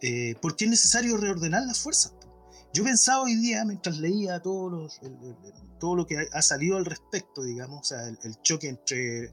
eh, 0.00 0.34
porque 0.42 0.64
es 0.64 0.70
necesario 0.72 1.18
reordenar 1.18 1.62
las 1.62 1.78
fuerzas. 1.78 2.14
Yo 2.72 2.84
pensaba 2.84 3.22
hoy 3.22 3.34
día, 3.36 3.64
mientras 3.64 3.98
leía 3.98 4.40
todos 4.40 4.70
los, 4.70 5.00
todo 5.80 5.96
lo 5.96 6.06
que 6.06 6.28
ha 6.30 6.42
salido 6.42 6.76
al 6.76 6.84
respecto, 6.84 7.42
digamos, 7.42 7.80
o 7.80 7.84
sea, 7.84 8.06
el, 8.06 8.42
choque 8.42 8.68
entre 8.68 9.32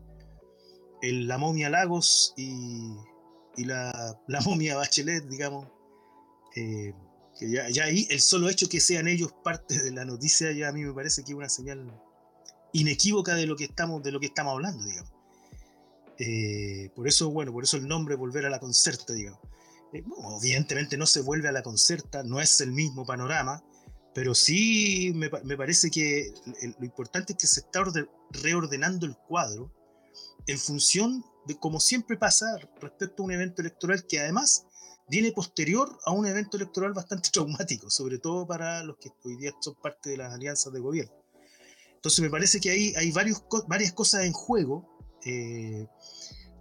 la 1.02 1.38
momia 1.38 1.70
Lagos 1.70 2.34
y, 2.38 2.96
la, 3.58 4.18
momia 4.46 4.78
Bachelet, 4.78 5.28
digamos, 5.28 5.68
eh, 6.56 6.94
que 7.38 7.52
ya, 7.52 7.84
ahí 7.84 8.08
el 8.10 8.22
solo 8.22 8.50
hecho 8.50 8.70
que 8.70 8.80
sean 8.80 9.08
ellos 9.08 9.34
parte 9.44 9.78
de 9.84 9.92
la 9.92 10.06
noticia 10.06 10.54
ya 10.54 10.70
a 10.70 10.72
mí 10.72 10.86
me 10.86 10.94
parece 10.94 11.24
que 11.24 11.34
es 11.34 11.38
una 11.38 11.50
señal 11.50 11.92
inequívoca 12.72 13.36
de 13.36 13.46
lo 13.46 13.58
que 13.58 13.66
estamos, 13.66 14.02
de 14.04 14.12
lo 14.12 14.20
que 14.20 14.28
estamos 14.28 14.54
hablando, 14.54 14.84
digamos. 14.86 15.12
Eh, 16.18 16.90
por 16.96 17.08
eso, 17.08 17.30
bueno, 17.30 17.52
por 17.52 17.66
eso 17.66 17.76
el 17.76 17.88
nombre 17.88 18.16
volver 18.16 18.46
a 18.46 18.50
la 18.50 18.60
concerta, 18.60 19.14
digamos. 19.14 19.40
Eh, 19.96 20.04
evidentemente 20.42 20.98
no 20.98 21.06
se 21.06 21.22
vuelve 21.22 21.48
a 21.48 21.52
la 21.52 21.64
concerta, 21.64 22.24
no 22.24 22.42
es 22.42 22.60
el 22.62 22.72
mismo 22.72 23.06
panorama, 23.06 23.64
pero 24.14 24.36
sí 24.36 25.12
me, 25.16 25.30
me 25.44 25.58
parece 25.58 25.90
que 25.90 26.34
lo 26.80 26.86
importante 26.86 27.34
es 27.34 27.40
que 27.40 27.48
se 27.48 27.62
está 27.62 27.84
reordenando 28.32 29.06
el 29.06 29.16
cuadro 29.16 29.72
en 30.48 30.58
función 30.58 31.24
de, 31.46 31.58
como 31.58 31.80
siempre 31.80 32.18
pasa, 32.18 32.46
respecto 32.80 33.24
a 33.24 33.26
un 33.26 33.32
evento 33.32 33.62
electoral 33.62 34.06
que 34.08 34.20
además 34.20 34.66
viene 35.08 35.32
posterior 35.32 35.98
a 36.06 36.12
un 36.12 36.26
evento 36.26 36.58
electoral 36.58 36.94
bastante 36.94 37.30
traumático, 37.34 37.90
sobre 37.90 38.20
todo 38.20 38.46
para 38.46 38.84
los 38.84 38.98
que 38.98 39.12
hoy 39.24 39.38
día 39.38 39.54
son 39.60 39.76
parte 39.76 40.10
de 40.10 40.18
las 40.18 40.34
alianzas 40.34 40.74
de 40.74 40.80
gobierno. 40.80 41.16
Entonces 41.96 42.20
me 42.20 42.30
parece 42.30 42.60
que 42.60 42.70
ahí 42.70 42.94
hay 42.98 43.12
varios, 43.12 43.44
varias 43.68 43.94
cosas 43.94 44.26
en 44.26 44.34
juego. 44.34 44.88
Eh, 45.26 45.88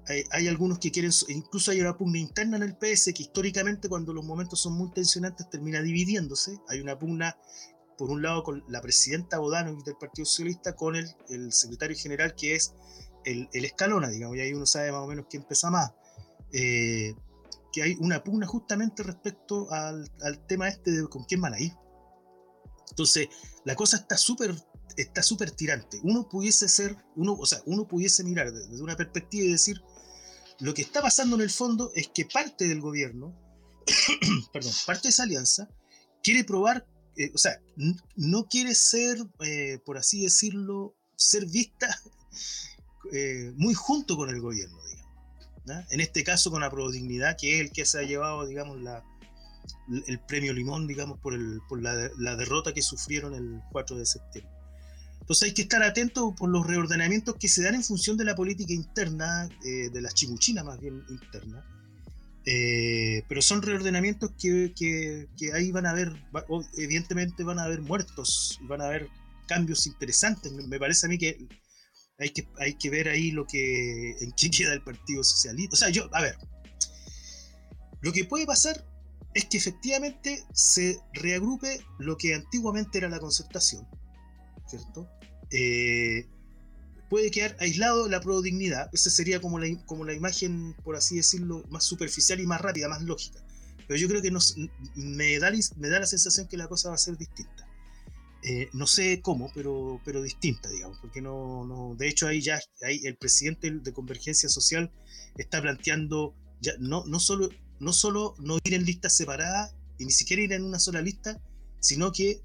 hay, 0.07 0.49
algunos 0.49 0.79
que 0.79 0.91
quieren, 0.91 1.11
incluso 1.29 1.71
hay 1.71 1.81
una 1.81 1.97
pugna 1.97 2.19
interna 2.19 2.57
en 2.57 2.63
el 2.63 2.77
PS 2.77 3.13
que 3.15 3.23
históricamente 3.23 3.89
cuando 3.89 4.13
los 4.13 4.25
momentos 4.25 4.61
son 4.61 4.75
muy 4.75 4.91
tensionantes 4.91 5.49
termina 5.49 5.81
dividiéndose. 5.81 6.59
Hay 6.69 6.81
una 6.81 6.99
pugna, 6.99 7.39
por 7.97 8.11
un 8.11 8.23
lado, 8.23 8.43
con 8.43 8.65
la 8.69 8.81
presidenta 8.81 9.39
Bodano 9.39 9.75
del 9.83 9.97
Partido 9.97 10.27
Socialista, 10.27 10.77
con 10.77 10.97
el, 10.97 11.09
el 11.29 11.53
secretario 11.53 11.97
general 11.97 12.35
que 12.35 12.55
es 12.55 12.75
el, 13.25 13.49
el, 13.53 13.65
Escalona, 13.65 14.09
digamos, 14.09 14.37
y 14.37 14.41
ahí 14.41 14.53
uno 14.53 14.67
sabe 14.67 14.93
más 14.93 15.03
o 15.03 15.07
menos 15.07 15.27
quién 15.31 15.43
pesa 15.45 15.71
más. 15.71 15.93
Eh, 16.53 17.15
que 17.73 17.83
hay 17.83 17.97
una 17.99 18.23
pugna 18.23 18.47
justamente 18.47 19.03
respecto 19.03 19.71
al, 19.73 20.11
al, 20.23 20.47
tema 20.47 20.69
este 20.69 20.93
de 20.93 21.09
con 21.09 21.25
quién 21.25 21.41
van 21.41 21.55
a 21.55 21.61
ir. 21.61 21.73
Entonces, 22.91 23.29
la 23.65 23.75
cosa 23.75 23.97
está 23.97 24.17
súper 24.17 24.55
está 24.97 25.23
súper 25.23 25.51
tirante. 25.51 26.01
Uno 26.03 26.29
pudiese 26.29 26.69
ser, 26.69 26.97
uno, 27.17 27.35
o 27.35 27.47
sea, 27.47 27.61
uno 27.67 27.87
pudiese 27.87 28.25
mirar 28.25 28.53
desde 28.53 28.83
una 28.83 28.97
perspectiva 28.97 29.45
y 29.45 29.53
decir, 29.53 29.83
lo 30.61 30.75
que 30.75 30.83
está 30.83 31.03
pasando 31.03 31.37
en 31.37 31.43
el 31.43 31.51
fondo 31.51 31.93
es 31.95 32.09
que 32.09 32.27
parte 32.27 32.67
del 32.69 32.81
gobierno, 32.81 33.35
perdón, 34.53 34.73
parte 34.87 35.03
de 35.05 35.09
esa 35.11 35.25
alianza, 35.25 35.69
quiere 36.23 36.45
probar, 36.45 36.87
eh, 37.17 37.31
o 37.35 37.39
sea, 37.39 37.61
no 38.17 38.47
quiere 38.47 38.75
ser, 38.75 39.19
eh, 39.41 39.79
por 39.85 39.99
así 39.99 40.23
decirlo, 40.23 40.95
ser 41.17 41.47
vista 41.47 41.89
eh, 43.13 43.53
muy 43.57 43.75
junto 43.75 44.17
con 44.17 44.31
el 44.31 44.41
gobierno, 44.41 44.77
digamos. 44.89 45.05
En 45.91 46.01
este 46.01 46.25
caso 46.25 46.51
con 46.51 46.61
la 46.61 46.71
Prodignidad, 46.71 47.39
que 47.41 47.55
es 47.55 47.61
el 47.63 47.73
que 47.73 47.87
se 47.87 47.99
ha 47.99 48.03
llevado, 48.03 48.47
digamos, 48.47 48.83
la, 48.83 49.03
el 50.07 50.21
premio 50.21 50.53
Limón, 50.53 50.87
digamos, 50.87 51.19
por, 51.21 51.33
el, 51.35 51.61
por 51.69 51.83
la, 51.83 52.11
la 52.19 52.37
derrota 52.37 52.75
que 52.75 52.83
sufrieron 52.83 53.35
el 53.35 53.63
4 53.73 53.97
de 53.97 54.05
septiembre. 54.05 54.54
Entonces 55.25 55.49
hay 55.49 55.55
que 55.55 55.63
estar 55.63 55.83
atentos 55.83 56.35
por 56.37 56.51
los 56.51 56.67
reordenamientos 56.67 57.37
que 57.41 57.49
se 57.49 57.63
dan 57.63 57.75
en 57.75 57.83
función 57.83 58.19
de 58.19 58.27
la 58.27 58.35
política 58.35 58.75
interna, 58.75 59.49
eh, 59.65 59.89
de 59.89 60.03
las 60.03 60.13
chimuchinas 60.13 60.67
más 60.67 60.79
bien 60.79 61.03
internas. 61.09 61.65
Eh, 62.45 63.25
pero 63.27 63.41
son 63.41 63.63
reordenamientos 63.63 64.33
que, 64.39 64.75
que, 64.77 65.53
ahí 65.55 65.73
van 65.73 65.87
a 65.87 65.93
haber, 65.93 66.13
evidentemente 66.77 67.43
van 67.43 67.59
a 67.59 67.65
haber 67.65 67.81
muertos, 67.81 68.61
van 68.65 68.83
a 68.83 68.87
haber 68.89 69.09
cambios 69.49 69.87
interesantes. 69.87 70.53
Me 70.53 70.79
parece 70.79 71.07
a 71.07 71.09
mí 71.09 71.17
que 71.17 71.49
hay 72.19 72.29
que, 72.29 72.47
hay 72.59 72.75
que 72.75 72.91
ver 72.91 73.09
ahí 73.09 73.31
lo 73.31 73.47
que, 73.47 74.11
en 74.21 74.31
qué 74.33 74.51
queda 74.51 74.75
el 74.75 74.83
Partido 74.83 75.25
Socialista. 75.25 75.73
O 75.73 75.79
sea, 75.79 75.89
yo, 75.89 76.07
a 76.13 76.21
ver, 76.21 76.37
lo 78.03 78.13
que 78.13 78.27
puede 78.27 78.45
pasar 78.45 78.87
es 79.33 79.47
que 79.47 79.57
efectivamente 79.57 80.45
se 80.53 81.01
reagrupe 81.15 81.81
lo 81.99 82.19
que 82.19 82.35
antiguamente 82.35 82.99
era 82.99 83.09
la 83.09 83.21
concertación, 83.21 83.89
¿cierto? 84.67 85.09
Eh, 85.51 86.27
puede 87.09 87.31
quedar 87.31 87.57
aislado 87.61 88.09
la 88.09 88.21
prodignidad. 88.21 88.89
Esa 88.93 89.11
sería 89.11 89.41
como 89.41 89.59
la, 89.59 89.67
como 89.87 90.05
la 90.05 90.15
imagen, 90.15 90.75
por 90.85 90.97
así 90.97 91.17
decirlo, 91.17 91.65
más 91.71 91.85
superficial 91.85 92.41
y 92.41 92.47
más 92.47 92.61
rápida, 92.61 92.89
más 92.89 93.03
lógica. 93.03 93.41
Pero 93.87 93.99
yo 93.99 94.09
creo 94.09 94.23
que 94.23 94.31
nos, 94.31 94.57
me, 94.95 95.39
da, 95.39 95.53
me 95.77 95.89
da 95.89 96.01
la 96.01 96.07
sensación 96.07 96.49
que 96.49 96.57
la 96.57 96.69
cosa 96.69 96.89
va 96.89 96.95
a 96.95 96.99
ser 96.99 97.17
distinta. 97.17 97.69
Eh, 98.47 98.69
no 98.75 98.87
sé 98.87 99.23
cómo, 99.23 99.51
pero, 99.55 100.01
pero 100.05 100.21
distinta, 100.21 100.69
digamos, 100.69 100.99
porque 100.99 101.23
no, 101.23 101.65
no, 101.65 101.95
de 101.95 102.09
hecho 102.09 102.27
ahí 102.27 102.43
ya 102.43 102.61
ahí 102.83 103.01
el 103.05 103.17
presidente 103.17 103.71
de 103.71 103.93
Convergencia 103.95 104.51
Social 104.51 104.93
está 105.39 105.63
planteando 105.63 106.35
ya 106.61 106.75
no, 106.79 107.05
no, 107.07 107.21
solo, 107.21 107.49
no 107.81 107.95
solo 107.95 108.35
no 108.39 108.59
ir 108.65 108.75
en 108.75 108.85
listas 108.85 109.17
separadas 109.17 109.75
y 109.99 110.05
ni 110.05 110.13
siquiera 110.13 110.43
ir 110.43 110.53
en 110.53 110.63
una 110.63 110.79
sola 110.79 111.01
lista, 111.01 111.41
sino 111.81 112.13
que 112.13 112.43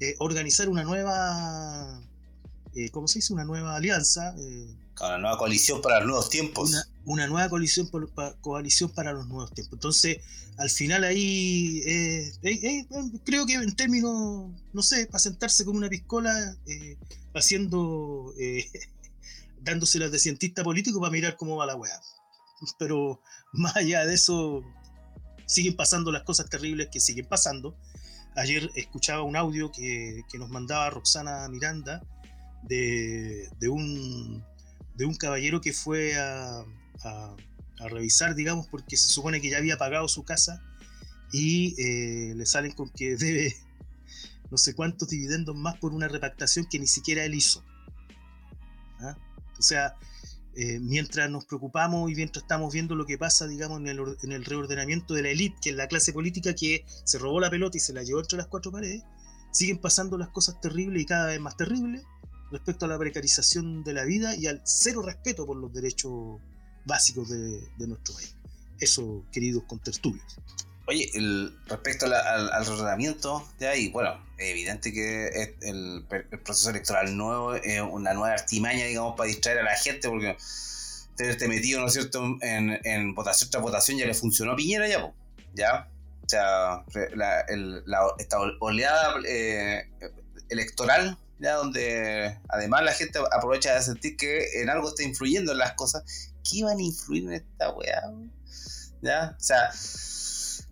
eh, 0.00 0.14
organizar 0.18 0.68
una 0.68 0.84
nueva 0.84 2.02
eh, 2.76 2.90
¿cómo 2.90 3.08
se 3.08 3.20
dice? 3.20 3.32
Una 3.32 3.44
nueva 3.44 3.74
alianza. 3.74 4.34
Eh, 4.38 4.76
una 5.00 5.18
nueva 5.18 5.38
coalición 5.38 5.80
para 5.80 5.98
los 6.00 6.08
nuevos 6.08 6.28
tiempos. 6.28 6.86
Una, 7.06 7.26
nueva 7.26 7.48
coalición, 7.48 7.88
coalición 8.42 8.90
para 8.90 9.14
los 9.14 9.26
nuevos 9.26 9.50
tiempos. 9.52 9.72
Entonces, 9.74 10.18
al 10.58 10.68
final 10.68 11.04
ahí, 11.04 11.82
eh, 11.86 12.86
creo 13.24 13.46
que 13.46 13.54
en 13.54 13.74
términos, 13.74 14.50
no 14.74 14.82
sé, 14.82 15.06
para 15.06 15.18
sentarse 15.18 15.64
con 15.64 15.76
una 15.76 15.88
piscola, 15.88 16.54
haciendo, 17.34 18.34
dándoselas 19.62 20.12
de 20.12 20.18
cientista 20.18 20.62
político 20.62 21.00
para 21.00 21.12
mirar 21.12 21.36
cómo 21.36 21.56
va 21.56 21.64
la 21.64 21.76
weá. 21.76 21.98
Pero 22.78 23.22
más 23.54 23.74
allá 23.76 24.04
de 24.04 24.14
eso, 24.14 24.62
siguen 25.46 25.76
pasando 25.76 26.12
las 26.12 26.24
cosas 26.24 26.50
terribles 26.50 26.88
que 26.92 27.00
siguen 27.00 27.26
pasando. 27.26 27.74
Ayer 28.36 28.70
escuchaba 28.74 29.22
un 29.22 29.36
audio 29.36 29.72
que, 29.72 30.22
que 30.30 30.38
nos 30.38 30.50
mandaba 30.50 30.90
Roxana 30.90 31.48
Miranda, 31.48 32.02
de, 32.68 33.68
un, 33.68 34.44
de 34.94 35.04
un 35.04 35.14
caballero 35.14 35.60
que 35.60 35.72
fue 35.72 36.16
a, 36.16 36.64
revisar, 37.78 38.34
digamos, 38.34 38.66
porque 38.68 38.96
se 38.96 39.12
supone 39.12 39.40
que 39.40 39.50
ya 39.50 39.58
había 39.58 39.76
pagado 39.76 40.08
su 40.08 40.24
casa 40.24 40.62
y 41.30 41.74
eh, 41.80 42.34
le 42.34 42.46
salen 42.46 42.72
con 42.72 42.88
que 42.88 43.16
debe 43.16 43.54
no 44.50 44.56
sé 44.56 44.74
cuántos 44.74 45.10
dividendos 45.10 45.54
más 45.54 45.76
por 45.76 45.92
una 45.92 46.08
repactación 46.08 46.66
que 46.70 46.78
ni 46.78 46.86
siquiera 46.86 47.24
él 47.24 47.34
hizo. 47.34 47.62
¿Ah? 49.00 49.16
O 49.58 49.62
sea, 49.62 49.94
eh, 50.56 50.80
mientras 50.80 51.30
nos 51.30 51.44
preocupamos 51.44 52.10
y 52.10 52.14
mientras 52.14 52.44
estamos 52.44 52.72
viendo 52.72 52.94
lo 52.94 53.04
que 53.04 53.18
pasa, 53.18 53.46
digamos, 53.46 53.78
en 53.80 53.88
el, 53.88 53.98
en 54.22 54.32
el, 54.32 54.44
reordenamiento 54.44 55.12
de 55.12 55.22
la 55.22 55.28
élite, 55.28 55.58
que 55.60 55.70
es 55.70 55.76
la 55.76 55.86
clase 55.86 56.14
política 56.14 56.54
que 56.54 56.86
se 57.04 57.18
robó 57.18 57.40
la 57.40 57.50
pelota 57.50 57.76
y 57.76 57.80
se 57.80 57.92
la 57.92 58.02
llevó 58.02 58.20
entre 58.20 58.38
las 58.38 58.46
cuatro 58.46 58.72
paredes, 58.72 59.02
siguen 59.52 59.78
pasando 59.78 60.16
las 60.16 60.28
cosas 60.28 60.58
terribles 60.60 61.02
y 61.02 61.06
cada 61.06 61.26
vez 61.26 61.40
más 61.40 61.58
terribles, 61.58 62.04
respecto 62.50 62.86
a 62.86 62.88
la 62.88 62.98
precarización 62.98 63.84
de 63.84 63.92
la 63.92 64.04
vida 64.04 64.34
y 64.34 64.46
al 64.46 64.62
cero 64.64 65.02
respeto 65.02 65.46
por 65.46 65.56
los 65.56 65.72
derechos 65.72 66.40
básicos 66.86 67.28
de, 67.28 67.86
nuestro 67.86 68.14
país. 68.14 68.34
Eso, 68.78 69.24
queridos 69.32 69.64
contertulios. 69.64 70.38
Oye, 70.88 71.10
el, 71.14 71.56
respecto 71.66 72.06
al, 72.06 72.14
al, 72.14 72.64
de 73.58 73.68
ahí, 73.68 73.90
bueno, 73.90 74.20
evidente 74.38 74.92
que 74.92 75.54
el, 75.62 76.06
proceso 76.44 76.70
electoral 76.70 77.16
nuevo 77.16 77.54
es 77.54 77.80
una 77.80 78.14
nueva 78.14 78.34
artimaña, 78.34 78.84
digamos, 78.84 79.16
para 79.16 79.28
distraer 79.28 79.58
a 79.58 79.62
la 79.64 79.76
gente, 79.76 80.08
porque 80.08 80.36
tenerte 81.16 81.48
metido, 81.48 81.80
¿no 81.80 81.86
es 81.86 81.94
cierto?, 81.94 82.22
en, 82.40 83.14
votación 83.14 83.50
tras 83.50 83.62
votación 83.62 83.98
ya 83.98 84.06
le 84.06 84.14
funcionó 84.14 84.52
a 84.52 84.56
Piñera 84.56 84.86
ya, 84.86 85.12
¿ya? 85.54 85.88
O 86.24 86.28
sea, 86.28 86.84
la, 87.14 87.44
esta 88.18 88.38
oleada 88.60 89.14
eh, 89.26 89.88
electoral 90.48 91.18
ya 91.38 91.54
donde 91.54 92.38
además 92.48 92.82
la 92.82 92.92
gente 92.92 93.18
aprovecha 93.32 93.74
de 93.74 93.82
sentir 93.82 94.16
que 94.16 94.60
en 94.60 94.70
algo 94.70 94.88
está 94.88 95.02
influyendo 95.02 95.52
en 95.52 95.58
las 95.58 95.72
cosas, 95.74 96.02
¿qué 96.42 96.58
iban 96.58 96.78
a 96.78 96.82
influir 96.82 97.24
en 97.24 97.34
esta 97.34 97.70
weá? 97.72 98.02
¿Ya? 99.02 99.36
O 99.38 99.40
sea, 99.40 99.70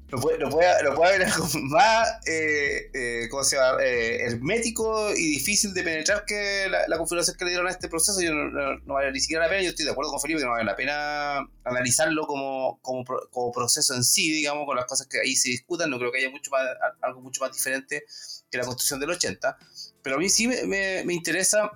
lo 0.09 0.21
puede, 0.21 0.39
lo 0.39 0.51
puede, 0.51 0.83
lo 0.83 0.95
puede 0.95 1.19
ver 1.19 1.29
algo 1.29 1.47
más, 1.63 2.09
eh, 2.27 2.91
eh, 2.93 3.29
¿cómo 3.31 3.43
se 3.43 3.57
llama? 3.57 3.83
Eh, 3.83 4.25
hermético 4.27 5.11
y 5.11 5.31
difícil 5.31 5.73
de 5.75 5.83
penetrar 5.83 6.25
que 6.25 6.69
la, 6.69 6.87
la, 6.87 6.99
configuración 6.99 7.37
que 7.37 7.45
le 7.45 7.51
dieron 7.53 7.67
a 7.67 7.71
este 7.71 7.89
proceso. 7.89 8.21
Yo 8.21 8.33
no, 8.33 8.79
no, 8.79 8.95
vale 8.95 9.13
ni 9.13 9.21
siquiera 9.21 9.45
la 9.45 9.51
pena, 9.51 9.63
yo 9.63 9.71
estoy 9.71 9.85
de 9.85 9.91
acuerdo 9.91 10.11
con 10.11 10.21
Felipe 10.21 10.41
que 10.41 10.47
no 10.47 10.53
vale 10.53 10.65
la 10.65 10.77
pena 10.77 11.39
analizarlo 11.65 12.27
como, 12.27 12.79
como, 12.83 13.05
como 13.31 13.53
proceso 13.53 13.95
en 13.95 14.05
sí, 14.05 14.31
digamos, 14.31 14.67
con 14.67 14.77
las 14.77 14.87
cosas 14.87 15.07
que 15.07 15.21
ahí 15.21 15.35
se 15.35 15.49
discutan. 15.49 15.91
No 15.91 15.99
creo 15.99 16.13
que 16.13 16.19
haya 16.19 16.31
mucho 16.31 16.51
más, 16.51 16.63
algo 17.01 17.21
mucho 17.21 17.41
más 17.41 17.53
diferente 17.53 18.05
que 18.51 18.59
la 18.59 18.65
construcción 18.65 19.01
del 19.01 19.11
80 19.11 19.59
pero 20.05 20.17
a 20.17 20.19
mí 20.19 20.29
sí 20.29 20.47
me, 20.47 21.03
me, 21.03 21.15
interesa 21.15 21.71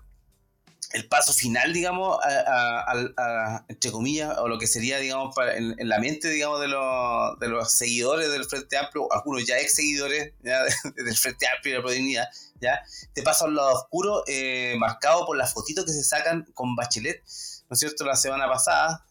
el 0.93 1.07
paso 1.07 1.33
final, 1.33 1.73
digamos, 1.73 2.19
a, 2.25 3.65
entre 3.69 3.91
comillas, 3.91 4.39
o 4.39 4.49
lo 4.49 4.59
que 4.59 4.67
sería, 4.67 4.99
digamos, 4.99 5.35
en, 5.55 5.89
la 5.89 5.99
mente, 5.99 6.29
digamos, 6.29 6.61
de 6.61 6.69
los, 6.69 7.39
de 7.39 7.49
los 7.49 7.71
seguidores 7.71 8.31
del 8.31 8.45
Frente 8.47 8.79
Amplio, 8.79 9.13
algunos 9.13 9.45
ya 9.47 9.59
ex 9.59 9.75
seguidores 9.75 10.33
del 10.43 11.17
Frente 11.17 11.47
Amplio 11.47 11.75
y 11.75 11.77
la 11.77 11.83
Prodignidad, 11.83 12.29
¿ya? 12.61 12.81
Te 13.13 13.23
paso 13.23 13.45
al 13.45 13.55
lado 13.55 13.75
oscuro, 13.75 14.25
eh, 14.27 14.77
marcado 14.79 15.27
por 15.27 15.37
las 15.37 15.53
fotitos 15.53 15.85
que 15.85 15.93
se 15.93 16.05
sacan 16.05 16.47
con 16.55 16.75
Bachelet, 16.75 17.23
¿no 17.69 17.75
es 17.75 17.81
cierto?, 17.81 18.05
la 18.05 18.17
semana 18.17 18.49
pasada, 18.49 19.07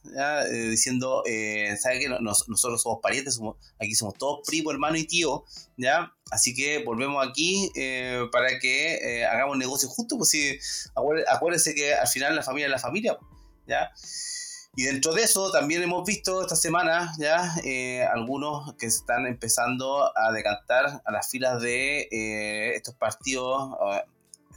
eh, 0.49 0.69
diciendo, 0.69 1.23
eh, 1.25 1.75
¿sabe 1.79 1.99
qué? 1.99 2.09
nosotros 2.09 2.81
somos 2.81 2.99
parientes, 3.01 3.39
aquí 3.79 3.93
somos 3.93 4.15
todos 4.15 4.39
primo, 4.47 4.71
hermano 4.71 4.97
y 4.97 5.05
tío, 5.05 5.45
¿ya? 5.77 6.11
Así 6.31 6.53
que 6.53 6.83
volvemos 6.83 7.25
aquí 7.27 7.71
eh, 7.75 8.25
para 8.31 8.59
que 8.59 8.95
eh, 8.95 9.25
hagamos 9.25 9.57
negocio 9.57 9.87
justo, 9.89 10.17
pues 10.17 10.29
sí, 10.29 10.57
acuérdense 11.27 11.75
que 11.75 11.93
al 11.93 12.07
final 12.07 12.35
la 12.35 12.43
familia 12.43 12.65
es 12.67 12.71
la 12.71 12.79
familia, 12.79 13.17
¿ya? 13.67 13.91
Y 14.79 14.83
dentro 14.83 15.11
de 15.11 15.23
eso 15.23 15.49
también 15.51 15.81
hemos 15.81 16.05
visto 16.05 16.43
esta 16.43 16.55
semana 16.55 17.11
ya 17.17 17.55
eh, 17.63 18.03
algunos 18.03 18.75
que 18.75 18.91
se 18.91 18.97
están 18.99 19.25
empezando 19.25 20.15
a 20.15 20.31
decantar 20.31 21.01
a 21.03 21.11
las 21.11 21.31
filas 21.31 21.59
de 21.59 22.07
eh, 22.11 22.75
estos 22.75 22.93
partidos, 22.93 23.75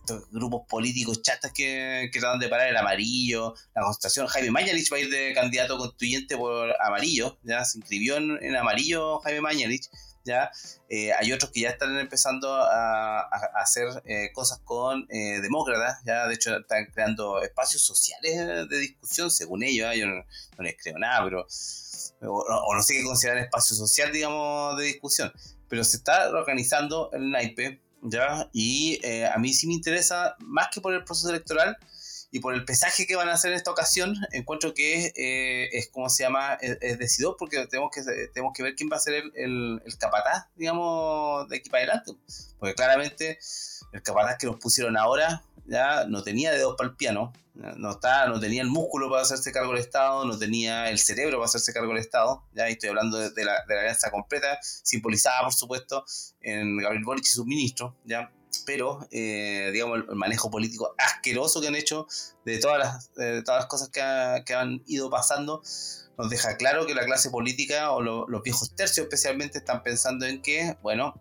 estos 0.00 0.30
grupos 0.30 0.66
políticos 0.68 1.22
chatas 1.22 1.52
que, 1.52 2.10
que 2.12 2.20
tratan 2.20 2.40
de 2.40 2.48
parar 2.48 2.68
el 2.68 2.76
amarillo, 2.76 3.54
la 3.74 3.82
concentración. 3.82 4.26
Jaime 4.26 4.50
Mañalich 4.50 4.92
va 4.92 4.96
a 4.96 5.00
ir 5.00 5.10
de 5.10 5.32
candidato 5.34 5.78
constituyente 5.78 6.36
por 6.36 6.74
amarillo, 6.82 7.38
ya 7.42 7.64
se 7.64 7.78
inscribió 7.78 8.16
en, 8.16 8.56
amarillo 8.56 9.20
Jaime 9.20 9.40
Mañalich. 9.40 9.88
¿ya? 10.24 10.50
Eh, 10.88 11.12
hay 11.12 11.32
otros 11.32 11.50
que 11.50 11.60
ya 11.60 11.70
están 11.70 11.96
empezando 11.98 12.52
a, 12.52 13.20
hacer 13.54 13.88
eh, 14.04 14.30
cosas 14.32 14.60
con 14.64 15.06
eh, 15.10 15.40
demócratas, 15.40 16.00
ya 16.04 16.26
de 16.26 16.34
hecho 16.34 16.58
están 16.58 16.86
creando 16.92 17.42
espacios 17.42 17.82
sociales 17.82 18.68
de 18.68 18.78
discusión, 18.78 19.30
según 19.30 19.62
ellos, 19.62 19.94
yo 19.96 20.06
no, 20.06 20.24
les 20.58 20.76
creo 20.76 20.98
nada, 20.98 21.24
pero 21.24 21.46
o, 22.22 22.74
no 22.74 22.82
sé 22.82 22.94
qué 22.94 23.04
considerar 23.04 23.38
espacio 23.38 23.74
social, 23.76 24.12
digamos, 24.12 24.76
de 24.78 24.84
discusión, 24.84 25.32
pero 25.68 25.84
se 25.84 25.96
está 25.96 26.28
organizando 26.28 27.10
el 27.12 27.30
naipe, 27.30 27.80
ya, 28.02 28.48
y 28.52 29.00
a 29.26 29.36
mí 29.38 29.52
sí 29.52 29.66
me 29.66 29.74
interesa, 29.74 30.36
más 30.40 30.68
que 30.72 30.80
por 30.80 30.94
el 30.94 31.04
proceso 31.04 31.30
electoral, 31.30 31.76
y 32.32 32.40
por 32.40 32.54
el 32.54 32.64
pesaje 32.64 33.06
que 33.06 33.16
van 33.16 33.28
a 33.28 33.32
hacer 33.32 33.50
en 33.50 33.56
esta 33.56 33.70
ocasión, 33.70 34.14
encuentro 34.32 34.72
que 34.72 35.12
eh, 35.16 35.68
es 35.72 35.88
como 35.88 36.08
se 36.08 36.22
llama, 36.22 36.54
es, 36.54 36.98
decidor 36.98 37.36
porque 37.38 37.66
tenemos 37.66 37.90
que, 37.92 38.02
tenemos 38.32 38.52
que 38.54 38.62
ver 38.62 38.74
quién 38.76 38.88
va 38.90 38.96
a 38.96 39.00
ser 39.00 39.14
el, 39.14 39.32
el, 39.34 39.82
el, 39.84 39.98
capataz, 39.98 40.46
digamos, 40.54 41.48
de 41.48 41.56
aquí 41.56 41.68
para 41.68 41.84
adelante. 41.84 42.12
Porque 42.58 42.74
claramente 42.74 43.38
el 43.92 44.02
capataz 44.02 44.38
que 44.38 44.46
nos 44.46 44.56
pusieron 44.56 44.96
ahora 44.96 45.42
ya 45.66 46.04
no 46.06 46.22
tenía 46.22 46.52
dedos 46.52 46.74
para 46.76 46.90
el 46.90 46.96
piano, 46.96 47.32
no, 47.54 47.90
está, 47.90 48.26
no 48.26 48.40
tenía 48.40 48.62
el 48.62 48.68
músculo 48.68 49.10
para 49.10 49.22
hacerse 49.22 49.52
cargo 49.52 49.72
del 49.72 49.80
Estado, 49.80 50.24
no 50.24 50.38
tenía 50.38 50.88
el 50.90 50.98
cerebro 50.98 51.38
para 51.38 51.46
hacerse 51.46 51.72
cargo 51.72 51.88
del 51.88 51.98
Estado, 51.98 52.44
ya 52.52 52.68
estoy 52.68 52.88
hablando 52.88 53.18
de, 53.18 53.44
la, 53.44 53.64
de 53.66 53.74
la 53.74 53.80
alianza 53.80 54.10
completa, 54.10 54.58
simbolizada 54.62 55.42
por 55.42 55.52
supuesto 55.52 56.04
en 56.40 56.78
Gabriel 56.78 57.04
Boric 57.04 57.24
y 57.24 57.30
sus 57.30 57.46
ministros, 57.46 57.94
ya 58.04 58.30
pero 58.66 59.06
eh, 59.12 59.70
digamos 59.72 60.00
el, 60.08 60.16
manejo 60.16 60.50
político 60.50 60.94
asqueroso 60.98 61.60
que 61.60 61.68
han 61.68 61.76
hecho 61.76 62.06
de 62.44 62.58
todas 62.58 62.78
las, 62.78 63.10
todas 63.44 63.60
las 63.60 63.66
cosas 63.66 63.88
que, 63.90 64.00
que, 64.44 64.54
han 64.54 64.82
ido 64.86 65.08
pasando 65.08 65.62
nos 66.20 66.28
deja 66.28 66.56
claro 66.56 66.86
que 66.86 66.94
la 66.94 67.04
clase 67.04 67.30
política 67.30 67.92
o 67.92 68.02
los 68.02 68.42
viejos 68.42 68.74
tercios 68.76 69.04
especialmente 69.04 69.58
están 69.58 69.82
pensando 69.82 70.26
en 70.26 70.42
que, 70.42 70.76
bueno, 70.82 71.14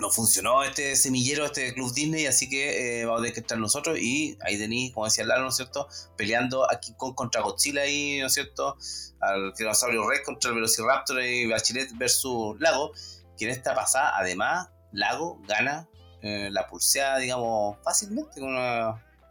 no 0.00 0.10
funcionó 0.10 0.62
este 0.62 0.96
semillero, 0.96 1.46
este 1.46 1.74
Club 1.74 1.92
Disney, 1.92 2.26
así 2.26 2.48
que 2.48 3.00
eh, 3.00 3.04
vamos 3.04 3.20
a 3.20 3.22
tener 3.22 3.34
que 3.34 3.40
estar 3.40 3.58
nosotros 3.58 3.98
y 3.98 4.36
ahí 4.40 4.58
tenéis, 4.58 4.92
como 4.92 5.06
decía 5.06 5.24
Lalo, 5.24 5.42
¿no 5.42 5.48
es 5.48 5.56
cierto?, 5.56 5.88
peleando 6.16 6.70
aquí 6.70 6.94
con 6.96 7.14
contra 7.14 7.40
Godzilla 7.42 7.82
ahí, 7.82 8.18
¿no 8.20 8.26
es 8.26 8.34
cierto?, 8.34 8.76
al 9.20 9.52
Tiranosaurio 9.54 10.08
Rex 10.08 10.24
contra 10.24 10.50
el 10.50 10.56
Velociraptor 10.56 11.22
y 11.22 11.46
Bachelet 11.46 11.90
versus 11.96 12.60
Lago, 12.60 12.92
que 13.36 13.44
en 13.44 13.50
esta 13.50 13.74
pasada, 13.74 14.16
además, 14.16 14.68
Lago 14.92 15.40
gana 15.46 15.88
eh, 16.22 16.48
la 16.50 16.66
pulseada, 16.66 17.18
digamos, 17.18 17.76
fácilmente, 17.84 18.40
con 18.40 18.56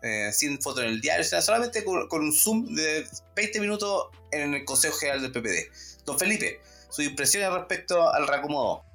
eh, 0.02 0.32
sin 0.32 0.62
foto 0.62 0.82
en 0.82 0.90
el 0.90 1.02
diario, 1.02 1.24
solamente 1.42 1.84
con, 1.84 2.08
un 2.12 2.32
zoom 2.32 2.74
de 2.76 3.06
20 3.36 3.60
minutos 3.60 4.08
en 4.32 4.54
el 4.54 4.66
Consejo 4.66 4.98
General 4.98 5.22
del 5.22 5.32
PPD. 5.32 6.06
Don 6.06 6.18
Felipe, 6.18 6.62
sus 6.90 7.06
impresiones 7.06 7.52
respecto 7.52 8.10
al 8.10 8.28
reacomodo. 8.28 8.87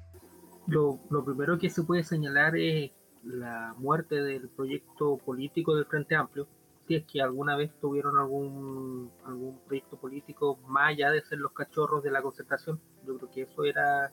Lo, 0.67 0.99
lo 1.09 1.25
primero 1.25 1.57
que 1.57 1.69
se 1.69 1.83
puede 1.83 2.03
señalar 2.03 2.55
es 2.55 2.91
la 3.23 3.73
muerte 3.77 4.21
del 4.21 4.49
proyecto 4.49 5.17
político 5.17 5.75
del 5.75 5.85
Frente 5.85 6.15
Amplio, 6.15 6.47
si 6.87 6.95
es 6.95 7.05
que 7.05 7.21
alguna 7.21 7.55
vez 7.55 7.71
tuvieron 7.79 8.17
algún, 8.17 9.11
algún 9.25 9.59
proyecto 9.65 9.97
político 9.97 10.57
más 10.67 10.89
allá 10.89 11.11
de 11.11 11.21
ser 11.23 11.39
los 11.39 11.53
cachorros 11.53 12.03
de 12.03 12.11
la 12.11 12.21
concertación. 12.21 12.79
Yo 13.05 13.17
creo 13.17 13.31
que 13.31 13.41
eso 13.43 13.63
era 13.63 14.11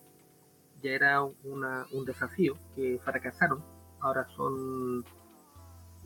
ya 0.83 0.91
era 0.93 1.23
una, 1.23 1.87
un 1.93 2.05
desafío 2.05 2.57
que 2.75 3.01
fracasaron. 3.05 3.63
Ahora 4.01 4.27
son 4.37 5.05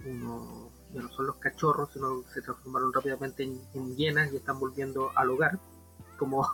uno, 0.04 0.70
ya 0.92 1.02
no 1.02 1.08
son 1.10 1.26
los 1.26 1.36
cachorros, 1.36 1.92
sino 1.92 2.22
se 2.32 2.42
transformaron 2.42 2.92
rápidamente 2.92 3.44
en, 3.44 3.96
hienas 3.96 4.32
y 4.32 4.36
están 4.36 4.58
volviendo 4.58 5.10
al 5.16 5.30
hogar. 5.30 5.58
Como 6.18 6.44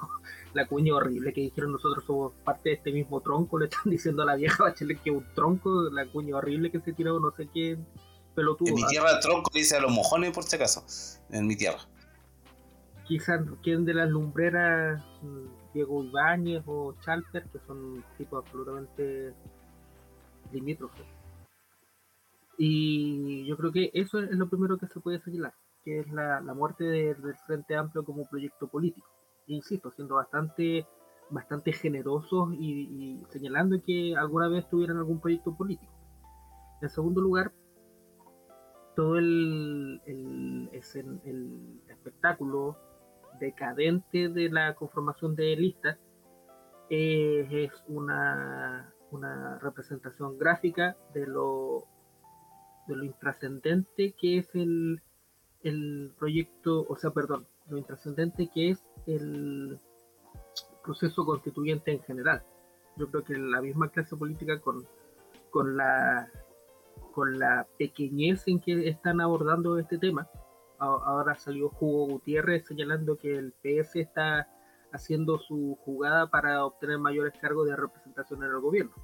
la 0.52 0.66
cuña 0.66 0.94
horrible 0.94 1.32
que 1.32 1.42
dijeron 1.42 1.72
nosotros 1.72 2.04
somos 2.04 2.32
parte 2.44 2.70
de 2.70 2.74
este 2.76 2.92
mismo 2.92 3.20
tronco, 3.20 3.58
le 3.58 3.66
están 3.66 3.82
diciendo 3.90 4.22
a 4.22 4.26
la 4.26 4.36
vieja 4.36 4.64
Bachelet 4.64 5.02
que 5.02 5.10
un 5.10 5.24
tronco, 5.34 5.90
la 5.90 6.06
cuña 6.06 6.36
horrible 6.36 6.70
que 6.70 6.80
se 6.80 6.92
tiró 6.92 7.20
no 7.20 7.30
sé 7.32 7.48
quién 7.52 7.86
pelotudo. 8.34 8.68
En 8.68 8.74
mi 8.74 8.86
tierra 8.86 9.12
el 9.12 9.20
tronco 9.20 9.50
dice 9.52 9.76
a 9.76 9.80
los 9.80 9.92
mojones 9.92 10.32
por 10.32 10.44
si 10.44 10.56
acaso, 10.56 10.84
en 11.30 11.46
mi 11.46 11.56
tierra. 11.56 11.80
Quizás 13.06 13.40
quién 13.62 13.84
de 13.84 13.94
las 13.94 14.08
lumbreras 14.08 15.02
Diego 15.74 16.04
Ibáñez 16.04 16.62
o 16.66 16.94
Chalper, 17.04 17.44
que 17.52 17.58
son 17.66 18.04
tipos 18.16 18.44
absolutamente 18.44 19.34
limítrofes. 20.52 21.06
Y 22.58 23.46
yo 23.46 23.56
creo 23.56 23.72
que 23.72 23.90
eso 23.94 24.18
es 24.18 24.32
lo 24.32 24.48
primero 24.48 24.78
que 24.78 24.86
se 24.86 25.00
puede 25.00 25.20
señalar, 25.20 25.54
que 25.82 26.00
es 26.00 26.08
la, 26.12 26.40
muerte 26.54 26.84
del 26.84 27.36
Frente 27.46 27.74
Amplio 27.74 28.04
como 28.04 28.28
proyecto 28.28 28.68
político. 28.68 29.08
Insisto, 29.54 29.90
siendo 29.90 30.16
bastante, 30.16 30.86
bastante 31.30 31.72
generosos 31.72 32.54
y, 32.54 33.22
señalando 33.30 33.82
que 33.84 34.16
alguna 34.16 34.48
vez 34.48 34.68
tuvieran 34.68 34.98
algún 34.98 35.20
proyecto 35.20 35.54
político. 35.56 35.92
En 36.82 36.88
segundo 36.88 37.20
lugar, 37.20 37.52
todo 38.96 39.18
el, 39.18 40.00
el, 40.06 40.70
espectáculo 41.88 42.76
decadente 43.38 44.28
de 44.28 44.50
la 44.50 44.74
conformación 44.74 45.34
de 45.34 45.56
listas 45.56 45.98
es 46.88 47.70
una, 47.86 48.92
una 49.10 49.58
representación 49.58 50.36
gráfica 50.38 50.96
de 51.14 51.26
lo, 51.26 51.86
de 52.88 52.96
lo 52.96 53.04
intrascendente 53.04 54.14
que 54.18 54.38
es 54.38 54.54
el, 54.54 55.00
el 55.62 56.12
proyecto, 56.18 56.84
o 56.88 56.96
sea, 56.96 57.10
perdón, 57.10 57.46
lo 57.70 57.78
intrascendente 57.78 58.50
que 58.52 58.70
es 58.70 58.84
el 59.06 59.78
proceso 60.82 61.24
constituyente 61.24 61.92
en 61.92 62.02
general. 62.02 62.42
Yo 62.96 63.08
creo 63.10 63.24
que 63.24 63.36
la 63.36 63.60
misma 63.60 63.88
clase 63.88 64.16
política 64.16 64.60
con, 64.60 64.86
con 65.50 65.76
la 65.76 66.28
con 67.12 67.38
la 67.38 67.66
pequeñez 67.78 68.46
en 68.46 68.60
que 68.60 68.88
están 68.88 69.20
abordando 69.20 69.78
este 69.78 69.98
tema, 69.98 70.28
ahora 70.78 71.34
salió 71.34 71.70
Hugo 71.78 72.06
Gutiérrez 72.06 72.66
señalando 72.66 73.16
que 73.16 73.34
el 73.36 73.52
PS 73.52 73.96
está 73.96 74.48
haciendo 74.92 75.38
su 75.38 75.76
jugada 75.84 76.28
para 76.30 76.64
obtener 76.64 76.98
mayores 76.98 77.34
cargos 77.40 77.68
de 77.68 77.76
representación 77.76 78.42
en 78.42 78.50
el 78.50 78.60
gobierno. 78.60 78.94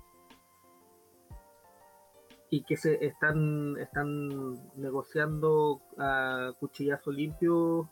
Y 2.49 2.63
que 2.63 2.77
se 2.77 3.05
están, 3.05 3.77
están 3.79 4.55
negociando 4.77 5.83
a 5.99 6.53
cuchillazo 6.59 7.11
limpio 7.11 7.91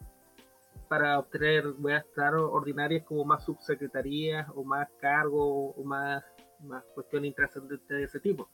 para 0.94 1.18
obtener 1.18 1.74
a 1.90 1.96
estar 1.96 2.36
ordinarias 2.36 3.02
como 3.02 3.24
más 3.24 3.44
subsecretarías 3.44 4.46
o 4.54 4.62
más 4.62 4.88
cargos 5.00 5.74
o 5.76 5.82
más, 5.82 6.22
más 6.60 6.84
cuestiones 6.94 7.30
intrascendentes 7.30 7.88
de 7.88 8.04
ese 8.04 8.20
tipo. 8.20 8.48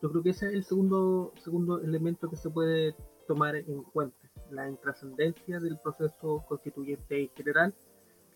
Yo 0.00 0.10
creo 0.10 0.22
que 0.22 0.30
ese 0.30 0.46
es 0.46 0.54
el 0.54 0.64
segundo, 0.64 1.34
segundo 1.36 1.82
elemento 1.82 2.30
que 2.30 2.36
se 2.36 2.48
puede 2.48 2.96
tomar 3.28 3.56
en 3.56 3.82
cuenta 3.82 4.16
la 4.50 4.70
intrascendencia 4.70 5.60
del 5.60 5.78
proceso 5.80 6.42
constituyente 6.48 7.24
en 7.24 7.28
general, 7.36 7.74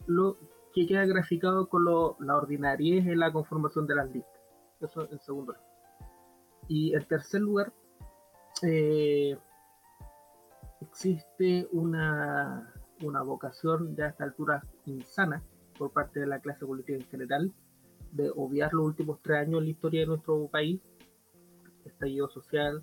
lo 0.06 0.36
que 0.74 0.86
queda 0.86 1.06
graficado 1.06 1.70
con 1.70 1.84
lo, 1.84 2.18
la 2.20 2.36
ordinariedad 2.36 3.10
en 3.10 3.20
la 3.20 3.32
conformación 3.32 3.86
de 3.86 3.94
las 3.94 4.10
listas. 4.10 4.38
Eso 4.82 5.10
en 5.10 5.18
segundo 5.20 5.52
lugar. 5.52 5.66
Y 6.68 6.94
en 6.94 7.04
tercer 7.06 7.40
lugar, 7.40 7.72
eh, 8.62 9.38
existe 10.82 11.66
una, 11.72 12.70
una 13.02 13.22
vocación 13.22 13.94
ya 13.96 14.06
a 14.06 14.08
esta 14.08 14.24
altura 14.24 14.62
insana 14.86 15.42
por 15.78 15.92
parte 15.92 16.20
de 16.20 16.26
la 16.26 16.40
clase 16.40 16.64
política 16.64 16.98
en 16.98 17.06
general 17.06 17.52
de 18.12 18.30
obviar 18.34 18.72
los 18.72 18.86
últimos 18.86 19.20
tres 19.22 19.38
años 19.38 19.58
en 19.58 19.64
la 19.64 19.70
historia 19.70 20.00
de 20.00 20.06
nuestro 20.06 20.48
país, 20.48 20.80
estallido 21.84 22.28
social 22.28 22.82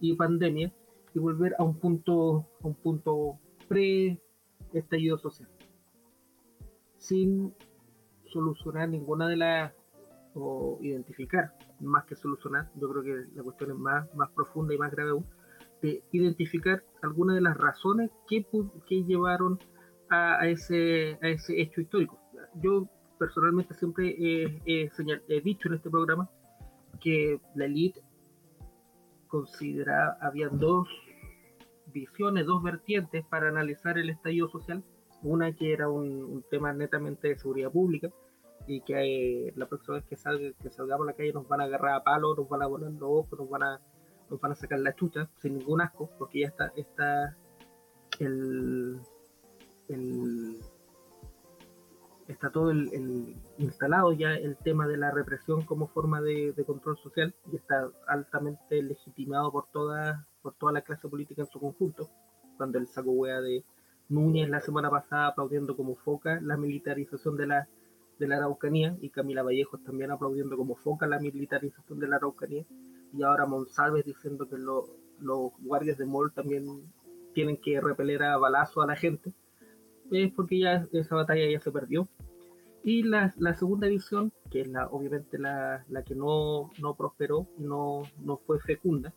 y 0.00 0.14
pandemia, 0.14 0.72
y 1.14 1.18
volver 1.18 1.54
a 1.58 1.64
un 1.64 1.78
punto, 1.78 2.46
a 2.62 2.66
un 2.66 2.74
punto 2.74 3.38
pre-estallido 3.68 5.16
social. 5.18 5.48
Sin 6.98 7.54
solucionar 8.26 8.88
ninguna 8.88 9.28
de 9.28 9.36
las, 9.36 9.72
o 10.34 10.78
identificar, 10.82 11.54
más 11.80 12.04
que 12.04 12.16
solucionar, 12.16 12.70
yo 12.74 12.90
creo 12.90 13.02
que 13.02 13.34
la 13.34 13.42
cuestión 13.42 13.70
es 13.70 13.76
más, 13.76 14.14
más 14.14 14.30
profunda 14.32 14.74
y 14.74 14.78
más 14.78 14.90
grave 14.90 15.10
aún, 15.10 15.26
de 15.82 16.02
identificar 16.12 16.82
algunas 17.02 17.36
de 17.36 17.42
las 17.42 17.56
razones 17.56 18.10
que, 18.28 18.46
que 18.86 19.04
llevaron 19.04 19.58
a, 20.08 20.46
ese, 20.46 21.18
a 21.22 21.28
ese 21.28 21.60
hecho 21.60 21.80
histórico. 21.80 22.18
Yo 22.62 22.88
personalmente 23.18 23.74
siempre 23.74 24.14
he, 24.18 24.60
he 24.66 25.40
dicho 25.40 25.68
en 25.68 25.74
este 25.74 25.90
programa 25.90 26.30
que 27.00 27.40
la 27.54 27.66
élite 27.66 28.02
considera, 29.28 30.16
habían 30.20 30.58
dos 30.58 30.88
visiones, 31.92 32.46
dos 32.46 32.62
vertientes 32.62 33.24
para 33.26 33.48
analizar 33.48 33.98
el 33.98 34.10
estallido 34.10 34.48
social. 34.48 34.82
Una 35.22 35.52
que 35.52 35.72
era 35.72 35.88
un, 35.88 36.44
tema 36.50 36.72
netamente 36.72 37.28
de 37.28 37.36
seguridad 37.36 37.72
pública 37.72 38.10
y 38.66 38.82
que 38.82 39.52
la 39.56 39.66
próxima 39.66 39.96
vez 39.96 40.04
que, 40.04 40.16
salga, 40.16 40.52
que 40.62 40.70
salgamos 40.70 41.06
a 41.06 41.10
la 41.10 41.16
calle 41.16 41.32
nos 41.32 41.48
van 41.48 41.60
a 41.60 41.64
agarrar 41.64 41.94
a 41.94 42.04
palo, 42.04 42.34
nos 42.34 42.48
van 42.48 42.62
a 42.62 42.66
volar 42.66 42.90
los 42.92 43.02
ojos, 43.02 43.38
nos 43.38 43.48
van 43.48 43.62
a, 43.62 43.80
nos 44.30 44.40
van 44.40 44.52
a 44.52 44.56
sacar 44.56 44.78
la 44.78 44.94
chucha 44.94 45.28
sin 45.40 45.58
ningún 45.58 45.80
asco, 45.80 46.10
porque 46.18 46.40
ya 46.40 46.48
está, 46.48 46.72
está 46.76 47.36
el, 48.18 49.00
el 49.88 50.60
está 52.28 52.50
todo 52.50 52.70
el, 52.70 53.36
instalado 53.58 54.12
ya 54.12 54.34
el 54.34 54.56
tema 54.56 54.86
de 54.86 54.96
la 54.96 55.10
represión 55.10 55.62
como 55.62 55.88
forma 55.88 56.20
de, 56.20 56.54
control 56.66 56.96
social 56.98 57.34
y 57.52 57.56
está 57.56 57.88
altamente 58.08 58.82
legitimado 58.82 59.52
por 59.52 59.66
toda, 59.72 60.26
por 60.42 60.54
toda 60.54 60.72
la 60.72 60.82
clase 60.82 61.08
política 61.08 61.42
en 61.42 61.48
su 61.48 61.60
conjunto. 61.60 62.10
Cuando 62.56 62.78
el 62.78 62.86
saco 62.86 63.10
wea 63.10 63.40
de 63.40 63.64
Núñez 64.08 64.48
la 64.48 64.60
semana 64.60 64.90
pasada 64.90 65.28
aplaudiendo 65.28 65.76
como 65.76 65.96
foca 65.96 66.40
la 66.40 66.56
militarización 66.56 67.36
de 67.36 67.46
la, 67.46 67.68
de 68.18 68.28
la 68.28 68.36
Araucanía 68.36 68.96
y 69.00 69.10
Camila 69.10 69.42
Vallejos 69.42 69.82
también 69.84 70.10
aplaudiendo 70.10 70.56
como 70.56 70.76
foca 70.76 71.06
la 71.06 71.18
militarización 71.18 71.98
de 71.98 72.08
la 72.08 72.16
Araucanía 72.16 72.64
y 73.12 73.22
ahora 73.22 73.46
Monsalves 73.46 74.04
diciendo 74.04 74.48
que 74.48 74.56
los 74.58 75.52
guardias 75.60 75.98
de 75.98 76.06
MOL 76.06 76.32
también 76.32 76.64
tienen 77.34 77.56
que 77.58 77.80
repeler 77.80 78.22
a 78.22 78.36
balazo 78.36 78.82
a 78.82 78.86
la 78.86 78.96
gente 78.96 79.32
es 80.10 80.32
porque 80.32 80.60
ya 80.60 80.86
esa 80.92 81.16
batalla 81.16 81.50
ya 81.50 81.60
se 81.60 81.72
perdió. 81.72 82.08
Y 82.82 83.02
la, 83.02 83.34
la 83.38 83.54
segunda 83.54 83.88
visión, 83.88 84.32
que 84.50 84.60
es 84.60 84.68
la, 84.68 84.86
obviamente 84.86 85.38
la, 85.38 85.84
la 85.88 86.04
que 86.04 86.14
no, 86.14 86.70
no, 86.80 86.94
prosperó 86.94 87.48
y 87.58 87.64
no, 87.64 88.02
no 88.20 88.36
fue 88.38 88.60
fecunda, 88.60 89.12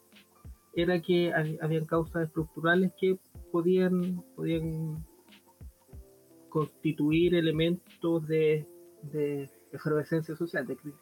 era 0.73 0.99
que 1.01 1.31
habían 1.61 1.85
causas 1.85 2.27
estructurales 2.27 2.91
que 2.99 3.19
podían, 3.51 4.23
podían 4.35 5.05
constituir 6.49 7.35
elementos 7.35 8.27
de, 8.27 8.67
de 9.03 9.49
efervescencia 9.71 10.35
social, 10.35 10.65
de 10.65 10.75
crisis. 10.75 11.01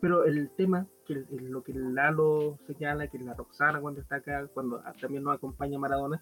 Pero 0.00 0.24
el 0.24 0.50
tema, 0.50 0.86
que 1.04 1.24
lo 1.30 1.62
que 1.62 1.72
Lalo 1.74 2.58
señala, 2.66 3.08
que 3.08 3.18
la 3.18 3.34
Roxana 3.34 3.80
cuando 3.80 4.00
está 4.00 4.16
acá, 4.16 4.46
cuando 4.52 4.82
también 5.00 5.22
nos 5.22 5.34
acompaña 5.34 5.78
Maradona, 5.78 6.20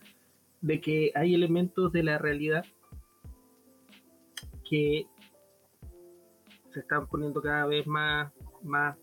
de 0.60 0.80
que 0.80 1.12
hay 1.14 1.34
elementos 1.34 1.92
de 1.92 2.02
la 2.02 2.18
realidad 2.18 2.64
que 4.68 5.06
se 6.70 6.80
están 6.80 7.06
poniendo 7.06 7.42
cada 7.42 7.66
vez 7.66 7.86
más, 7.86 8.32
más 8.62 8.96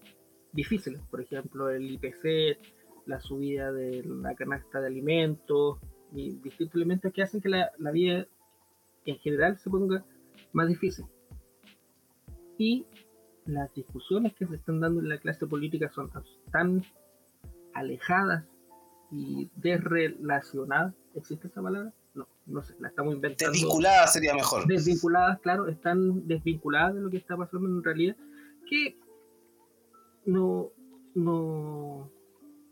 difíciles. 0.52 1.02
Por 1.10 1.22
ejemplo, 1.22 1.70
el 1.70 1.92
IPC, 1.92 2.58
la 3.06 3.20
subida 3.20 3.72
de 3.72 4.04
la 4.04 4.36
canasta 4.36 4.82
de 4.82 4.88
alimentos 4.88 5.80
y 6.12 6.32
distintos 6.38 6.76
elementos 6.76 7.14
que 7.14 7.22
hacen 7.22 7.42
que 7.42 7.50
la, 7.50 7.72
la 7.78 7.92
vida 7.92 8.28
en 9.06 9.18
general 9.18 9.58
se 9.58 9.70
ponga 9.70 10.04
más 10.54 10.68
difícil. 10.68 11.06
Y 12.58 12.86
las 13.50 13.74
discusiones 13.74 14.34
que 14.36 14.46
se 14.46 14.56
están 14.56 14.80
dando 14.80 15.02
en 15.02 15.10
la 15.10 15.18
clase 15.18 15.48
política 15.48 15.90
son 15.90 16.12
tan 16.52 16.84
alejadas 17.74 18.46
y 19.12 19.50
desrelacionadas 19.56 20.94
¿Existe 21.16 21.48
esa 21.48 21.62
palabra? 21.62 21.92
No, 22.14 22.28
no 22.46 22.62
sé, 22.62 22.76
la 22.80 22.90
estamos 22.90 23.14
inventando. 23.14 23.52
Desvinculadas 23.52 24.14
sería 24.14 24.34
mejor. 24.34 24.68
Desvinculadas, 24.68 25.40
claro, 25.40 25.68
están 25.68 26.28
desvinculadas 26.28 26.96
de 26.96 27.02
lo 27.02 27.10
que 27.10 27.18
está 27.18 27.36
pasando 27.36 27.68
en 27.68 27.84
realidad, 27.84 28.16
que 28.68 28.98
no, 30.26 30.70
no, 31.16 32.12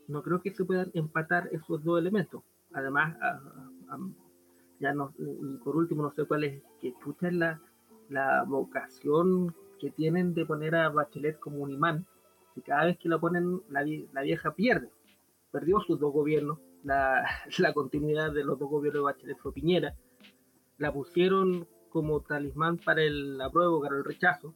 no 0.08 0.24
creo 0.24 0.42
que 0.42 0.54
se 0.54 0.66
puedan 0.66 0.92
empatar 0.94 1.50
esos 1.52 1.84
dos 1.84 2.00
elementos. 2.00 2.44
Además, 2.74 3.18
ya 4.80 4.94
no, 4.94 5.14
y 5.18 5.58
por 5.64 5.76
último, 5.76 6.04
no 6.04 6.12
sé 6.12 6.26
cuál 6.26 6.44
es, 6.44 6.62
que 6.80 6.90
escucha 6.90 7.32
la, 7.32 7.60
la 8.10 8.44
vocación 8.44 9.56
que 9.78 9.92
tienen 9.92 10.34
de 10.34 10.46
poner 10.46 10.76
a 10.76 10.90
Bachelet 10.90 11.40
como 11.40 11.58
un 11.60 11.72
imán, 11.72 12.06
y 12.56 12.62
cada 12.62 12.86
vez 12.86 12.98
que 12.98 13.10
la 13.10 13.20
ponen, 13.20 13.62
la, 13.70 13.86
la 14.14 14.22
vieja 14.22 14.56
pierde. 14.56 14.90
Perdió 15.52 15.80
sus 15.80 16.00
dos 16.00 16.12
gobiernos, 16.12 16.60
la, 17.58 17.74
continuidad 17.74 18.32
de 18.32 18.44
los 18.44 18.58
dos 18.58 18.70
gobiernos 18.70 19.02
de 19.02 19.06
Bachelet 19.06 19.38
fue 19.40 19.54
Piñera. 19.54 19.96
La 20.78 20.94
pusieron 20.94 21.68
como 21.90 22.22
talismán 22.22 22.78
para 22.78 23.02
el 23.02 23.40
apruebo, 23.42 23.82
para 23.82 23.98
el 23.98 24.06
rechazo. 24.06 24.54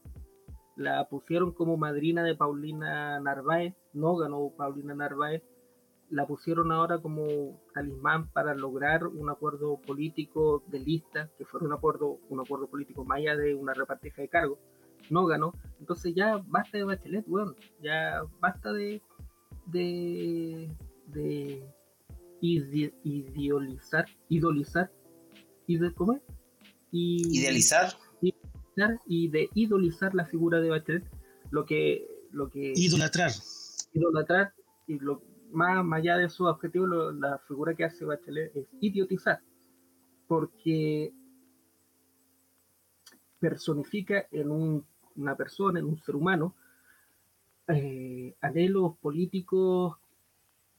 La 0.75 1.07
pusieron 1.09 1.51
como 1.51 1.77
madrina 1.77 2.23
de 2.23 2.35
Paulina 2.35 3.19
Narváez, 3.19 3.75
no 3.93 4.15
ganó 4.15 4.51
Paulina 4.55 4.95
Narváez. 4.95 5.43
La 6.09 6.27
pusieron 6.27 6.71
ahora 6.71 6.99
como 6.99 7.61
talismán 7.73 8.29
para 8.31 8.53
lograr 8.53 9.07
un 9.07 9.29
acuerdo 9.29 9.79
político 9.85 10.63
de 10.67 10.79
lista, 10.79 11.29
que 11.37 11.45
fuera 11.45 11.65
un 11.65 11.73
acuerdo, 11.73 12.19
un 12.29 12.39
acuerdo 12.41 12.67
político 12.67 13.05
más 13.05 13.19
allá 13.19 13.35
de 13.35 13.55
una 13.55 13.73
repartija 13.73 14.21
de 14.21 14.29
cargos. 14.29 14.59
No 15.11 15.25
ganó. 15.25 15.53
Entonces 15.79 16.13
ya 16.15 16.37
basta 16.47 16.77
de 16.77 16.85
Bachelet, 16.85 17.25
bueno, 17.27 17.53
ya 17.81 18.21
basta 18.39 18.71
de, 18.71 19.01
de, 19.67 20.69
de 21.07 21.69
idealizar, 22.41 24.05
idolizar, 24.29 24.91
y 25.67 25.77
de, 25.77 25.93
¿cómo 25.93 26.19
Y, 26.91 27.39
idealizar. 27.39 27.93
Y 29.05 29.27
de 29.27 29.49
idolizar 29.53 30.15
la 30.15 30.25
figura 30.25 30.59
de 30.61 30.69
Bachelet, 30.69 31.03
lo 31.51 31.65
que, 31.65 32.07
lo 32.31 32.49
que 32.49 32.73
idolatrar. 32.75 33.31
Idolatrar, 33.93 34.53
y 34.87 34.97
lo 34.99 35.21
más, 35.51 35.83
más 35.83 35.99
allá 35.99 36.17
de 36.17 36.29
su 36.29 36.45
objetivo, 36.45 36.87
la 36.87 37.37
figura 37.47 37.75
que 37.75 37.83
hace 37.83 38.05
Bachelet 38.05 38.55
es 38.55 38.67
idiotizar, 38.79 39.41
porque 40.27 41.13
personifica 43.39 44.27
en 44.31 44.51
un, 44.51 44.85
una 45.15 45.35
persona, 45.35 45.79
en 45.79 45.85
un 45.85 45.97
ser 45.97 46.15
humano, 46.15 46.55
eh, 47.67 48.35
anhelos 48.41 48.97
políticos 48.97 49.97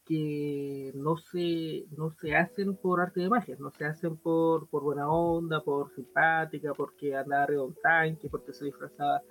que 0.05 0.91
no 0.95 1.17
se, 1.17 1.87
no 1.97 2.11
se 2.11 2.35
hacen 2.35 2.77
por 2.77 3.01
arte 3.01 3.21
de 3.21 3.29
magia, 3.29 3.57
no 3.59 3.71
se 3.71 3.85
hacen 3.85 4.17
por, 4.17 4.69
por 4.69 4.83
buena 4.83 5.09
onda, 5.09 5.61
por 5.61 5.91
simpática, 5.95 6.75
porque 6.75 7.15
andaba 7.15 7.45
arriba 7.45 7.63
un 7.63 7.75
tanque, 7.75 8.29
porque 8.29 8.53
se 8.53 8.65
disfrazaba 8.65 9.23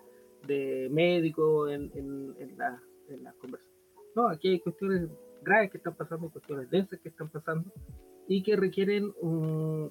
de 0.48 0.90
médico 0.92 1.68
en, 1.68 1.92
en, 1.94 2.36
en 2.40 2.58
la, 2.58 2.82
en 3.10 3.24
las 3.24 3.36
conversaciones. 3.36 3.82
No, 4.16 4.28
aquí 4.30 4.48
hay 4.50 4.60
cuestiones 4.60 5.10
graves 5.44 5.72
que 5.72 5.78
están 5.78 5.96
pasando, 5.96 6.30
cuestiones 6.30 6.70
densas 6.70 7.00
que 7.00 7.10
están 7.10 7.30
pasando 7.30 7.70
y 8.28 8.42
que 8.44 8.56
requieren 8.56 9.14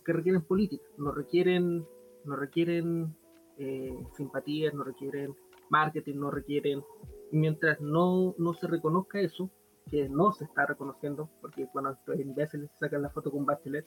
que 0.05 0.13
requieren 0.13 0.43
política, 0.43 0.85
no 0.97 1.13
requieren, 1.13 1.87
no 2.25 2.37
requieren 2.37 3.15
eh, 3.61 3.95
simpatías, 4.17 4.75
no 4.75 4.83
requieren 4.85 5.37
marketing, 5.71 6.17
no 6.17 6.31
requieren, 6.31 6.83
mientras 7.31 7.81
no, 7.81 8.35
no 8.37 8.55
se 8.55 8.67
reconozca 8.67 9.21
eso, 9.21 9.51
que 9.89 10.09
no 10.09 10.33
se 10.33 10.45
está 10.45 10.67
reconociendo, 10.67 11.31
porque 11.41 11.69
cuando 11.73 11.93
estos 11.93 12.19
imbéciles 12.21 12.71
sacan 12.79 13.03
la 13.03 13.11
foto 13.11 13.31
con 13.31 13.47
Bachelet, 13.47 13.87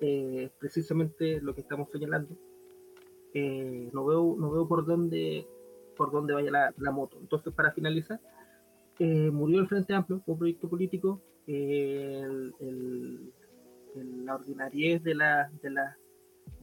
eh, 0.00 0.50
precisamente 0.58 1.40
lo 1.40 1.54
que 1.54 1.62
estamos 1.62 1.90
señalando, 1.90 2.36
eh, 3.32 3.90
no 3.92 4.04
veo 4.04 4.36
no 4.38 4.50
veo 4.52 4.68
por 4.68 4.86
dónde 4.86 5.46
por 5.96 6.12
dónde 6.12 6.34
vaya 6.34 6.72
la, 6.76 6.90
moto. 6.90 7.18
Entonces, 7.20 7.52
para 7.52 7.72
finalizar, 7.72 8.20
eh, 8.98 9.30
murió 9.30 9.60
el 9.60 9.68
Frente 9.68 9.94
Amplio, 9.94 10.22
un 10.26 10.38
proyecto 10.38 10.68
político, 10.68 11.20
el, 11.46 12.52
la 14.24 14.34
ordinariez 14.34 15.02
de 15.04 15.14
la, 15.14 15.50
de, 15.62 15.70
la, 15.70 15.96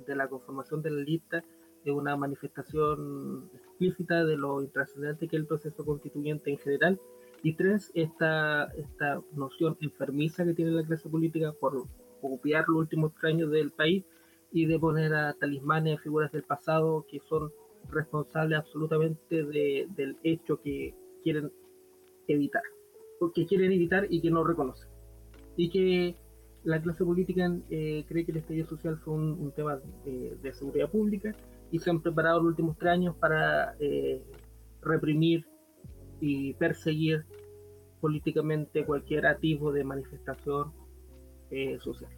de 0.06 0.16
la 0.16 0.28
conformación 0.28 0.82
de 0.82 0.92
la 0.92 1.02
lista 1.02 1.46
de 1.84 1.92
una 1.92 2.16
manifestación 2.16 3.50
explícita 3.54 4.26
de 4.26 4.38
lo 4.38 4.62
intrascendente 4.62 5.28
que 5.28 5.36
es 5.36 5.42
el 5.42 5.48
proceso 5.48 5.84
constituyente 5.86 6.52
en 6.52 6.58
general 6.60 7.00
y 7.44 7.54
tres, 7.54 7.92
esta, 7.96 8.66
esta 8.78 9.22
noción 9.34 9.76
enfermiza 9.82 10.46
que 10.46 10.54
tiene 10.54 10.72
la 10.72 10.84
clase 10.84 11.10
política 11.10 11.54
por 11.60 11.88
copiar 12.22 12.66
los 12.68 12.78
últimos 12.78 13.12
años 13.24 13.50
del 13.50 13.72
país 13.72 14.06
y 14.52 14.66
de 14.66 14.78
poner 14.78 15.14
a 15.14 15.34
talismanes, 15.34 16.02
figuras 16.02 16.32
del 16.32 16.44
pasado 16.44 17.06
que 17.10 17.20
son 17.22 17.52
responsables 17.90 18.60
absolutamente 18.60 19.44
de, 19.44 19.88
del 19.96 20.18
hecho 20.24 20.62
que 20.62 20.94
quieren 21.24 21.52
evitar, 22.28 22.62
que 23.34 23.46
quieren 23.48 23.72
evitar 23.72 24.06
y 24.10 24.22
que 24.22 24.30
no 24.30 24.44
reconocen. 24.44 24.90
Y 25.58 25.70
que 25.70 26.16
la 26.64 26.82
clase 26.82 27.04
política 27.04 27.52
eh, 27.70 28.06
cree 28.08 28.26
que 28.26 28.32
el 28.32 28.38
estallido 28.38 28.68
social 28.68 28.98
fue 28.98 29.16
un, 29.16 29.52
tema 29.54 29.80
de, 30.06 30.54
seguridad 30.54 30.90
pública 30.90 31.36
y 31.72 31.80
se 31.80 31.90
han 31.90 32.02
preparado 32.02 32.40
los 32.40 32.50
últimos 32.50 32.78
tres 32.78 32.92
años 32.92 33.16
para 33.18 33.76
eh, 33.80 34.22
reprimir 34.82 35.46
y 36.20 36.54
perseguir 36.54 37.26
políticamente 38.00 38.86
cualquier 38.86 39.26
atisbo 39.26 39.72
de 39.72 39.84
manifestación 39.84 40.74
eh, 41.50 41.78
social. 41.82 42.12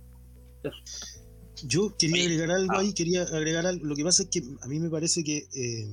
Yo 1.65 1.95
quería 1.97 2.23
agregar 2.23 2.51
algo 2.51 2.77
ahí, 2.77 2.93
quería 2.93 3.23
agregar 3.23 3.65
algo. 3.65 3.85
Lo 3.85 3.95
que 3.95 4.03
pasa 4.03 4.23
es 4.23 4.29
que 4.29 4.41
a 4.61 4.67
mí 4.67 4.79
me 4.79 4.89
parece 4.89 5.23
que, 5.23 5.47
eh, 5.53 5.87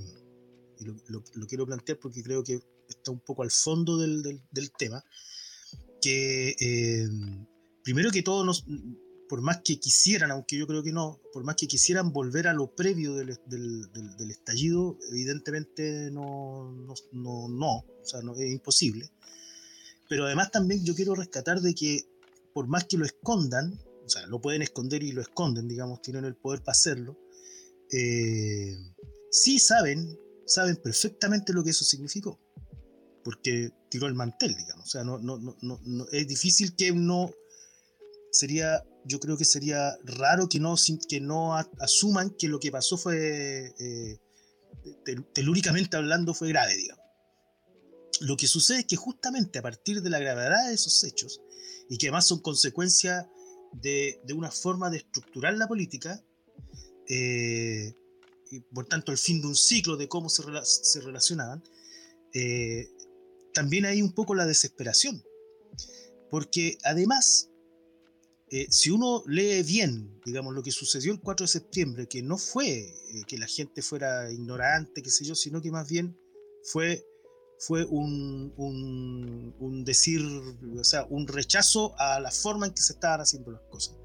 y 0.79 0.85
lo, 0.85 1.47
quiero 1.47 1.67
plantear 1.67 1.99
porque 1.99 2.23
creo 2.23 2.43
que 2.43 2.61
está 2.89 3.11
un 3.11 3.21
poco 3.21 3.43
al 3.43 3.51
fondo 3.51 3.99
del, 3.99 4.41
tema, 4.79 5.03
que 6.01 6.55
eh, 6.61 7.09
primero 7.85 8.11
que 8.11 8.23
todo 8.23 8.45
nos, 8.45 8.65
por 9.31 9.43
más 9.43 9.61
que 9.63 9.79
quisieran, 9.79 10.33
aunque 10.33 10.59
yo 10.59 10.67
creo 10.67 10.83
que 10.83 10.91
no, 10.91 11.21
por 11.33 11.45
más 11.45 11.55
que 11.55 11.69
quisieran 11.69 12.13
volver 12.13 12.49
a 12.49 12.53
lo 12.53 12.75
previo 12.75 13.15
del, 13.15 13.31
estallido, 14.29 14.99
evidentemente 15.09 16.11
no, 16.11 16.73
no, 17.13 17.49
no, 17.49 17.77
o 17.77 18.05
sea, 18.05 18.23
no, 18.23 18.35
es 18.35 18.51
imposible. 18.51 19.09
Pero 20.09 20.27
además 20.27 20.51
también 20.51 20.85
yo 20.85 20.97
quiero 20.97 21.15
rescatar 21.15 21.61
de 21.61 21.77
que 21.77 22.09
por 22.53 22.67
más 22.67 22.87
que 22.87 22.99
lo 22.99 23.05
escondan, 23.05 23.81
o 24.05 24.09
sea, 24.09 24.27
lo 24.27 24.41
pueden 24.41 24.63
esconder 24.63 25.05
y 25.05 25.13
lo 25.13 25.21
esconden, 25.21 25.69
digamos, 25.69 26.03
tienen 26.03 26.25
el 26.25 26.35
poder 26.35 26.63
para 26.65 26.73
hacerlo, 26.73 27.17
eh, 27.93 28.77
sí 29.31 29.61
saben, 29.61 30.19
saben 30.45 30.75
perfectamente 30.75 31.53
lo 31.53 31.63
que 31.63 31.71
eso 31.71 31.85
significó, 31.85 32.41
porque 33.23 33.71
tiró 33.89 34.09
el 34.09 34.15
mantel, 34.15 34.57
digamos, 34.57 34.89
o 34.89 34.91
sea, 34.91 35.05
no, 35.05 35.21
no, 35.21 35.39
no, 35.39 35.57
no 35.63 36.07
es 36.11 36.27
difícil 36.27 36.75
que 36.75 36.91
no 36.91 37.31
sería, 38.33 38.83
yo 39.05 39.21
creo 39.21 39.37
que 39.37 39.45
sería 39.45 39.97
raro 40.05 40.49
que 40.49 40.61
no, 40.61 40.75
que 41.09 41.21
no 41.21 41.55
asuman 41.55 42.31
que 42.31 42.49
lo 42.49 42.61
que 42.61 42.71
pasó 42.71 42.97
fue, 42.97 43.75
eh, 43.79 44.19
telúricamente 45.33 45.97
hablando, 45.97 46.35
fue 46.35 46.49
grave, 46.49 46.77
digamos. 46.77 47.05
Lo 48.21 48.37
que 48.37 48.47
sucede 48.47 48.81
es 48.81 48.87
que 48.87 48.97
justamente 48.97 49.59
a 49.59 49.63
partir 49.63 50.03
de 50.03 50.11
la 50.11 50.19
gravedad 50.19 50.69
de 50.69 50.75
esos 50.75 51.03
hechos, 51.05 51.41
y 51.89 51.97
que 51.99 52.09
además 52.09 52.27
son 52.27 52.41
consecuencia 52.41 53.31
de, 53.73 54.21
una 54.35 54.51
forma 54.51 54.91
de 54.91 54.99
estructurar 54.99 55.55
la 55.55 55.67
política, 55.67 56.23
eh, 57.09 57.95
y 58.51 58.61
por 58.61 58.87
tanto 58.87 59.13
el 59.13 59.19
fin 59.19 59.41
de 59.41 59.47
un 59.47 59.57
ciclo 59.57 59.97
de 59.97 60.09
cómo 60.09 60.29
se, 60.29 60.43
se 60.63 61.01
relacionaban, 61.01 61.63
eh, 62.35 62.89
también 63.55 63.87
hay 63.87 64.03
un 64.03 64.13
poco 64.13 64.35
la 64.35 64.47
desesperación. 64.47 65.23
Porque 66.31 66.79
además 66.85 67.51
eh, 68.53 68.67
si 68.69 68.91
uno 68.91 69.23
lee 69.29 69.63
bien, 69.63 70.21
digamos, 70.27 70.53
lo 70.55 70.63
que 70.63 70.73
sucedió 70.73 71.13
el 71.13 71.21
4 71.21 71.45
de 71.45 71.49
septiembre, 71.49 72.09
que 72.09 72.21
no 72.21 72.37
fue 72.37 72.79
eh, 72.79 73.23
que 73.29 73.39
la 73.39 73.47
gente 73.47 73.81
fuera 73.81 74.31
ignorante, 74.33 75.03
qué 75.03 75.11
sé 75.11 75.25
yo, 75.25 75.37
sino 75.37 75.63
que 75.63 75.71
más 75.71 75.89
bien 75.89 76.19
fue, 76.65 77.07
fue 77.61 77.85
un, 77.85 78.53
un, 78.57 79.85
decir, 79.85 80.21
o 80.77 80.83
sea, 80.83 81.07
un 81.11 81.29
rechazo 81.29 81.95
a 82.01 82.19
la 82.19 82.33
forma 82.33 82.67
en 82.67 82.75
que 82.75 82.83
se 82.83 82.95
estaban 82.95 83.21
haciendo 83.21 83.53
las 83.53 83.63
cosas. 83.71 83.97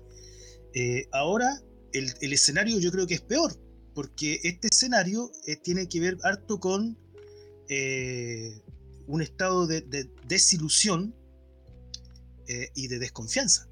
Eh, 0.75 1.07
ahora, 1.11 1.63
el, 1.91 2.13
el, 2.21 2.31
escenario 2.31 2.77
yo 2.79 2.91
creo 2.91 3.07
que 3.07 3.15
es 3.15 3.21
peor, 3.21 3.59
porque 3.95 4.41
este 4.43 4.67
escenario 4.67 5.31
tiene 5.63 5.89
que 5.89 5.99
ver 5.99 6.17
harto 6.21 6.59
con 6.59 6.99
un 9.07 9.21
estado 9.21 9.65
de, 9.65 9.81
de 9.81 10.07
desilusión 10.27 11.15
y 12.75 12.87
de 12.87 12.99
desconfianza. 12.99 13.69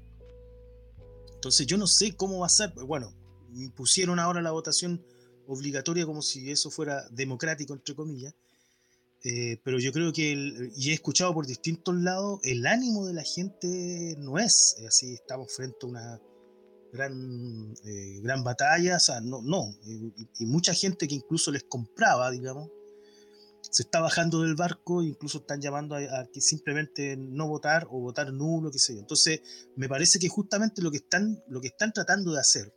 Entonces 1.44 1.66
yo 1.66 1.76
no 1.76 1.86
sé 1.86 2.16
cómo 2.16 2.38
va 2.38 2.46
a 2.46 2.48
ser. 2.48 2.70
Bueno, 2.70 3.12
impusieron 3.52 4.18
ahora 4.18 4.40
la 4.40 4.52
votación 4.52 5.04
obligatoria 5.46 6.06
como 6.06 6.22
si 6.22 6.50
eso 6.50 6.70
fuera 6.70 7.06
democrático, 7.10 7.74
entre 7.74 7.94
comillas. 7.94 8.34
Eh, 9.24 9.60
pero 9.62 9.78
yo 9.78 9.92
creo 9.92 10.10
que, 10.10 10.70
y 10.74 10.90
he 10.90 10.94
escuchado 10.94 11.34
por 11.34 11.46
distintos 11.46 11.94
lados, 11.96 12.40
el 12.44 12.66
ánimo 12.66 13.04
de 13.04 13.12
la 13.12 13.24
gente 13.24 14.16
no 14.20 14.38
es 14.38 14.76
así, 14.88 15.12
estamos 15.12 15.54
frente 15.54 15.76
a 15.82 15.86
una 15.86 16.20
gran, 16.94 17.74
eh, 17.84 18.20
gran 18.22 18.42
batalla, 18.42 18.96
o 18.96 19.00
sea, 19.00 19.20
no, 19.20 19.42
no. 19.42 19.74
y 20.38 20.46
mucha 20.46 20.72
gente 20.72 21.06
que 21.06 21.14
incluso 21.14 21.50
les 21.50 21.64
compraba, 21.64 22.30
digamos, 22.30 22.70
se 23.70 23.82
está 23.82 24.00
bajando 24.00 24.42
del 24.42 24.54
barco, 24.54 25.02
incluso 25.02 25.38
están 25.38 25.60
llamando 25.60 25.96
a, 25.96 26.26
que 26.32 26.40
simplemente 26.40 27.16
no 27.16 27.48
votar 27.48 27.86
o 27.90 28.00
votar 28.00 28.32
nulo, 28.32 28.70
qué 28.70 28.78
sé 28.78 28.94
yo. 28.94 29.00
Entonces, 29.00 29.40
me 29.76 29.88
parece 29.88 30.18
que 30.18 30.28
justamente 30.28 30.82
lo 30.82 30.90
que 30.90 30.98
están, 30.98 31.42
lo 31.48 31.60
que 31.60 31.68
están 31.68 31.92
tratando 31.92 32.32
de 32.32 32.40
hacer 32.40 32.74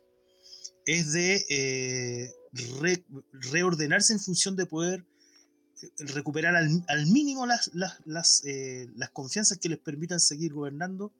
es 0.86 1.12
de 1.12 1.44
eh, 1.50 2.32
reordenarse 3.50 4.14
en 4.14 4.20
función 4.20 4.56
de 4.56 4.66
poder 4.66 5.04
eh, 5.82 5.88
recuperar 5.98 6.56
al, 6.56 7.06
mínimo 7.06 7.46
las, 7.46 7.70
las, 7.74 8.44
eh, 8.46 8.88
las, 8.96 9.10
confianzas 9.10 9.58
que 9.58 9.68
les 9.68 9.78
permitan 9.78 10.20
seguir 10.20 10.54
gobernando, 10.54 11.12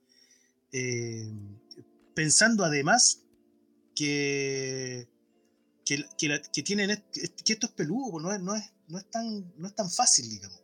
pensando 2.14 2.64
además 2.64 3.22
que, 3.94 5.08
que, 5.84 6.04
que, 6.52 6.62
tienen 6.62 7.02
que 7.12 7.52
esto 7.52 7.66
es 7.66 7.72
peludo, 7.72 8.20
no 8.20 8.32
es, 8.32 8.40
no 8.40 8.54
es 8.54 8.70
no 8.88 8.98
es 8.98 9.10
tan, 9.10 9.52
no 9.56 9.66
es 9.68 9.74
tan 9.74 9.90
fácil, 9.90 10.28
digamos. 10.28 10.60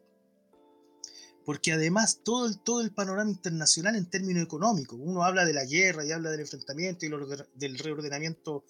Porque 1.45 1.73
además 1.73 2.21
todo 2.25 2.47
el, 2.47 2.59
todo 2.59 2.81
el 2.81 2.93
panorama 2.93 3.31
internacional 3.31 3.97
en 3.97 4.09
términos 4.09 4.43
económicos, 4.43 4.99
uno 5.01 5.25
habla 5.25 5.45
de 5.45 5.53
la 5.53 5.65
guerra 5.65 6.05
y 6.05 6.13
habla 6.13 6.31
del 6.31 6.41
enfrentamiento 6.41 7.05
y 7.05 7.11
del 7.55 7.79
reordenamiento 7.79 8.65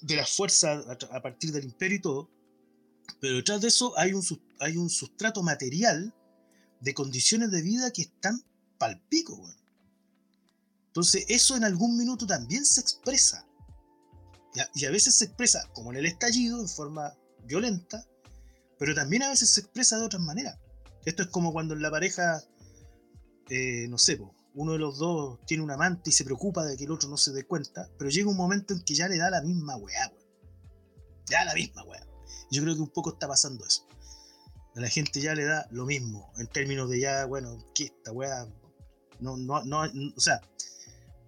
de 0.00 0.16
las 0.16 0.30
fuerzas 0.30 0.86
a, 1.10 1.22
partir 1.22 1.52
del 1.52 1.64
imperio 1.64 1.98
y 1.98 2.00
todo, 2.00 2.30
pero 3.20 3.36
detrás 3.36 3.60
de 3.60 3.68
eso 3.68 3.96
hay 3.98 4.14
un, 4.14 4.24
hay 4.58 4.76
un 4.76 4.90
sustrato 4.90 5.42
material 5.42 6.14
de 6.80 6.94
condiciones 6.94 7.50
de 7.50 7.62
vida 7.62 7.90
que 7.92 8.02
están 8.02 8.42
palpico, 8.78 9.36
bueno. 9.36 9.62
Entonces 10.88 11.24
eso 11.28 11.56
en 11.56 11.64
algún 11.64 11.96
minuto 11.96 12.26
también 12.26 12.66
se 12.66 12.80
expresa. 12.80 13.46
Y 14.74 14.84
a, 14.84 14.90
veces 14.90 15.14
se 15.14 15.24
expresa, 15.24 15.66
como 15.72 15.90
en 15.90 15.98
el 15.98 16.04
estallido, 16.04 16.60
en 16.60 16.68
forma 16.68 17.16
violenta, 17.44 18.06
pero 18.78 18.94
también 18.94 19.22
a 19.22 19.30
veces 19.30 19.50
se 19.50 19.60
expresa 19.60 19.98
de 19.98 20.06
otras 20.06 20.22
maneras. 20.22 20.58
Esto 21.04 21.22
es 21.22 21.28
como 21.28 21.52
cuando 21.52 21.74
en 21.74 21.82
la 21.82 21.90
pareja, 21.90 22.42
eh, 23.48 23.86
no 23.88 23.98
sé, 23.98 24.18
uno 24.54 24.72
de 24.72 24.78
los 24.78 24.98
dos 24.98 25.38
tiene 25.46 25.62
un 25.62 25.70
amante 25.70 26.10
y 26.10 26.12
se 26.12 26.24
preocupa 26.24 26.64
de 26.64 26.76
que 26.76 26.84
el 26.84 26.90
otro 26.90 27.08
no 27.08 27.16
se 27.16 27.32
dé 27.32 27.44
cuenta, 27.44 27.88
pero 27.98 28.10
llega 28.10 28.30
un 28.30 28.36
momento 28.36 28.74
en 28.74 28.82
que 28.82 28.94
ya 28.94 29.08
le 29.08 29.18
da 29.18 29.30
la 29.30 29.42
misma 29.42 29.76
weá, 29.76 30.12
Ya 31.26 31.44
la 31.44 31.54
misma 31.54 31.82
weá. 31.84 32.06
Yo 32.50 32.62
creo 32.62 32.74
que 32.74 32.80
un 32.80 32.90
poco 32.90 33.12
está 33.12 33.26
pasando 33.26 33.64
eso. 33.64 33.86
A 34.74 34.80
la 34.80 34.88
gente 34.88 35.20
ya 35.20 35.34
le 35.34 35.44
da 35.44 35.66
lo 35.70 35.86
mismo, 35.86 36.32
en 36.38 36.46
términos 36.46 36.88
de 36.90 37.00
ya, 37.00 37.24
bueno, 37.26 37.58
que 37.74 37.84
esta 37.84 38.12
weá. 38.12 38.46
No, 39.20 39.36
no, 39.36 39.62
no, 39.64 39.82
o 40.16 40.20
sea, 40.20 40.40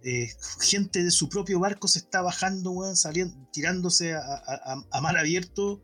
eh, 0.03 0.29
gente 0.59 1.03
de 1.03 1.11
su 1.11 1.29
propio 1.29 1.59
barco 1.59 1.87
se 1.87 1.99
está 1.99 2.21
bajando, 2.21 2.71
weón, 2.71 2.95
saliendo, 2.95 3.35
tirándose 3.51 4.13
a, 4.13 4.19
a, 4.19 4.85
a 4.91 5.01
mar 5.01 5.17
abierto 5.17 5.81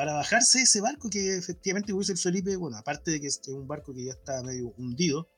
para 0.00 0.14
bajarse 0.14 0.62
ese 0.62 0.80
barco 0.80 1.10
que 1.10 1.36
efectivamente 1.36 1.92
el 1.92 2.16
Felipe, 2.16 2.56
bueno, 2.56 2.78
aparte 2.78 3.10
de 3.10 3.20
que 3.20 3.26
es 3.26 3.38
un 3.48 3.68
barco 3.68 3.92
que 3.92 4.04
ya 4.04 4.12
está 4.12 4.42
medio 4.42 4.72
hundido, 4.78 5.28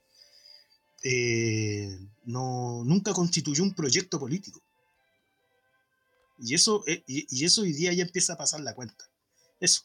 eh, 1.02 1.98
no, 2.26 2.84
nunca 2.84 3.12
constituyó 3.12 3.64
un 3.64 3.74
proyecto 3.74 4.20
político. 4.20 4.62
Y 6.38 6.54
eso, 6.54 6.84
eh, 6.86 7.02
y, 7.08 7.44
eso 7.44 7.62
hoy 7.62 7.72
día 7.72 7.92
ya 7.92 8.04
empieza 8.04 8.34
a 8.34 8.36
pasar 8.36 8.60
la 8.60 8.76
cuenta. 8.76 9.04
Eso. 9.58 9.82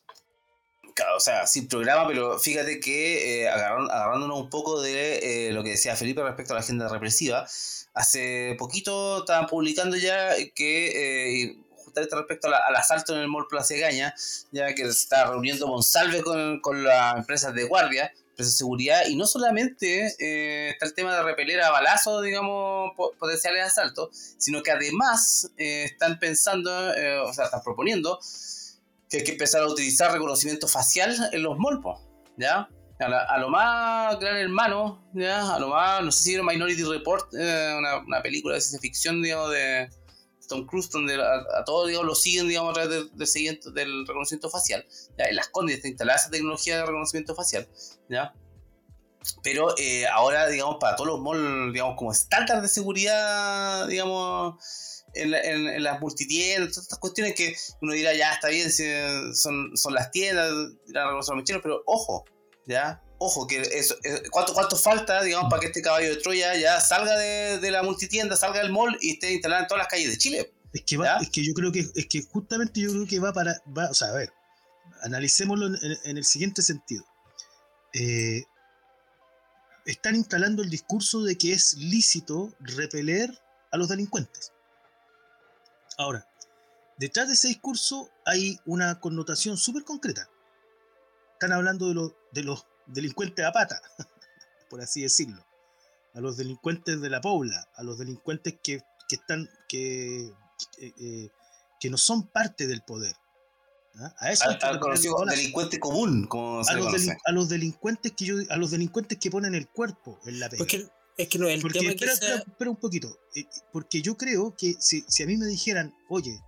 Claro, 0.93 1.17
o 1.17 1.21
sea, 1.21 1.47
sin 1.47 1.67
programa, 1.67 2.07
pero 2.07 2.37
fíjate 2.37 2.79
que 2.79 3.45
eh, 3.45 3.49
agarrándonos 3.49 4.39
un 4.39 4.49
poco 4.51 4.79
de 4.79 5.49
lo 5.53 5.63
que 5.63 5.71
decía 5.71 5.95
Felipe 5.95 6.21
respecto 6.21 6.53
a 6.53 6.57
la 6.57 6.61
agenda 6.61 6.87
represiva, 6.87 7.47
hace 7.95 8.55
poquito 8.59 9.21
estaban 9.21 9.47
publicando 9.47 9.97
ya 9.97 10.35
que 10.53 11.57
respecto 12.01 12.47
al 12.47 12.75
asalto 12.75 13.13
en 13.13 13.21
el 13.21 13.27
Mall 13.27 13.47
Plaza 13.47 13.75
Gaña, 13.75 14.13
ya 14.51 14.73
que 14.73 14.83
se 14.83 14.89
está 14.89 15.25
reuniendo 15.25 15.67
Monsalve 15.67 16.21
con, 16.21 16.59
con 16.59 16.83
las 16.83 17.17
empresas 17.17 17.53
de 17.53 17.63
guardia, 17.63 18.11
empresas 18.37 18.53
de 18.53 18.57
seguridad, 18.57 19.07
y 19.07 19.15
no 19.15 19.25
solamente 19.25 20.15
eh, 20.19 20.69
está 20.69 20.85
el 20.85 20.93
tema 20.93 21.15
de 21.15 21.23
repeler 21.23 21.61
a 21.61 21.71
balazos, 21.71 22.23
digamos, 22.23 22.91
potenciales 22.95 23.65
asaltos, 23.65 24.09
sino 24.37 24.61
que 24.61 24.71
además 24.71 25.51
eh, 25.57 25.85
están 25.85 26.19
pensando, 26.19 26.93
eh, 26.93 27.17
o 27.19 27.33
sea, 27.33 27.45
están 27.45 27.63
proponiendo 27.63 28.19
que 29.09 29.17
hay 29.17 29.23
que 29.23 29.31
empezar 29.31 29.63
a 29.63 29.67
utilizar 29.67 30.11
reconocimiento 30.11 30.67
facial 30.67 31.15
en 31.31 31.41
los 31.41 31.57
molpos, 31.57 32.01
¿ya? 32.37 32.69
A, 32.99 33.37
lo 33.37 33.49
más 33.49 34.19
gran 34.19 34.37
hermano, 34.37 35.07
¿ya? 35.13 35.55
A 35.55 35.59
lo 35.59 35.69
más, 35.69 36.03
no 36.03 36.11
sé 36.11 36.23
si 36.23 36.33
era 36.33 36.43
Minority 36.43 36.83
Report, 36.83 37.33
una, 37.33 37.99
una 37.99 38.21
película 38.21 38.55
de 38.55 38.61
ciencia 38.61 38.79
ficción, 38.79 39.21
digamos, 39.21 39.51
de 39.51 39.89
Tom 40.47 40.65
Cruise, 40.65 40.89
donde 40.89 41.15
a, 41.15 41.63
todos 41.65 41.87
digamos, 41.87 42.07
lo 42.07 42.15
siguen 42.15 42.47
digamos, 42.47 42.71
a 42.71 42.73
través 42.73 42.89
del, 42.89 43.73
del 43.73 44.07
reconocimiento 44.07 44.49
facial. 44.49 44.85
¿ya? 45.17 45.31
Las 45.31 45.49
Condes 45.49 45.77
está 45.77 45.87
instalada 45.87 46.19
esa 46.19 46.29
tecnología 46.29 46.77
de 46.77 46.85
reconocimiento 46.85 47.35
facial. 47.35 47.67
¿ya? 48.09 48.33
Pero 49.43 49.75
eh, 49.77 50.07
ahora, 50.07 50.47
digamos, 50.47 50.77
para 50.79 50.95
todos 50.95 51.09
los 51.09 51.19
malls, 51.19 51.73
digamos, 51.73 51.95
como 51.97 52.11
estándar 52.11 52.61
de 52.61 52.67
seguridad, 52.67 53.87
digamos, 53.87 55.03
en, 55.13 55.83
las 55.83 55.99
multitiendas, 55.99 56.71
todas 56.71 56.83
estas 56.83 56.99
cuestiones 56.99 57.35
que 57.35 57.55
uno 57.81 57.93
dirá, 57.93 58.13
ya 58.13 58.33
está 58.33 58.49
bien, 58.49 58.71
son, 59.35 59.75
son 59.75 59.93
las 59.93 60.11
tiendas, 60.11 60.51
los 60.87 61.29
mecheros, 61.35 61.61
pero 61.61 61.83
ojo, 61.85 62.25
¿ya? 62.65 63.01
Ojo, 63.19 63.47
que 63.47 63.61
eso, 63.61 63.95
eh, 64.03 64.23
¿cuánto, 64.29 64.53
¿cuánto 64.53 64.75
falta, 64.75 65.21
digamos, 65.23 65.49
para 65.49 65.59
que 65.59 65.67
este 65.67 65.81
caballo 65.81 66.09
de 66.09 66.17
Troya 66.17 66.55
ya 66.55 66.79
salga 66.79 67.17
de, 67.17 67.71
la 67.71 67.83
multitienda, 67.83 68.35
salga 68.35 68.59
del 68.59 68.71
mall 68.71 68.97
y 69.01 69.11
esté 69.11 69.33
instalado 69.33 69.63
en 69.63 69.67
todas 69.67 69.81
las 69.83 69.87
calles 69.87 70.11
de 70.11 70.17
Chile? 70.17 70.53
Es 70.73 70.83
que, 70.83 70.97
va, 70.97 71.17
es 71.17 71.29
que 71.29 71.43
yo 71.43 71.53
creo 71.53 71.71
que, 71.71 71.87
es 71.95 72.07
que 72.07 72.21
justamente 72.21 72.81
yo 72.81 72.91
creo 72.91 73.07
que 73.07 73.19
va 73.19 73.33
para, 73.33 73.61
va, 73.75 73.89
o 73.89 73.93
sea, 73.93 74.09
a 74.09 74.13
ver, 74.13 74.31
analicémoslo 75.01 75.67
en, 75.67 76.17
el 76.17 76.25
siguiente 76.25 76.61
sentido. 76.61 77.05
Eh, 77.93 78.43
están 79.85 80.15
instalando 80.15 80.61
el 80.61 80.69
discurso 80.69 81.23
de 81.23 81.37
que 81.37 81.53
es 81.53 81.75
lícito 81.77 82.53
repeler 82.59 83.41
a 83.71 83.77
los 83.77 83.87
delincuentes. 83.87 84.51
Ahora, 85.97 86.27
detrás 86.97 87.27
de 87.27 87.33
ese 87.33 87.47
discurso 87.47 88.09
hay 88.25 88.59
una 88.65 88.99
connotación 88.99 89.57
súper 89.57 89.83
concreta. 89.83 90.29
Están 91.33 91.53
hablando 91.53 91.87
de, 91.87 91.93
los 91.93 92.13
de 92.33 92.43
los 92.43 92.65
delincuentes 92.87 93.45
a 93.45 93.51
pata, 93.51 93.81
por 94.69 94.81
así 94.81 95.01
decirlo. 95.01 95.45
A 96.13 96.21
los 96.21 96.37
delincuentes 96.37 96.99
de 97.01 97.09
la 97.09 97.21
pobla, 97.21 97.67
a 97.75 97.83
los 97.83 97.99
delincuentes 97.99 98.55
que, 98.63 98.81
están, 99.09 99.49
que, 99.67 100.25
eh, 100.79 100.93
eh, 100.99 101.29
que 101.79 101.89
no 101.89 101.97
son 101.97 102.27
parte 102.27 102.65
del 102.65 102.81
poder. 102.81 103.15
¿ah? 103.99 104.15
A 104.17 104.31
eso 104.31 104.45
al, 104.49 104.79
conocido 104.79 105.15
delincuente 105.25 105.79
común, 105.79 106.25
como 106.25 106.61
a, 106.67 106.73
los 106.73 107.07
a, 107.23 107.31
los 107.31 107.49
delincuentes 107.49 108.13
que 108.13 108.25
yo, 108.25 108.35
a 108.49 108.57
los 108.57 108.71
delincuentes 108.71 109.19
que 109.19 109.29
ponen 109.29 109.53
el 109.53 109.67
cuerpo 109.67 110.19
en 110.25 110.39
la 110.39 110.49
pega. 110.49 110.65
es 111.17 111.27
que 111.27 111.37
no, 111.37 111.47
el 111.47 111.61
porque, 111.61 111.79
tema 111.79 111.91
espera, 111.91 112.13
espera, 112.13 112.71
un 112.71 112.77
poquito. 112.77 113.19
Eh, 113.35 113.45
porque 113.71 114.01
yo 114.01 114.17
creo 114.17 114.55
que 114.55 114.75
si, 114.79 115.05
si 115.07 115.21
a 115.21 115.27
mí 115.27 115.37
me 115.37 115.45
dijeran, 115.45 115.93
oye, 116.09 116.41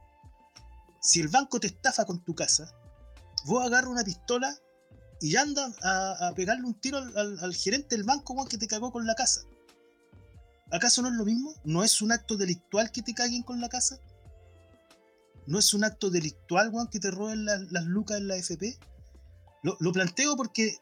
si 0.99 1.19
el 1.19 1.27
banco 1.27 1.59
te 1.59 1.67
estafa 1.67 2.05
con 2.05 2.23
tu 2.23 2.33
casa, 2.33 2.73
vos 3.45 3.63
agarras 3.63 3.91
una 3.91 4.03
pistola 4.03 4.57
y 5.21 5.35
anda 5.35 5.71
a, 5.81 6.33
pegarle 6.35 6.65
un 6.65 6.73
tiro 6.73 6.97
al, 6.97 7.53
gerente 7.53 7.95
del 7.95 8.05
banco 8.05 8.45
que 8.45 8.57
te 8.57 8.67
cagó 8.67 8.91
con 8.91 9.05
la 9.05 9.15
casa. 9.15 9.41
¿Acaso 10.71 11.01
no 11.01 11.09
es 11.09 11.15
lo 11.15 11.25
mismo? 11.25 11.53
¿No 11.63 11.83
es 11.83 12.01
un 12.01 12.11
acto 12.11 12.37
delictual 12.37 12.91
que 12.91 13.01
te 13.01 13.13
caguen 13.13 13.43
con 13.43 13.59
la 13.59 13.69
casa? 13.69 13.99
¿No 15.47 15.57
es 15.59 15.73
un 15.73 15.83
acto 15.83 16.09
delictual, 16.09 16.71
que 16.91 16.99
te 16.99 17.11
roben 17.11 17.45
las 17.45 17.85
lucas 17.85 18.17
en 18.17 18.27
la 18.27 18.37
FP? 18.37 18.77
Lo, 19.63 19.75
lo, 19.79 19.91
planteo 19.91 20.37
porque, 20.37 20.77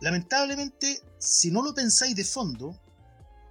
lamentablemente, 0.00 1.02
si 1.18 1.50
no 1.50 1.62
lo 1.62 1.74
pensáis 1.74 2.16
de 2.16 2.24
fondo, 2.24 2.80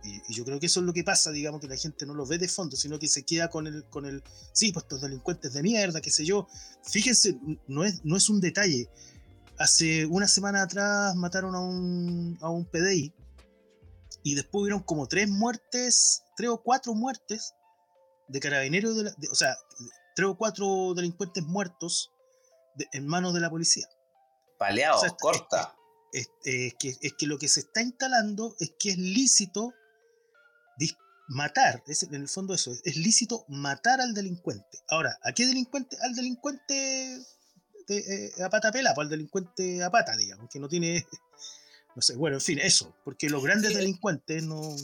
y, 0.04 0.34
yo 0.34 0.46
creo 0.46 0.60
que 0.60 0.68
eso 0.68 0.80
es 0.80 0.86
lo 0.86 0.94
que 0.94 1.04
pasa, 1.04 1.32
digamos, 1.32 1.62
que 1.62 1.68
la 1.68 1.78
gente 1.78 2.06
no 2.06 2.14
lo 2.14 2.26
ve 2.26 2.38
de 2.38 2.48
fondo, 2.48 2.76
sino 2.76 3.00
que 3.00 3.08
se 3.08 3.24
queda 3.24 3.50
con 3.50 3.68
el, 3.68 3.84
con 3.86 4.06
el, 4.06 4.24
sí, 4.54 4.72
pues 4.72 4.84
estos 4.86 5.02
delincuentes 5.02 5.54
de 5.54 5.64
mierda, 5.64 6.02
qué 6.02 6.12
sé 6.12 6.26
yo. 6.26 6.48
Fíjense, 6.84 7.38
no 7.68 7.84
es, 7.84 8.04
no 8.04 8.18
es 8.18 8.30
un 8.30 8.40
detalle. 8.40 8.90
Hace 9.60 10.06
una 10.06 10.28
semana 10.28 10.64
atrás 10.64 11.16
mataron 11.16 11.54
a 11.54 11.60
un, 11.60 12.38
a 12.42 12.50
un 12.50 12.66
PDI 12.66 13.14
y 14.24 14.36
después 14.36 14.62
hubieron 14.62 14.82
como 14.82 15.08
tres 15.08 15.30
muertes, 15.30 16.24
tres 16.36 16.50
o 16.50 16.62
cuatro 16.64 16.94
muertes 16.94 17.54
de 18.28 18.40
carabineros, 18.40 18.96
de, 18.96 19.28
o 19.30 19.36
sea, 19.36 19.56
tres 20.16 20.30
o 20.30 20.38
cuatro 20.38 20.94
delincuentes 20.96 21.44
muertos 21.44 22.12
en 22.94 23.06
manos 23.06 23.34
de 23.34 23.42
la 23.42 23.50
policía. 23.50 23.86
Paleado, 24.58 25.02
corta. 25.20 25.76
Es, 26.12 26.28
que, 26.44 26.96
es 27.02 27.14
que 27.18 27.28
lo 27.28 27.38
que 27.38 27.48
se 27.48 27.60
está 27.60 27.82
instalando 27.82 28.56
es 28.60 28.74
que 28.80 28.92
es 28.92 28.98
lícito 28.98 29.74
matar, 31.30 31.84
es, 31.86 32.04
en 32.04 32.16
el 32.16 32.28
fondo 32.28 32.54
eso, 32.54 32.72
es, 32.84 32.98
lícito 32.98 33.46
matar 33.48 34.02
al 34.02 34.14
delincuente. 34.14 34.80
Ahora, 34.90 35.18
¿a 35.24 35.32
qué 35.32 35.46
delincuente? 35.46 35.96
Al 36.02 36.16
delincuente 36.16 37.24
eh, 37.98 38.44
a 38.44 38.50
pata 38.50 38.72
pela, 38.72 38.94
pues 38.94 39.06
al 39.06 39.10
delincuente 39.10 39.84
a 39.84 39.90
pata, 39.90 40.16
digamos, 40.16 40.50
que 40.50 40.60
no 40.60 40.68
tiene, 40.68 41.06
no 41.96 42.02
sé, 42.02 42.16
bueno, 42.16 42.38
en 42.38 42.42
fin, 42.42 42.60
eso, 42.60 42.96
porque 43.04 43.30
los 43.30 43.44
grandes 43.44 43.76
delincuentes 43.76 44.44
no... 44.44 44.76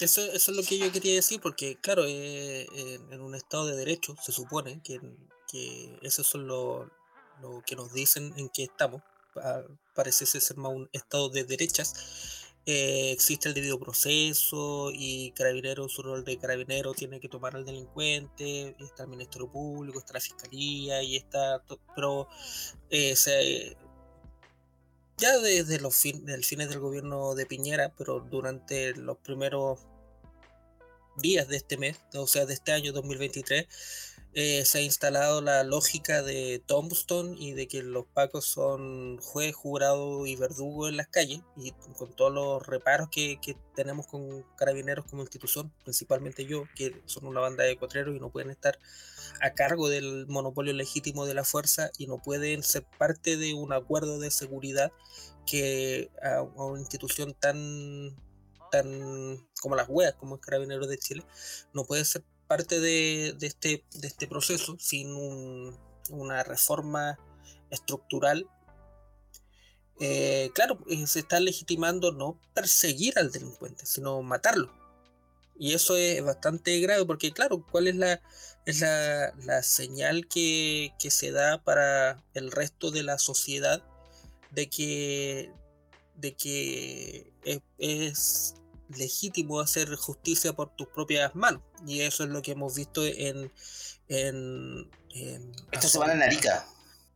Eso, 0.00 0.22
eso 0.22 0.50
es 0.50 0.56
lo 0.56 0.64
que 0.64 0.76
yo 0.76 0.90
quería 0.90 1.14
decir, 1.14 1.40
porque 1.40 1.76
claro, 1.80 2.04
eh, 2.06 2.66
en 3.10 3.20
un 3.20 3.36
estado 3.36 3.66
de 3.66 3.76
derecho 3.76 4.16
se 4.20 4.32
supone 4.32 4.80
que, 4.82 5.00
que 5.48 5.98
eso 6.02 6.24
son 6.24 6.48
lo, 6.48 6.90
lo 7.40 7.62
que 7.64 7.76
nos 7.76 7.92
dicen 7.92 8.34
en 8.36 8.48
que 8.48 8.64
estamos, 8.64 9.02
parece 9.94 10.26
ser 10.26 10.56
más 10.56 10.72
un 10.72 10.88
estado 10.92 11.28
de 11.28 11.44
derechas, 11.44 11.94
eh, 12.66 13.12
existe 13.12 13.48
el 13.48 13.54
debido 13.54 13.78
proceso 13.78 14.90
y 14.92 15.32
Carabinero, 15.32 15.88
su 15.88 16.02
rol 16.02 16.24
de 16.24 16.38
carabinero, 16.38 16.94
tiene 16.94 17.20
que 17.20 17.28
tomar 17.28 17.54
al 17.56 17.64
delincuente, 17.66 18.74
está 18.78 19.02
el 19.02 19.10
Ministerio 19.10 19.50
Público, 19.50 19.98
está 19.98 20.14
la 20.14 20.20
Fiscalía 20.20 21.02
y 21.02 21.16
está. 21.16 21.62
Pero 21.94 22.28
eh, 22.90 23.14
ya 25.18 25.38
desde 25.38 25.78
los 25.80 25.94
fin, 25.94 26.24
fines 26.42 26.68
del 26.70 26.80
gobierno 26.80 27.34
de 27.34 27.46
Piñera, 27.46 27.92
pero 27.96 28.20
durante 28.20 28.94
los 28.94 29.18
primeros 29.18 29.80
días 31.16 31.46
de 31.48 31.56
este 31.56 31.76
mes, 31.76 32.00
o 32.14 32.26
sea, 32.26 32.46
de 32.46 32.54
este 32.54 32.72
año 32.72 32.92
2023, 32.92 33.66
eh, 34.36 34.64
se 34.64 34.78
ha 34.78 34.80
instalado 34.80 35.40
la 35.40 35.62
lógica 35.62 36.22
de 36.24 36.60
Tombstone 36.66 37.36
y 37.38 37.52
de 37.52 37.68
que 37.68 37.84
los 37.84 38.04
pacos 38.06 38.44
son 38.44 39.18
juez, 39.18 39.54
jurado 39.54 40.26
y 40.26 40.34
verdugo 40.34 40.88
en 40.88 40.96
las 40.96 41.06
calles 41.06 41.42
y 41.56 41.70
con 41.96 42.12
todos 42.16 42.32
los 42.32 42.66
reparos 42.66 43.08
que, 43.10 43.38
tenemos 43.76 44.08
con 44.08 44.42
carabineros 44.56 45.04
como 45.06 45.22
institución, 45.22 45.72
principalmente 45.84 46.46
yo, 46.46 46.64
que 46.74 47.00
son 47.06 47.26
una 47.26 47.40
banda 47.40 47.62
de 47.62 47.76
cuatreros 47.76 48.16
y 48.16 48.18
no 48.18 48.30
pueden 48.30 48.50
estar 48.50 48.78
a 49.40 49.54
cargo 49.54 49.88
del 49.88 50.26
monopolio 50.26 50.72
legítimo 50.72 51.26
de 51.26 51.34
la 51.34 51.44
fuerza 51.44 51.90
y 51.96 52.08
no 52.08 52.18
pueden 52.18 52.64
ser 52.64 52.84
parte 52.98 53.36
de 53.36 53.54
un 53.54 53.72
acuerdo 53.72 54.18
de 54.18 54.32
seguridad 54.32 54.90
que 55.46 56.10
a, 56.22 56.42
una 56.42 56.80
institución 56.80 57.34
tan 57.34 58.16
tan 58.72 59.46
como 59.60 59.76
las 59.76 59.88
weas, 59.88 60.14
como 60.14 60.34
el 60.34 60.40
Carabineros 60.40 60.88
de 60.88 60.98
Chile, 60.98 61.24
no 61.72 61.84
puede 61.84 62.04
ser 62.04 62.24
parte 62.46 62.80
de, 62.80 63.36
este, 63.40 63.84
de 63.94 64.08
este 64.08 64.26
proceso 64.26 64.76
sin 64.78 65.08
una 66.10 66.42
reforma 66.42 67.18
estructural, 67.70 68.46
eh, 70.00 70.50
claro, 70.54 70.78
eh, 70.88 71.06
se 71.06 71.20
está 71.20 71.40
legitimando 71.40 72.12
no 72.12 72.40
perseguir 72.52 73.18
al 73.18 73.30
delincuente, 73.30 73.86
sino 73.86 74.22
matarlo. 74.22 74.72
Y 75.56 75.74
eso 75.74 75.96
es 75.96 76.22
bastante 76.24 76.80
grave 76.80 77.04
porque, 77.04 77.32
claro, 77.32 77.64
¿cuál 77.70 77.86
es 77.86 77.94
la, 77.94 78.20
es 78.66 78.80
la, 78.80 79.62
señal 79.62 80.26
que, 80.26 80.92
se 80.98 81.30
da 81.30 81.62
para 81.62 82.24
el 82.34 82.50
resto 82.50 82.90
de 82.90 83.04
la 83.04 83.18
sociedad 83.18 83.82
de 84.50 84.68
que, 84.68 85.52
de 86.16 86.34
que 86.34 87.32
es 87.78 88.56
legítimo 88.88 89.60
hacer 89.60 89.94
justicia 89.96 90.52
por 90.52 90.74
tus 90.74 90.88
propias 90.88 91.34
manos. 91.34 91.62
Y 91.86 92.00
eso 92.00 92.24
es 92.24 92.30
lo 92.30 92.42
que 92.42 92.52
hemos 92.52 92.74
visto 92.74 93.04
en. 93.04 93.52
en, 94.08 94.90
esta 95.72 95.88
semana 95.88 96.14
en 96.14 96.22
Arica. 96.22 96.66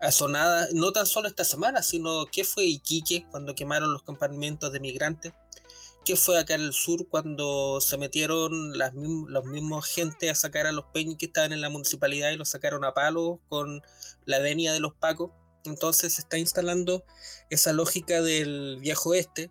Asonada, 0.00 0.68
no 0.72 0.92
tan 0.92 1.06
solo 1.06 1.26
esta 1.26 1.44
semana, 1.44 1.82
sino 1.82 2.26
que 2.26 2.44
fue 2.44 2.64
Iquique 2.64 3.26
cuando 3.30 3.56
quemaron 3.56 3.92
los 3.92 4.04
campamentos 4.04 4.72
de 4.72 4.80
migrantes. 4.80 5.32
que 6.04 6.16
fue 6.16 6.38
acá 6.38 6.54
en 6.54 6.62
el 6.62 6.72
sur 6.72 7.08
cuando 7.08 7.80
se 7.80 7.98
metieron 7.98 8.78
las 8.78 8.94
los 8.94 9.44
mismos 9.44 9.86
gente 9.86 10.30
a 10.30 10.34
sacar 10.34 10.66
a 10.66 10.72
los 10.72 10.86
peñas 10.86 11.16
que 11.18 11.26
estaban 11.26 11.52
en 11.52 11.60
la 11.60 11.68
municipalidad 11.68 12.30
y 12.30 12.36
los 12.36 12.48
sacaron 12.48 12.84
a 12.84 12.94
palo 12.94 13.40
con 13.48 13.82
la 14.24 14.38
venia 14.38 14.72
de 14.72 14.80
los 14.80 14.94
pacos? 14.94 15.32
Entonces 15.64 16.14
se 16.14 16.22
está 16.22 16.38
instalando 16.38 17.04
esa 17.50 17.72
lógica 17.72 18.22
del 18.22 18.78
viejo 18.80 19.10
oeste, 19.10 19.50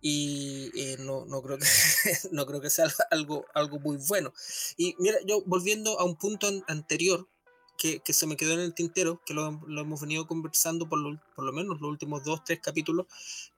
y 0.00 0.70
eh, 0.74 0.96
no, 0.98 1.26
no, 1.26 1.42
creo 1.42 1.58
que, 1.58 1.66
no 2.32 2.46
creo 2.46 2.60
que 2.60 2.70
sea 2.70 2.86
algo, 3.10 3.46
algo 3.54 3.78
muy 3.78 3.98
bueno. 4.08 4.32
Y 4.76 4.94
mira, 4.98 5.18
yo 5.26 5.42
volviendo 5.44 5.98
a 6.00 6.04
un 6.04 6.16
punto 6.16 6.48
anterior 6.68 7.28
que, 7.76 8.00
que, 8.00 8.12
se 8.12 8.26
me 8.26 8.36
quedó 8.36 8.52
en 8.54 8.60
el 8.60 8.74
tintero, 8.74 9.22
que 9.24 9.34
lo, 9.34 9.60
lo 9.66 9.80
hemos 9.80 10.00
venido 10.00 10.26
conversando 10.26 10.88
por 10.88 10.98
lo, 10.98 11.20
por 11.34 11.44
lo, 11.44 11.52
menos 11.52 11.80
los 11.80 11.90
últimos 11.90 12.24
dos, 12.24 12.44
tres 12.44 12.60
capítulos, 12.60 13.06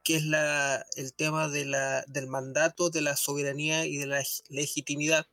que 0.04 0.16
es 0.16 0.24
la, 0.24 0.84
el 0.96 1.12
tema 1.12 1.48
de 1.48 1.64
la, 1.64 2.04
del 2.06 2.28
mandato, 2.28 2.90
de 2.90 3.02
la 3.02 3.16
soberanía 3.16 3.86
y 3.86 3.96
de 3.96 4.06
la 4.06 4.22
legitimidad. 4.48 5.26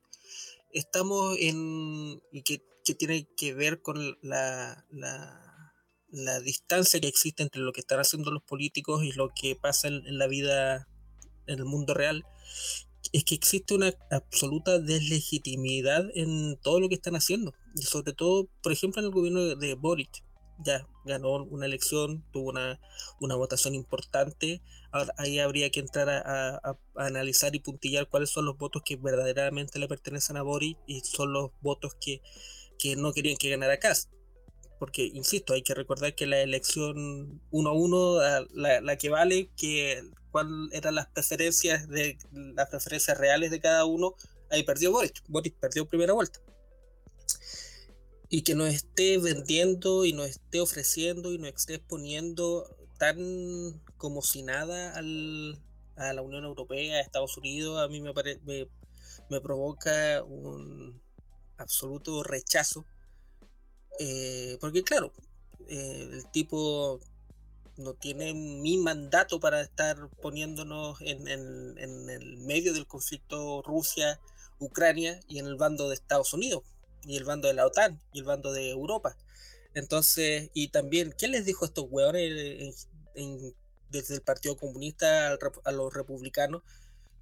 Estamos 0.72 1.38
en, 1.40 2.22
y 2.32 2.42
que, 2.44 2.64
que 2.84 2.96
tiene 2.96 3.28
que 3.36 3.54
ver 3.54 3.82
con 3.82 4.18
la, 4.22 4.86
la, 4.90 5.74
la, 6.10 6.40
distancia 6.40 7.00
que 7.00 7.08
existe 7.08 7.44
entre 7.44 7.62
lo 7.62 7.74
que 7.74 7.82
están 7.82 8.00
haciendo 8.00 8.32
los 8.32 8.44
políticos 8.44 9.04
y 9.04 9.12
lo 9.12 9.30
que 9.30 9.56
pasa 9.56 9.88
en 9.88 10.18
la 10.18 10.28
vida 10.28 10.88
en 11.50 11.60
el 11.60 11.66
mundo 11.66 11.94
real, 11.94 12.26
es 13.14 13.24
que 13.24 13.36
existe 13.36 13.74
una 13.74 13.94
absoluta 14.12 14.80
deslegitimidad 14.80 16.06
en 16.14 16.58
todo 16.58 16.80
lo 16.80 16.90
que 16.90 16.96
están 16.96 17.16
haciendo. 17.16 17.54
Y 17.76 17.84
sobre 17.84 18.14
todo, 18.14 18.48
por 18.62 18.72
ejemplo, 18.72 19.02
en 19.02 19.08
el 19.08 19.12
gobierno 19.12 19.56
de 19.56 19.74
Boric. 19.76 20.24
Ya 20.62 20.86
ganó 21.06 21.44
una 21.46 21.66
elección, 21.66 22.26
tuvo 22.34 22.50
una, 22.50 22.82
una 23.22 23.36
votación 23.36 23.76
importante. 23.76 24.62
Ahora, 24.92 25.14
ahí 25.18 25.40
habría 25.40 25.70
que 25.70 25.80
entrar 25.80 26.10
a, 26.10 26.78
analizar 26.96 27.56
y 27.56 27.60
puntillar 27.60 28.10
cuáles 28.10 28.30
son 28.30 28.46
los 28.46 28.58
votos 28.58 28.82
que 28.84 28.98
verdaderamente 28.98 29.80
le 29.80 29.88
pertenecen 29.88 30.36
a 30.36 30.42
Boric 30.42 30.78
y 30.86 31.00
son 31.00 31.32
los 31.32 31.52
votos 31.62 31.96
que, 32.02 32.22
que 32.78 32.98
no 32.98 33.14
querían 33.14 33.38
que 33.38 33.50
ganara 33.50 33.80
Kass 33.80 34.10
porque 34.80 35.04
insisto, 35.04 35.54
hay 35.54 35.62
que 35.62 35.76
recordar 35.76 36.16
que 36.16 36.26
la 36.26 36.40
elección 36.40 37.42
1 37.52 37.70
a 37.70 37.74
1, 37.74 38.20
la, 38.54 38.82
la, 38.82 38.98
que 38.98 39.10
vale, 39.10 39.50
que 39.58 40.02
cuáles 40.32 40.72
eran 40.74 40.96
las 40.96 41.08
preferencias 41.08 41.88
de 41.88 42.18
las 42.32 42.70
preferencias 42.70 43.18
reales 43.18 43.52
de 43.52 43.60
cada 43.60 43.86
uno, 43.86 44.16
ahí 44.50 44.64
perdió 44.64 44.92
Boris. 44.92 45.14
Boris 45.28 45.54
perdió 45.60 45.88
primera 45.88 46.14
vuelta. 46.14 46.40
Y 48.30 48.44
que 48.44 48.56
nos 48.56 48.74
esté 48.74 49.18
vendiendo 49.18 50.06
y 50.06 50.14
nos 50.14 50.28
esté 50.28 50.62
ofreciendo 50.62 51.34
y 51.34 51.40
nos 51.40 51.50
esté 51.50 51.76
exponiendo 51.76 52.76
tan 52.98 53.82
como 53.98 54.22
si 54.22 54.44
nada 54.44 54.96
al, 54.96 55.60
a 55.96 56.14
la 56.14 56.22
Unión 56.22 56.44
Europea, 56.44 56.98
a 56.98 57.02
Estados 57.02 57.38
Unidos, 57.38 57.82
a 57.82 57.88
mí 57.88 58.02
me, 58.02 58.14
me 59.30 59.42
provoca 59.42 60.24
un 60.24 61.02
absoluto 61.58 62.24
rechazo. 62.24 62.86
Eh, 64.00 64.58
porque 64.62 64.84
claro, 64.84 65.12
eh, 65.68 66.10
el 66.12 66.32
tipo 66.32 67.00
no 67.80 67.94
tiene 67.94 68.34
mi 68.34 68.78
mandato 68.78 69.40
para 69.40 69.62
estar 69.62 70.10
poniéndonos 70.22 71.00
en, 71.02 71.28
el 71.28 72.38
medio 72.38 72.74
del 72.74 72.86
conflicto 72.86 73.62
Rusia-Ucrania 73.62 75.20
y 75.28 75.40
en 75.40 75.48
el 75.48 75.56
bando 75.56 75.88
de 75.88 75.96
Estados 75.96 76.34
Unidos, 76.34 76.64
y 77.04 77.16
el 77.16 77.24
bando 77.24 77.48
de 77.48 77.54
la 77.54 77.66
OTAN, 77.66 78.02
y 78.14 78.20
el 78.20 78.26
bando 78.26 78.52
de 78.52 78.70
Europa. 78.70 79.18
Entonces, 79.74 80.50
y 80.54 80.70
también, 80.70 81.14
¿quién 81.18 81.32
les 81.32 81.46
dijo 81.46 81.64
a 81.64 81.68
estos 81.68 81.86
hueones 81.90 82.88
desde 83.90 84.16
el 84.16 84.22
Partido 84.22 84.58
Comunista 84.58 85.38
a 85.64 85.72
los 85.72 85.94
republicanos 85.94 86.64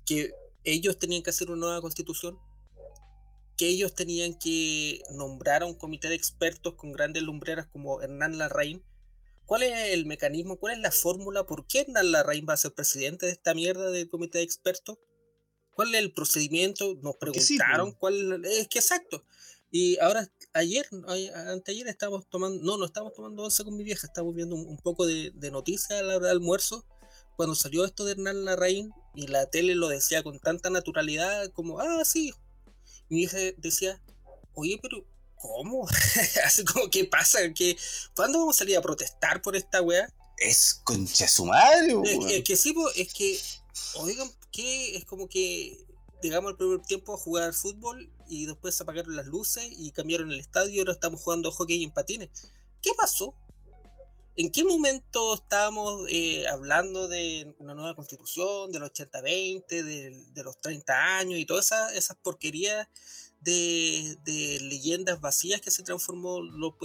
que 0.05 0.33
ellos 0.63 0.97
tenían 0.97 1.23
que 1.23 1.29
hacer 1.29 1.51
una 1.51 1.67
nueva 1.67 1.81
constitución? 1.81 2.39
Que 3.57 3.67
ellos 3.67 3.93
tenían 3.93 4.37
que 4.37 5.01
nombrar 5.11 5.63
a 5.63 5.65
un 5.65 5.73
comité 5.75 6.09
de 6.09 6.15
expertos 6.15 6.75
con 6.75 6.91
grandes 6.91 7.23
lumbreras 7.23 7.67
como 7.67 8.01
Hernán 8.01 8.37
Larraín. 8.37 8.83
¿Cuál 9.47 9.63
es 9.63 9.93
el 9.93 10.05
mecanismo? 10.05 10.57
¿Cuál 10.57 10.73
es 10.73 10.79
la 10.79 10.91
fórmula? 10.91 11.45
¿Por 11.45 11.65
qué 11.67 11.85
Larraín 11.87 12.45
va 12.47 12.53
a 12.53 12.57
ser 12.57 12.73
presidente 12.73 13.25
de 13.25 13.31
esta 13.31 13.53
mierda 13.53 13.89
del 13.91 14.09
comité 14.09 14.39
de 14.39 14.43
expertos? 14.43 14.97
¿Cuál 15.71 15.95
es 15.95 16.01
el 16.01 16.11
procedimiento? 16.11 16.95
Nos 17.01 17.15
preguntaron 17.15 17.93
cuál 17.93 18.43
es 18.43 18.67
que 18.67 18.79
exacto. 18.79 19.23
Y 19.71 19.97
ahora, 19.99 20.29
ayer, 20.51 20.85
anteayer 21.47 21.87
estábamos 21.87 22.27
tomando, 22.29 22.61
no, 22.61 22.77
no 22.77 22.85
estábamos 22.85 23.13
tomando 23.13 23.43
once 23.43 23.63
con 23.63 23.77
mi 23.77 23.85
vieja, 23.85 24.07
estábamos 24.07 24.35
viendo 24.35 24.55
un, 24.55 24.77
poco 24.79 25.05
de, 25.05 25.31
de 25.33 25.49
noticias 25.49 25.97
a 25.97 26.03
la 26.03 26.17
hora 26.17 26.25
de 26.25 26.31
almuerzo, 26.31 26.85
cuando 27.37 27.55
salió 27.55 27.85
esto 27.85 28.03
de 28.03 28.13
Hernán 28.13 28.43
Larraín 28.43 28.91
y 29.15 29.27
la 29.27 29.49
tele 29.49 29.75
lo 29.75 29.87
decía 29.87 30.23
con 30.23 30.39
tanta 30.39 30.69
naturalidad 30.69 31.49
como, 31.53 31.79
ah, 31.79 32.03
sí. 32.03 32.33
Mi 33.07 33.19
vieja 33.19 33.37
decía, 33.57 34.01
oye, 34.55 34.77
pero 34.81 35.05
¿cómo? 35.37 35.87
Así 36.45 36.63
como, 36.65 36.89
¿qué 36.89 37.05
pasa? 37.05 37.39
¿Qué, 37.53 37.77
¿Cuándo 38.15 38.39
vamos 38.39 38.57
a 38.57 38.59
salir 38.59 38.77
a 38.77 38.81
protestar 38.81 39.41
por 39.41 39.55
esta 39.55 39.81
weá? 39.81 40.11
Es 40.37 40.81
concha 40.83 41.27
su 41.27 41.45
madre, 41.45 41.95
es, 42.29 42.43
que 42.43 42.55
sí, 42.55 42.75
es 42.95 43.13
que, 43.13 43.39
oigan, 43.95 44.31
que 44.51 44.95
es 44.95 45.05
como 45.05 45.27
que 45.27 45.83
llegamos 46.21 46.51
al 46.51 46.57
primer 46.57 46.81
tiempo 46.81 47.13
a 47.13 47.17
jugar 47.17 47.53
fútbol 47.53 48.11
y 48.27 48.45
después 48.45 48.79
apagaron 48.79 49.15
las 49.15 49.25
luces 49.25 49.67
y 49.71 49.91
cambiaron 49.91 50.31
el 50.31 50.39
estadio 50.39 50.75
y 50.75 50.79
ahora 50.79 50.93
estamos 50.93 51.21
jugando 51.21 51.51
hockey 51.51 51.83
en 51.83 51.91
patines. 51.91 52.29
¿Qué 52.81 52.91
pasó? 52.93 53.33
¿En 54.35 54.51
qué 54.51 54.63
momento 54.63 55.33
estábamos 55.33 56.05
eh, 56.09 56.47
hablando 56.47 57.07
de 57.07 57.55
una 57.57 57.73
nueva 57.73 57.95
constitución, 57.95 58.71
del 58.71 58.83
80-20, 58.83 59.65
de, 59.67 60.43
los 60.43 60.61
30 60.61 61.17
años 61.17 61.39
y 61.39 61.45
todas 61.47 61.65
esas, 61.65 61.93
esas 61.93 62.17
porquerías 62.17 62.87
de, 63.41 64.17
leyendas 64.61 65.21
vacías 65.21 65.61
que 65.61 65.71
se 65.71 65.83
transformó 65.83 66.41
lo, 66.41 66.75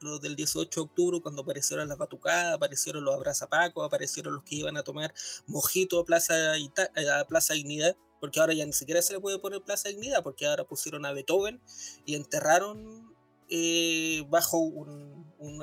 lo, 0.00 0.18
del 0.18 0.36
18 0.36 0.80
de 0.80 0.84
octubre 0.84 1.20
cuando 1.20 1.42
aparecieron 1.42 1.88
las 1.88 1.98
batucadas, 1.98 2.54
aparecieron 2.54 3.04
los 3.04 3.14
abrazapacos, 3.14 3.84
aparecieron 3.84 4.34
los 4.34 4.44
que 4.44 4.56
iban 4.56 4.76
a 4.76 4.82
tomar 4.82 5.12
mojito 5.46 6.00
a 6.00 6.04
Plaza, 6.04 6.34
a 6.54 7.24
Plaza 7.26 7.54
Dignidad? 7.54 7.96
porque 8.20 8.40
ahora 8.40 8.52
ya 8.52 8.66
ni 8.66 8.72
siquiera 8.72 9.02
se 9.02 9.12
le 9.12 9.20
puede 9.20 9.38
poner 9.38 9.62
Plaza 9.62 9.88
Dignidad, 9.88 10.22
porque 10.22 10.46
ahora 10.46 10.64
pusieron 10.64 11.06
a 11.06 11.12
Beethoven 11.12 11.60
y 12.04 12.14
enterraron 12.14 13.14
eh, 13.48 14.24
bajo 14.28 14.58
un, 14.58 15.08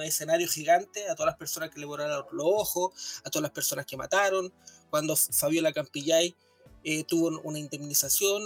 escenario 0.02 0.48
gigante 0.48 1.10
a 1.10 1.16
todas 1.16 1.28
las 1.28 1.38
personas 1.38 1.70
que 1.70 1.80
le 1.80 1.86
volaron 1.86 2.26
los 2.32 2.46
ojos, 2.48 3.22
a 3.24 3.30
todas 3.30 3.44
las 3.44 3.52
personas 3.52 3.86
que 3.86 3.98
mataron. 3.98 4.54
Cuando 4.90 5.16
Fabiola 5.16 5.74
Campillay 5.74 6.34
eh, 6.84 7.04
tuvo 7.04 7.42
una 7.44 7.60
indemnización 7.60 8.42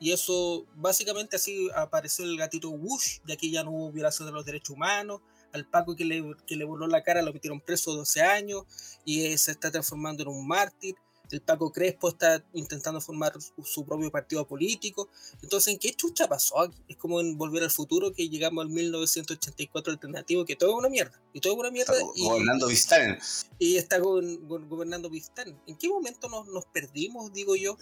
y 0.00 0.12
eso 0.12 0.66
básicamente 0.74 1.36
así 1.36 1.68
apareció 1.76 2.24
el 2.24 2.36
gatito 2.38 2.70
Wush, 2.70 3.20
de 3.24 3.34
aquí 3.34 3.50
ya 3.50 3.62
no 3.62 3.70
hubo 3.70 3.92
violación 3.92 4.26
de 4.26 4.32
los 4.32 4.46
derechos 4.46 4.70
humanos. 4.70 5.20
Al 5.52 5.66
Paco 5.66 5.94
que 5.94 6.04
le, 6.04 6.24
que 6.46 6.56
le 6.56 6.64
voló 6.64 6.86
la 6.86 7.02
cara 7.02 7.22
lo 7.22 7.32
metieron 7.32 7.60
preso 7.60 7.92
12 7.94 8.22
años 8.22 8.62
y 9.04 9.36
se 9.36 9.50
está 9.50 9.70
transformando 9.70 10.22
en 10.22 10.28
un 10.28 10.46
mártir 10.46 10.94
el 11.30 11.40
Paco 11.40 11.72
Crespo 11.72 12.08
está 12.08 12.44
intentando 12.52 13.00
formar 13.00 13.32
su 13.64 13.84
propio 13.84 14.10
partido 14.10 14.46
político. 14.46 15.08
Entonces, 15.42 15.72
¿en 15.72 15.78
qué 15.78 15.92
chucha 15.92 16.28
pasó? 16.28 16.70
Es 16.88 16.96
como 16.96 17.20
en 17.20 17.36
Volver 17.38 17.62
al 17.62 17.70
Futuro 17.70 18.12
que 18.12 18.28
llegamos 18.28 18.62
al 18.62 18.70
1984 18.70 19.92
alternativo, 19.92 20.44
que 20.44 20.56
todo 20.56 20.70
es 20.70 20.76
una 20.76 20.88
mierda. 20.88 21.20
Y 21.32 21.40
todo 21.40 21.52
es 21.54 21.58
una 21.58 21.70
mierda. 21.70 21.94
y, 22.14 22.24
gobernando 22.24 22.66
Vistán. 22.66 23.18
Y 23.58 23.76
está 23.76 23.98
gobernando 23.98 25.10
Vistán. 25.10 25.60
¿En 25.66 25.76
qué 25.76 25.88
momento 25.88 26.28
nos, 26.28 26.48
nos 26.48 26.66
perdimos, 26.66 27.32
digo 27.32 27.56
yo? 27.56 27.76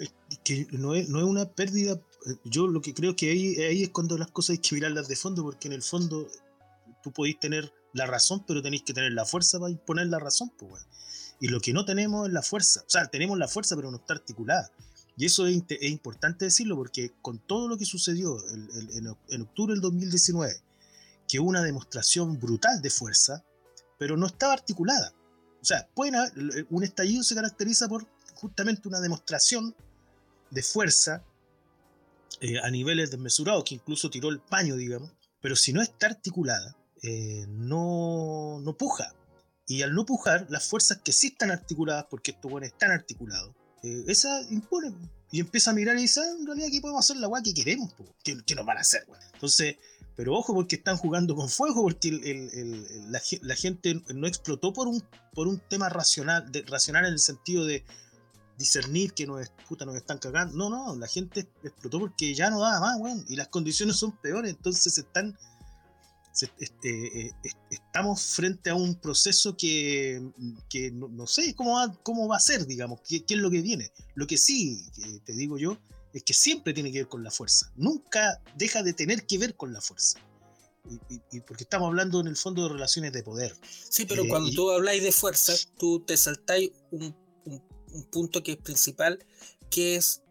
que 0.44 0.66
no 0.72 0.94
es, 0.94 1.08
no 1.08 1.18
es 1.18 1.24
una 1.24 1.50
pérdida. 1.52 2.00
Yo 2.44 2.66
lo 2.66 2.80
que 2.80 2.94
creo 2.94 3.16
que 3.16 3.30
ahí, 3.30 3.56
ahí 3.56 3.82
es 3.84 3.90
cuando 3.90 4.18
las 4.18 4.30
cosas 4.30 4.50
hay 4.50 4.58
que 4.58 4.74
mirarlas 4.74 5.08
de 5.08 5.16
fondo, 5.16 5.42
porque 5.42 5.68
en 5.68 5.74
el 5.74 5.82
fondo 5.82 6.28
tú 7.02 7.12
podéis 7.12 7.38
tener 7.38 7.72
la 7.92 8.06
razón, 8.06 8.44
pero 8.46 8.62
tenéis 8.62 8.82
que 8.82 8.92
tener 8.92 9.12
la 9.12 9.24
fuerza 9.24 9.58
para 9.58 9.70
imponer 9.70 10.08
la 10.08 10.18
razón, 10.18 10.50
pues, 10.58 10.86
y 11.40 11.48
lo 11.48 11.60
que 11.60 11.72
no 11.72 11.84
tenemos 11.84 12.26
es 12.26 12.32
la 12.32 12.42
fuerza. 12.42 12.80
O 12.80 12.90
sea, 12.90 13.06
tenemos 13.06 13.38
la 13.38 13.48
fuerza, 13.48 13.76
pero 13.76 13.90
no 13.90 13.98
está 13.98 14.14
articulada. 14.14 14.70
Y 15.16 15.26
eso 15.26 15.46
es, 15.46 15.62
importante 15.80 16.44
decirlo 16.44 16.76
porque 16.76 17.12
con 17.22 17.38
todo 17.38 17.68
lo 17.68 17.76
que 17.76 17.84
sucedió 17.84 18.38
en, 18.48 19.42
octubre 19.42 19.72
del 19.72 19.80
2019, 19.80 20.54
que 21.26 21.40
una 21.40 21.62
demostración 21.62 22.38
brutal 22.38 22.80
de 22.80 22.90
fuerza, 22.90 23.44
pero 23.98 24.16
no 24.16 24.26
estaba 24.26 24.52
articulada. 24.52 25.12
O 25.60 25.64
sea, 25.64 25.88
un 26.70 26.84
estallido 26.84 27.24
se 27.24 27.34
caracteriza 27.34 27.88
por 27.88 28.06
justamente 28.34 28.86
una 28.86 29.00
demostración 29.00 29.74
de 30.50 30.62
fuerza 30.62 31.24
eh, 32.40 32.60
a 32.62 32.70
niveles 32.70 33.10
desmesurados, 33.10 33.64
que 33.64 33.74
incluso 33.74 34.10
tiró 34.10 34.28
el 34.28 34.38
paño, 34.38 34.76
digamos, 34.76 35.10
pero 35.40 35.56
si 35.56 35.72
no 35.72 35.82
está 35.82 36.06
articulada, 36.06 36.76
eh, 37.02 37.44
no, 37.48 38.60
no 38.60 38.76
puja. 38.76 39.12
Y 39.68 39.82
al 39.82 39.94
no 39.94 40.06
pujar, 40.06 40.46
las 40.48 40.66
fuerzas 40.66 40.98
que 41.04 41.12
sí 41.12 41.28
están 41.28 41.50
articuladas, 41.50 42.06
porque 42.10 42.30
estos 42.30 42.50
buenos 42.50 42.70
están 42.70 42.90
articulados, 42.90 43.54
eh, 43.82 44.04
esas 44.08 44.50
imponen. 44.50 44.96
Y 45.30 45.40
empieza 45.40 45.72
a 45.72 45.74
mirar 45.74 45.98
y 45.98 46.02
dice, 46.02 46.20
ah, 46.20 46.36
en 46.40 46.46
realidad 46.46 46.68
aquí 46.68 46.80
podemos 46.80 47.04
hacer 47.04 47.18
la 47.18 47.28
weá 47.28 47.42
que 47.42 47.52
queremos, 47.52 47.92
que, 48.24 48.54
nos 48.54 48.64
van 48.64 48.78
a 48.78 48.80
hacer, 48.80 49.04
weá. 49.08 49.20
Entonces, 49.34 49.76
pero 50.16 50.34
ojo 50.34 50.54
porque 50.54 50.76
están 50.76 50.96
jugando 50.96 51.36
con 51.36 51.50
fuego, 51.50 51.82
porque 51.82 52.10
la, 53.42 53.54
gente 53.54 54.02
no 54.14 54.26
explotó 54.26 54.72
por 54.72 54.88
un, 54.88 55.04
por 55.34 55.46
un 55.46 55.60
tema 55.60 55.90
racional, 55.90 56.50
de, 56.50 56.62
racional 56.62 57.04
en 57.04 57.12
el 57.12 57.18
sentido 57.18 57.66
de 57.66 57.84
discernir 58.56 59.12
que 59.12 59.26
nos, 59.26 59.50
puta, 59.68 59.84
nos 59.84 59.96
están 59.96 60.16
cagando. 60.16 60.56
No, 60.56 60.70
no, 60.70 60.96
la 60.96 61.06
gente 61.06 61.46
explotó 61.62 62.00
porque 62.00 62.34
ya 62.34 62.48
no 62.48 62.58
daba 62.58 62.80
más, 62.80 62.96
weón. 62.98 63.24
Y 63.28 63.36
las 63.36 63.48
condiciones 63.48 63.96
son 63.96 64.12
peores, 64.12 64.50
entonces 64.50 64.96
están 64.96 65.36
estamos 67.70 68.22
frente 68.22 68.70
a 68.70 68.74
un 68.74 68.94
proceso 68.94 69.56
que, 69.56 70.22
no, 70.92 71.26
sé 71.26 71.54
cómo 71.54 71.74
va, 71.74 71.92
cómo 72.02 72.28
va 72.28 72.36
a 72.36 72.40
ser, 72.40 72.66
digamos, 72.66 73.00
qué, 73.06 73.24
es 73.26 73.38
lo 73.38 73.50
que 73.50 73.62
viene. 73.62 73.90
Lo 74.14 74.26
que 74.26 74.38
sí, 74.38 74.84
te 75.24 75.32
digo 75.32 75.58
yo, 75.58 75.78
es 76.12 76.22
que 76.22 76.34
siempre 76.34 76.72
tiene 76.72 76.92
que 76.92 76.98
ver 76.98 77.08
con 77.08 77.22
la 77.22 77.30
fuerza. 77.30 77.70
Nunca 77.76 78.40
deja 78.56 78.82
de 78.82 78.92
tener 78.92 79.26
que 79.26 79.38
ver 79.38 79.56
con 79.56 79.72
la 79.72 79.80
fuerza. 79.80 80.18
Y, 81.30 81.40
porque 81.40 81.64
estamos 81.64 81.88
hablando 81.88 82.20
en 82.20 82.28
el 82.28 82.36
fondo 82.36 82.62
de 82.62 82.70
relaciones 82.70 83.12
de 83.12 83.22
poder. 83.22 83.54
Sí, 83.90 84.06
pero 84.06 84.24
eh, 84.24 84.28
cuando 84.28 84.50
tú 84.52 84.70
habláis 84.70 85.02
de 85.02 85.12
fuerza, 85.12 85.54
tú 85.76 86.00
te 86.00 86.16
saltáis 86.16 86.70
un, 86.90 87.14
punto 88.10 88.42
que 88.42 88.52
es 88.52 88.58
principal, 88.58 89.24
que 89.70 89.96
es 89.96 90.22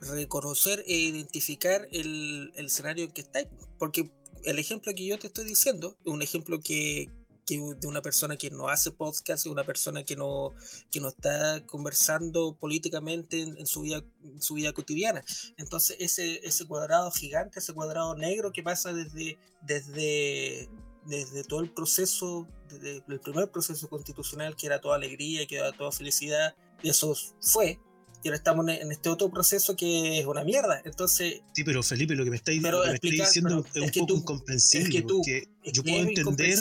reconocer 0.00 0.84
e 0.86 0.94
identificar 0.94 1.88
el, 1.90 2.52
el 2.54 2.66
escenario 2.66 3.04
en 3.04 3.10
que 3.10 3.22
estáis. 3.22 3.48
Porque 3.78 4.10
el 4.44 4.58
ejemplo 4.58 4.92
que 4.94 5.06
yo 5.06 5.18
te 5.18 5.28
estoy 5.28 5.44
diciendo 5.44 5.96
un 6.04 6.22
ejemplo 6.22 6.60
que, 6.60 7.10
de 7.46 7.86
una 7.86 8.02
persona 8.02 8.36
que 8.36 8.50
no 8.50 8.68
hace 8.68 8.90
podcast, 8.90 9.46
una 9.46 9.64
persona 9.64 10.02
que 10.02 10.16
no, 10.16 10.52
que 10.90 11.00
no 11.00 11.08
está 11.08 11.64
conversando 11.66 12.56
políticamente 12.56 13.40
en, 13.42 13.66
su, 13.66 13.82
vida, 13.82 14.02
su 14.40 14.54
vida 14.54 14.72
cotidiana. 14.72 15.22
Entonces, 15.56 15.96
ese, 16.00 16.44
ese 16.44 16.66
cuadrado 16.66 17.10
gigante, 17.12 17.60
ese 17.60 17.72
cuadrado 17.72 18.16
negro 18.16 18.52
que 18.52 18.64
pasa 18.64 18.92
desde, 18.92 19.38
desde, 19.62 20.68
desde 21.04 21.44
todo 21.44 21.60
el 21.60 21.72
proceso, 21.72 22.48
desde 22.68 23.04
el 23.06 23.20
primer 23.20 23.48
proceso 23.50 23.88
constitucional, 23.88 24.56
que 24.56 24.66
era 24.66 24.80
toda 24.80 24.96
alegría, 24.96 25.46
que 25.46 25.56
era 25.56 25.70
toda 25.70 25.92
felicidad, 25.92 26.56
y 26.82 26.88
eso 26.88 27.14
fue, 27.40 27.78
y 28.26 28.28
ahora 28.28 28.38
estamos 28.38 28.68
en 28.68 28.90
este 28.90 29.08
otro 29.08 29.30
proceso 29.30 29.76
que 29.76 30.18
es 30.18 30.26
una 30.26 30.42
mierda. 30.42 30.82
Entonces. 30.84 31.42
Sí, 31.52 31.62
pero 31.62 31.80
Felipe, 31.84 32.16
lo 32.16 32.24
que 32.24 32.30
me 32.30 32.36
estáis, 32.36 32.60
diciendo 33.00 33.64
es, 33.72 33.82
un 33.82 33.90
poco 34.00 34.14
incomprensible. 34.14 34.88
Es 34.88 34.94
que 34.94 35.02
tú, 35.02 35.18
porque 35.18 35.48
yo 35.72 35.84
puedo 35.84 35.98
entender. 35.98 36.58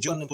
cuando, 0.00 0.28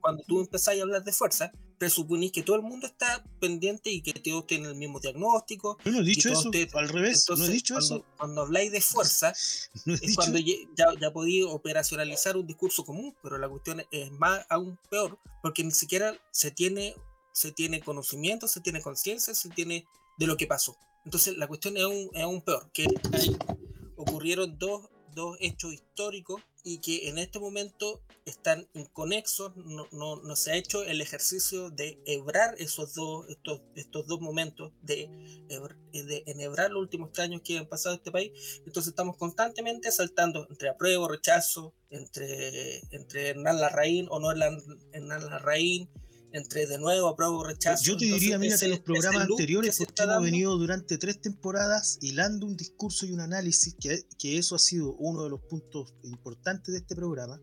cuando 0.00 0.22
tú 0.26 0.40
empezás 0.40 0.78
a 0.78 0.80
hablar 0.80 1.04
de 1.04 1.12
fuerza, 1.12 1.52
presuponís 1.76 2.32
que 2.32 2.42
todo 2.42 2.56
el 2.56 2.62
mundo 2.62 2.86
está 2.86 3.22
pendiente 3.38 3.90
y 3.90 4.00
que 4.00 4.14
todos 4.14 4.46
tienen 4.46 4.70
el 4.70 4.76
mismo 4.76 5.00
diagnóstico. 5.00 5.76
Yo 5.84 5.92
no 5.92 6.00
he 6.00 6.04
dicho 6.04 6.32
eso, 6.32 6.50
al 6.72 6.88
revés, 6.88 7.26
no 7.28 7.44
he 7.44 7.50
dicho 7.50 7.74
cuando, 7.74 7.96
eso. 7.96 8.04
Cuando 8.16 8.40
habláis 8.40 8.72
de 8.72 8.80
fuerza, 8.80 9.32
es 9.86 10.16
cuando 10.16 10.38
ya, 10.38 10.86
ya 10.98 11.12
podéis 11.12 11.44
operacionalizar 11.44 12.38
un 12.38 12.46
discurso 12.46 12.86
común, 12.86 13.14
pero 13.22 13.36
la 13.36 13.50
cuestión 13.50 13.82
es 13.90 14.10
más 14.12 14.46
aún 14.48 14.78
peor, 14.88 15.18
porque 15.42 15.62
ni 15.62 15.72
siquiera 15.72 16.18
se 16.30 16.50
tiene 16.50 16.94
se 17.36 17.52
tiene 17.52 17.82
conocimiento, 17.82 18.48
se 18.48 18.62
tiene 18.62 18.80
conciencia, 18.80 19.34
se 19.34 19.50
tiene 19.50 19.86
de 20.16 20.26
lo 20.26 20.36
que 20.36 20.46
pasó. 20.46 20.76
Entonces 21.04 21.36
la 21.36 21.46
cuestión 21.46 21.76
es 21.76 21.84
aún, 21.84 22.10
es 22.12 22.22
aún 22.22 22.42
peor, 22.42 22.70
que 22.72 22.86
ocurrieron 23.96 24.58
dos, 24.58 24.88
dos 25.14 25.36
hechos 25.40 25.72
históricos 25.72 26.42
y 26.64 26.78
que 26.78 27.08
en 27.08 27.18
este 27.18 27.38
momento 27.38 28.02
están 28.24 28.66
inconexos, 28.74 29.56
no, 29.56 29.86
no, 29.92 30.16
no, 30.16 30.34
se 30.34 30.50
ha 30.50 30.56
hecho 30.56 30.82
el 30.82 31.00
ejercicio 31.00 31.70
de 31.70 32.02
hebrar 32.06 32.56
esos 32.58 32.92
dos, 32.94 33.24
estos, 33.28 33.62
estos 33.76 34.08
dos 34.08 34.20
momentos, 34.20 34.72
de, 34.82 35.08
de 35.92 36.24
enhebrar 36.26 36.72
los 36.72 36.82
últimos 36.82 37.16
años 37.20 37.42
que 37.42 37.56
han 37.56 37.66
pasado 37.66 37.94
en 37.94 38.00
este 38.00 38.10
país. 38.10 38.60
Entonces 38.66 38.88
estamos 38.88 39.16
constantemente 39.16 39.92
saltando 39.92 40.44
entre 40.50 40.68
apruebo, 40.68 41.06
rechazo, 41.06 41.72
entre, 41.88 42.78
entre 42.90 43.28
Hernán 43.28 43.60
Larraín 43.60 44.08
o 44.10 44.18
no 44.18 44.32
Hernán 44.32 45.26
Larraín, 45.30 45.88
entre 46.32 46.66
de 46.66 46.78
nuevo 46.78 47.08
apruebo 47.08 47.44
rechazo. 47.44 47.84
Yo 47.84 47.96
te 47.96 48.06
diría, 48.06 48.38
mírate 48.38 48.68
los 48.68 48.80
programas 48.80 49.28
anteriores, 49.28 49.78
porque 49.78 50.02
hemos 50.02 50.22
venido 50.22 50.56
durante 50.56 50.98
tres 50.98 51.20
temporadas 51.20 51.98
hilando 52.00 52.46
un 52.46 52.56
discurso 52.56 53.06
y 53.06 53.12
un 53.12 53.20
análisis, 53.20 53.74
que, 53.80 54.06
que, 54.18 54.38
eso 54.38 54.54
ha 54.54 54.58
sido 54.58 54.94
uno 54.94 55.24
de 55.24 55.30
los 55.30 55.40
puntos 55.40 55.94
importantes 56.02 56.72
de 56.72 56.78
este 56.80 56.94
programa, 56.94 57.40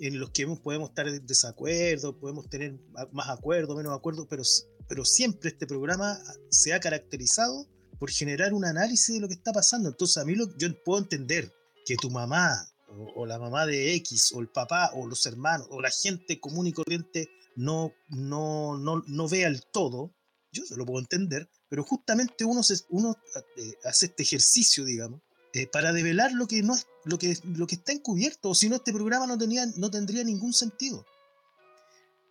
en 0.00 0.18
los 0.18 0.30
que 0.30 0.46
podemos 0.46 0.90
estar 0.90 1.08
en 1.08 1.26
desacuerdo, 1.26 2.18
podemos 2.18 2.48
tener 2.48 2.78
más 3.12 3.28
acuerdo, 3.28 3.76
menos 3.76 3.96
acuerdo, 3.96 4.26
pero, 4.28 4.42
pero 4.88 5.04
siempre 5.04 5.50
este 5.50 5.66
programa 5.66 6.18
se 6.50 6.72
ha 6.72 6.80
caracterizado 6.80 7.66
por 7.98 8.10
generar 8.10 8.52
un 8.52 8.64
análisis 8.64 9.14
de 9.14 9.20
lo 9.20 9.28
que 9.28 9.34
está 9.34 9.52
pasando. 9.52 9.88
Entonces, 9.88 10.18
a 10.18 10.24
mí 10.24 10.34
lo, 10.34 10.46
yo 10.58 10.68
puedo 10.84 11.00
entender 11.00 11.52
que 11.86 11.96
tu 11.96 12.10
mamá 12.10 12.68
o, 12.88 13.22
o 13.22 13.26
la 13.26 13.38
mamá 13.38 13.66
de 13.66 13.94
X, 13.94 14.32
o 14.34 14.40
el 14.40 14.48
papá, 14.48 14.90
o 14.94 15.06
los 15.06 15.24
hermanos, 15.26 15.66
o 15.70 15.80
la 15.80 15.90
gente 15.90 16.40
común 16.40 16.66
y 16.66 16.72
corriente 16.72 17.28
no, 17.56 17.92
no, 18.08 18.76
no, 18.78 19.02
no 19.06 19.28
vea 19.28 19.48
el 19.48 19.62
todo, 19.72 20.14
yo 20.52 20.64
se 20.64 20.76
lo 20.76 20.86
puedo 20.86 21.00
entender, 21.00 21.48
pero 21.68 21.82
justamente 21.82 22.44
uno, 22.44 22.62
uno 22.90 23.16
eh, 23.56 23.74
hace 23.84 24.06
este 24.06 24.22
ejercicio, 24.22 24.84
digamos, 24.84 25.20
eh, 25.52 25.66
para 25.66 25.92
develar 25.92 26.32
lo 26.32 26.46
que, 26.46 26.62
no 26.62 26.74
es, 26.74 26.86
lo, 27.04 27.18
que, 27.18 27.38
lo 27.44 27.66
que 27.66 27.76
está 27.76 27.92
encubierto, 27.92 28.50
o 28.50 28.54
si 28.54 28.68
no, 28.68 28.76
este 28.76 28.92
programa 28.92 29.26
no, 29.26 29.38
tenía, 29.38 29.66
no 29.76 29.90
tendría 29.90 30.24
ningún 30.24 30.52
sentido. 30.52 31.04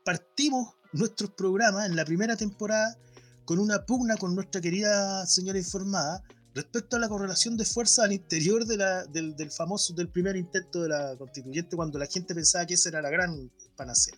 Partimos 0.03 0.73
nuestros 0.91 1.31
programas 1.31 1.87
en 1.87 1.95
la 1.95 2.05
primera 2.05 2.35
temporada 2.35 2.97
con 3.45 3.59
una 3.59 3.85
pugna 3.85 4.17
con 4.17 4.35
nuestra 4.35 4.61
querida 4.61 5.25
señora 5.25 5.57
informada 5.57 6.23
respecto 6.53 6.95
a 6.95 6.99
la 6.99 7.09
correlación 7.09 7.57
de 7.57 7.65
fuerza 7.65 8.03
al 8.03 8.13
interior 8.13 8.65
del, 8.65 9.35
del 9.35 9.51
famoso, 9.51 9.93
del 9.93 10.09
primer 10.09 10.35
intento 10.35 10.81
de 10.81 10.89
la 10.89 11.15
constituyente, 11.17 11.75
cuando 11.75 11.97
la 11.97 12.05
gente 12.05 12.35
pensaba 12.35 12.65
que 12.65 12.75
esa 12.75 12.89
era 12.89 13.01
la 13.01 13.09
gran 13.09 13.51
panacea. 13.75 14.15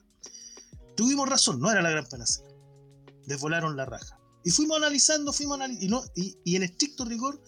Tuvimos 0.95 1.29
razón, 1.29 1.59
no 1.59 1.71
era 1.71 1.81
la 1.81 1.89
gran 1.89 2.07
panacea. 2.07 2.45
Desvolaron 3.25 3.75
la 3.75 3.85
raja. 3.85 4.19
Y 4.43 4.51
fuimos 4.51 4.77
analizando, 4.77 5.33
fuimos 5.33 5.55
analizando, 5.55 6.03
y, 6.15 6.37
y, 6.43 6.55
en 6.55 6.63
estricto 6.63 7.03
rigor 7.05 7.41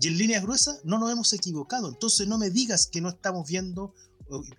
y 0.00 0.08
en 0.08 0.18
líneas 0.18 0.42
gruesas 0.42 0.80
no 0.84 0.98
nos 0.98 1.12
hemos 1.12 1.32
equivocado. 1.32 1.88
Entonces 1.88 2.26
no 2.26 2.38
me 2.38 2.50
digas 2.50 2.86
que 2.86 3.00
no 3.00 3.08
estamos 3.10 3.46
viendo, 3.46 3.94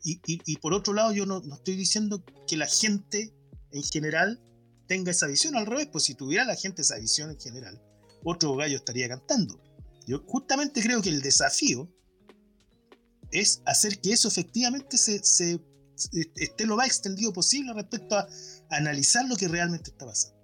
y, 0.03 0.55
por 0.57 0.73
otro 0.73 0.93
lado 0.93 1.11
yo 1.11 1.25
no, 1.25 1.41
no, 1.41 1.55
estoy 1.55 1.75
diciendo 1.75 2.23
que 2.47 2.57
la 2.57 2.67
gente 2.67 3.33
en 3.71 3.83
general 3.83 4.41
tenga 4.87 5.11
esa 5.11 5.27
visión, 5.27 5.55
al 5.55 5.65
revés, 5.65 5.87
pues 5.91 6.03
si 6.03 6.15
tuviera 6.15 6.43
la 6.43 6.55
gente 6.55 6.81
esa 6.81 6.97
visión 6.97 7.29
en 7.29 7.39
general, 7.39 7.81
otro 8.23 8.55
gallo 8.55 8.75
estaría 8.75 9.07
cantando. 9.07 9.61
Yo 10.05 10.23
justamente 10.27 10.81
creo 10.81 11.01
que 11.01 11.09
el 11.09 11.21
desafío 11.21 11.89
es 13.31 13.61
hacer 13.65 14.01
que 14.01 14.11
eso 14.11 14.27
efectivamente 14.27 14.97
se 14.97 15.61
esté 16.35 16.65
lo 16.65 16.75
más 16.75 16.87
extendido 16.87 17.33
posible 17.33 17.73
respecto 17.73 18.15
a, 18.15 18.27
analizar 18.69 19.25
lo 19.27 19.35
que 19.35 19.47
realmente 19.47 19.91
está 19.91 20.05
pasando. 20.05 20.39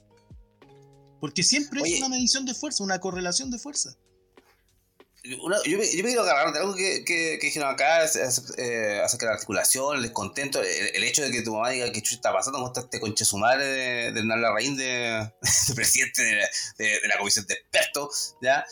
Porque 1.19 1.43
siempre 1.43 1.81
Oye, 1.81 1.95
es 1.95 1.99
una 1.99 2.09
medición 2.09 2.45
de 2.45 2.53
fuerza, 2.53 2.83
una 2.83 2.99
correlación 2.99 3.49
de 3.49 3.57
fuerza. 3.57 3.95
Una, 5.41 5.57
yo, 5.65 5.77
me, 5.77 5.89
yo, 5.89 6.03
me, 6.03 6.09
quiero 6.09 6.21
agarrar 6.21 6.53
de 6.53 6.59
algo 6.59 6.75
que, 6.75 7.03
que, 7.03 7.37
que 7.39 7.47
dijeron 7.47 7.69
acá 7.69 8.05
eh, 8.05 9.01
acerca 9.03 9.25
de 9.25 9.31
la 9.31 9.33
articulación, 9.33 9.97
el 9.97 10.03
descontento, 10.03 10.61
el, 10.61 10.95
el, 10.95 11.03
hecho 11.03 11.21
de 11.21 11.31
que 11.31 11.41
tu 11.41 11.53
mamá 11.53 11.69
diga 11.69 11.91
que 11.91 12.01
chucha 12.01 12.15
está 12.15 12.31
pasando 12.31 12.59
con 12.59 12.83
este 12.83 12.99
conche 12.99 13.25
su 13.25 13.37
madre 13.37 13.65
de, 13.65 14.11
de 14.13 14.19
Hernán 14.19 14.41
Larraín, 14.41 14.77
de, 14.77 15.29
de 15.67 15.73
presidente 15.73 16.21
de, 16.21 16.35
de, 16.77 16.99
de, 17.01 17.07
la 17.07 17.17
comisión 17.17 17.45
de 17.45 17.55
expertos, 17.55 18.35
¿ya? 18.41 18.63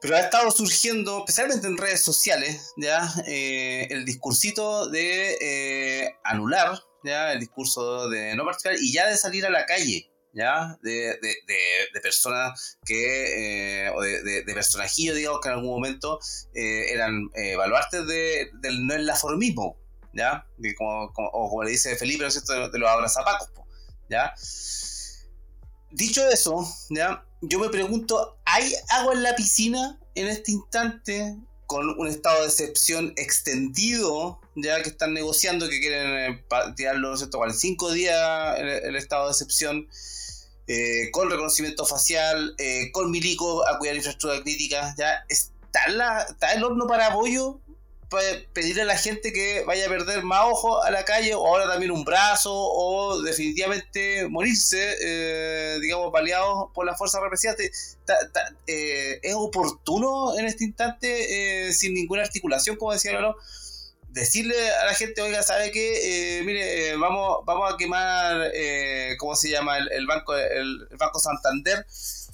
Pero 0.00 0.16
ha 0.16 0.20
estado 0.20 0.50
surgiendo, 0.50 1.20
especialmente 1.20 1.66
en 1.66 1.78
redes 1.78 2.02
sociales, 2.02 2.72
ya 2.76 3.08
eh, 3.26 3.88
el 3.90 4.04
discursito 4.04 4.88
de 4.88 5.36
eh, 5.40 6.16
anular 6.22 6.78
ya 7.02 7.32
el 7.32 7.40
discurso 7.40 8.08
de 8.08 8.34
no 8.34 8.44
participar 8.44 8.76
y 8.80 8.92
ya 8.92 9.06
de 9.06 9.16
salir 9.16 9.46
a 9.46 9.50
la 9.50 9.64
calle, 9.64 10.10
ya 10.32 10.76
de, 10.82 10.92
de, 10.92 11.34
de, 11.46 11.56
de 11.94 12.00
personas 12.00 12.78
que, 12.84 13.84
eh, 13.86 13.90
o 13.90 14.00
de, 14.02 14.42
de, 14.42 14.54
personajillos, 14.54 15.14
digamos, 15.16 15.40
que 15.40 15.48
en 15.48 15.54
algún 15.54 15.70
momento 15.70 16.18
eran 16.52 17.30
baluartes 17.56 18.08
de, 18.08 18.50
del 18.60 18.86
no 18.88 18.94
enlaformismo, 18.94 19.78
ya, 20.12 20.46
como, 20.76 21.12
como, 21.12 21.28
o 21.28 21.48
como 21.48 21.62
le 21.62 21.70
dice 21.70 21.94
Felipe, 21.94 22.22
¿no 22.22 22.28
es 22.28 22.34
cierto?, 22.34 22.70
de 22.70 22.78
los 22.78 22.90
abrazapacos, 22.90 23.50
ya. 24.10 24.34
Dicho 25.92 26.28
eso, 26.28 26.66
ya, 26.90 27.25
yo 27.40 27.58
me 27.58 27.68
pregunto, 27.68 28.38
¿hay 28.44 28.72
agua 28.90 29.14
en 29.14 29.22
la 29.22 29.36
piscina 29.36 29.98
en 30.14 30.28
este 30.28 30.52
instante 30.52 31.36
con 31.66 31.98
un 31.98 32.06
estado 32.06 32.42
de 32.42 32.48
excepción 32.48 33.12
extendido, 33.16 34.40
ya 34.54 34.82
que 34.82 34.88
están 34.88 35.14
negociando, 35.14 35.68
que 35.68 35.80
quieren 35.80 36.34
eh, 36.34 36.44
tirarlo, 36.76 37.10
¿no 37.10 37.16
cierto?, 37.16 37.44
en 37.44 37.54
cinco 37.54 37.90
días 37.90 38.58
el, 38.58 38.68
el, 38.68 38.96
estado 38.96 39.26
de 39.26 39.32
excepción, 39.32 39.88
eh, 40.68 41.10
con 41.10 41.30
reconocimiento 41.30 41.84
facial, 41.84 42.54
eh, 42.58 42.90
con 42.92 43.10
milico 43.10 43.66
a 43.68 43.78
cuidar 43.78 43.96
infraestructura 43.96 44.42
crítica, 44.42 44.94
ya 44.96 45.24
está, 45.28 45.88
la, 45.88 46.22
está 46.22 46.52
el 46.54 46.64
horno 46.64 46.86
para 46.86 47.08
apoyo 47.08 47.60
pedirle 48.08 48.82
a 48.82 48.84
la 48.84 48.96
gente 48.96 49.32
que 49.32 49.64
vaya 49.66 49.86
a 49.86 49.88
perder 49.88 50.22
más 50.22 50.42
ojo 50.44 50.82
a 50.82 50.90
la 50.90 51.04
calle 51.04 51.34
o 51.34 51.44
ahora 51.46 51.68
también 51.68 51.90
un 51.90 52.04
brazo 52.04 52.52
o 52.54 53.20
definitivamente 53.22 54.28
morirse, 54.28 54.96
eh, 55.02 55.78
digamos, 55.80 56.12
paliados 56.12 56.70
por 56.72 56.86
las 56.86 56.96
fuerzas 56.96 57.20
represivas. 57.20 57.56
Eh, 58.66 59.20
¿Es 59.22 59.34
oportuno 59.34 60.38
en 60.38 60.46
este 60.46 60.64
instante, 60.64 61.68
eh, 61.68 61.72
sin 61.72 61.94
ninguna 61.94 62.22
articulación, 62.22 62.76
como 62.76 62.92
decía 62.92 63.12
Lalo, 63.12 63.36
decirle 64.08 64.54
a 64.70 64.86
la 64.86 64.94
gente, 64.94 65.20
oiga, 65.20 65.42
¿sabe 65.42 65.72
qué? 65.72 66.42
mire, 66.44 66.96
vamos, 66.96 67.40
vamos 67.44 67.74
a 67.74 67.76
quemar, 67.76 68.52
¿cómo 69.18 69.34
se 69.34 69.50
llama? 69.50 69.78
El, 69.78 69.90
el 69.92 70.06
banco 70.06 70.36
el, 70.36 70.86
el, 70.90 70.96
Banco 70.96 71.18
Santander. 71.18 71.84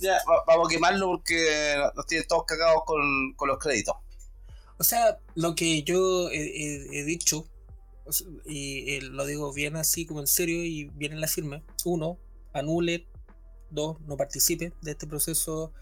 Ya, 0.00 0.20
vamos 0.46 0.68
a 0.68 0.70
quemarlo 0.70 1.06
porque 1.08 1.76
nos 1.94 2.06
tienen 2.06 2.26
todos 2.28 2.44
cagados 2.44 2.82
con, 2.84 3.32
con 3.34 3.48
los 3.48 3.58
créditos. 3.58 3.96
O 4.82 4.84
sea, 4.84 5.16
lo 5.36 5.54
que 5.54 5.84
yo 5.84 6.28
he, 6.32 7.04
dicho, 7.04 7.46
y 8.44 8.98
lo 8.98 9.24
digo 9.26 9.52
bien 9.52 9.76
así 9.76 10.06
como 10.06 10.18
en 10.18 10.26
serio 10.26 10.64
y 10.64 10.90
bien 10.96 11.12
en 11.12 11.20
la 11.20 11.28
firma, 11.28 11.62
uno, 11.84 12.18
anule, 12.52 13.06
dos, 13.70 14.00
no 14.00 14.16
participe 14.16 14.72
de 14.82 14.90
este 14.90 15.06
proceso, 15.06 15.72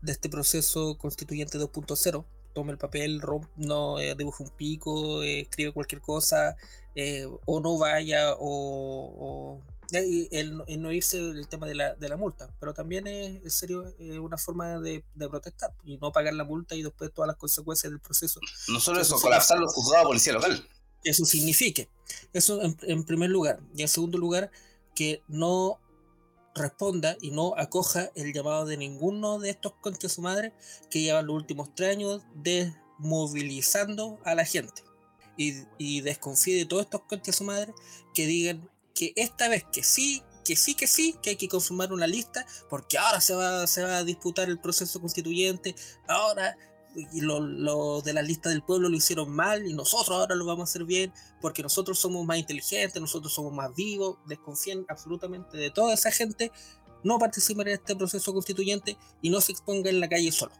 de 0.00 0.12
este 0.12 0.30
proceso 0.30 0.96
constituyente 0.96 1.58
2.0, 1.58 2.24
tome 2.54 2.72
el 2.72 2.78
papel, 2.78 3.20
romp, 3.20 3.44
no 3.56 3.98
eh, 3.98 4.14
dibuje 4.14 4.44
un 4.44 4.50
pico, 4.56 5.22
eh, 5.22 5.40
escribe 5.40 5.74
cualquier 5.74 6.00
cosa, 6.00 6.56
eh, 6.94 7.28
o 7.44 7.60
no 7.60 7.76
vaya, 7.76 8.36
o 8.38 9.60
y 9.92 10.28
el, 10.32 10.62
el, 10.66 10.82
no 10.82 10.92
irse 10.92 11.18
el 11.18 11.46
tema 11.48 11.66
de 11.66 11.74
la, 11.74 11.94
de 11.94 12.08
la 12.08 12.16
multa, 12.16 12.52
pero 12.58 12.74
también 12.74 13.06
es, 13.06 13.42
en 13.42 13.50
serio 13.50 13.84
es 13.98 14.18
una 14.18 14.36
forma 14.36 14.80
de, 14.80 15.04
de, 15.14 15.28
protestar 15.28 15.72
y 15.84 15.96
no 15.98 16.12
pagar 16.12 16.34
la 16.34 16.44
multa 16.44 16.74
y 16.74 16.82
después 16.82 17.12
todas 17.12 17.28
las 17.28 17.36
consecuencias 17.36 17.90
del 17.90 18.00
proceso. 18.00 18.40
No 18.68 18.80
solo 18.80 19.00
eso, 19.00 19.20
colapsar 19.20 19.58
los 19.58 19.72
juzgados 19.72 20.04
de 20.04 20.08
policía 20.08 20.32
local. 20.32 20.68
Eso 21.04 21.24
signifique. 21.24 21.88
Eso 22.32 22.62
en, 22.62 22.76
en, 22.82 23.04
primer 23.04 23.30
lugar. 23.30 23.60
Y 23.76 23.82
en 23.82 23.88
segundo 23.88 24.18
lugar, 24.18 24.50
que 24.94 25.22
no 25.28 25.80
responda 26.54 27.16
y 27.20 27.30
no 27.30 27.54
acoja 27.56 28.10
el 28.16 28.32
llamado 28.32 28.66
de 28.66 28.76
ninguno 28.76 29.38
de 29.38 29.50
estos 29.50 29.74
conches 29.74 30.12
su 30.12 30.22
madre 30.22 30.54
que 30.90 31.02
llevan 31.02 31.26
los 31.26 31.36
últimos 31.36 31.74
tres 31.74 31.90
años 31.96 32.22
desmovilizando 32.34 34.18
a 34.24 34.34
la 34.34 34.44
gente. 34.44 34.82
Y, 35.36 35.64
y 35.78 36.00
desconfíe 36.00 36.56
de 36.56 36.64
todos 36.64 36.84
estos 36.84 37.02
conches 37.02 37.36
su 37.36 37.44
madre 37.44 37.74
que 38.14 38.26
digan 38.26 38.68
que 38.96 39.12
esta 39.14 39.48
vez 39.48 39.64
que 39.70 39.84
sí, 39.84 40.22
que 40.42 40.56
sí, 40.56 40.74
que 40.74 40.86
sí, 40.86 41.16
que 41.22 41.30
hay 41.30 41.36
que 41.36 41.48
consumar 41.48 41.92
una 41.92 42.06
lista, 42.06 42.46
porque 42.70 42.98
ahora 42.98 43.20
se 43.20 43.34
va, 43.34 43.66
se 43.66 43.82
va 43.82 43.98
a 43.98 44.04
disputar 44.04 44.48
el 44.48 44.58
proceso 44.58 45.00
constituyente, 45.00 45.76
ahora 46.08 46.56
y 47.12 47.20
lo, 47.20 47.40
lo, 47.40 48.00
de 48.00 48.14
la 48.14 48.22
lista 48.22 48.48
del 48.48 48.62
pueblo 48.62 48.88
lo 48.88 48.96
hicieron 48.96 49.30
mal 49.30 49.66
y 49.66 49.74
nosotros 49.74 50.16
ahora 50.16 50.34
lo 50.34 50.46
vamos 50.46 50.62
a 50.62 50.70
hacer 50.70 50.84
bien 50.84 51.12
porque 51.42 51.62
nosotros 51.62 51.98
somos 51.98 52.24
más 52.24 52.38
inteligentes, 52.38 52.98
nosotros 53.02 53.34
somos 53.34 53.52
más 53.52 53.74
vivos, 53.74 54.16
desconfíen 54.26 54.86
absolutamente 54.88 55.58
de 55.58 55.70
toda 55.70 55.92
esa 55.92 56.10
gente, 56.10 56.50
no 57.04 57.18
participen 57.18 57.68
en 57.68 57.74
este 57.74 57.94
proceso 57.96 58.32
constituyente 58.32 58.96
y 59.20 59.28
no 59.28 59.42
se 59.42 59.52
exponga 59.52 59.90
en 59.90 60.00
la 60.00 60.08
calle 60.08 60.32
solo. 60.32 60.52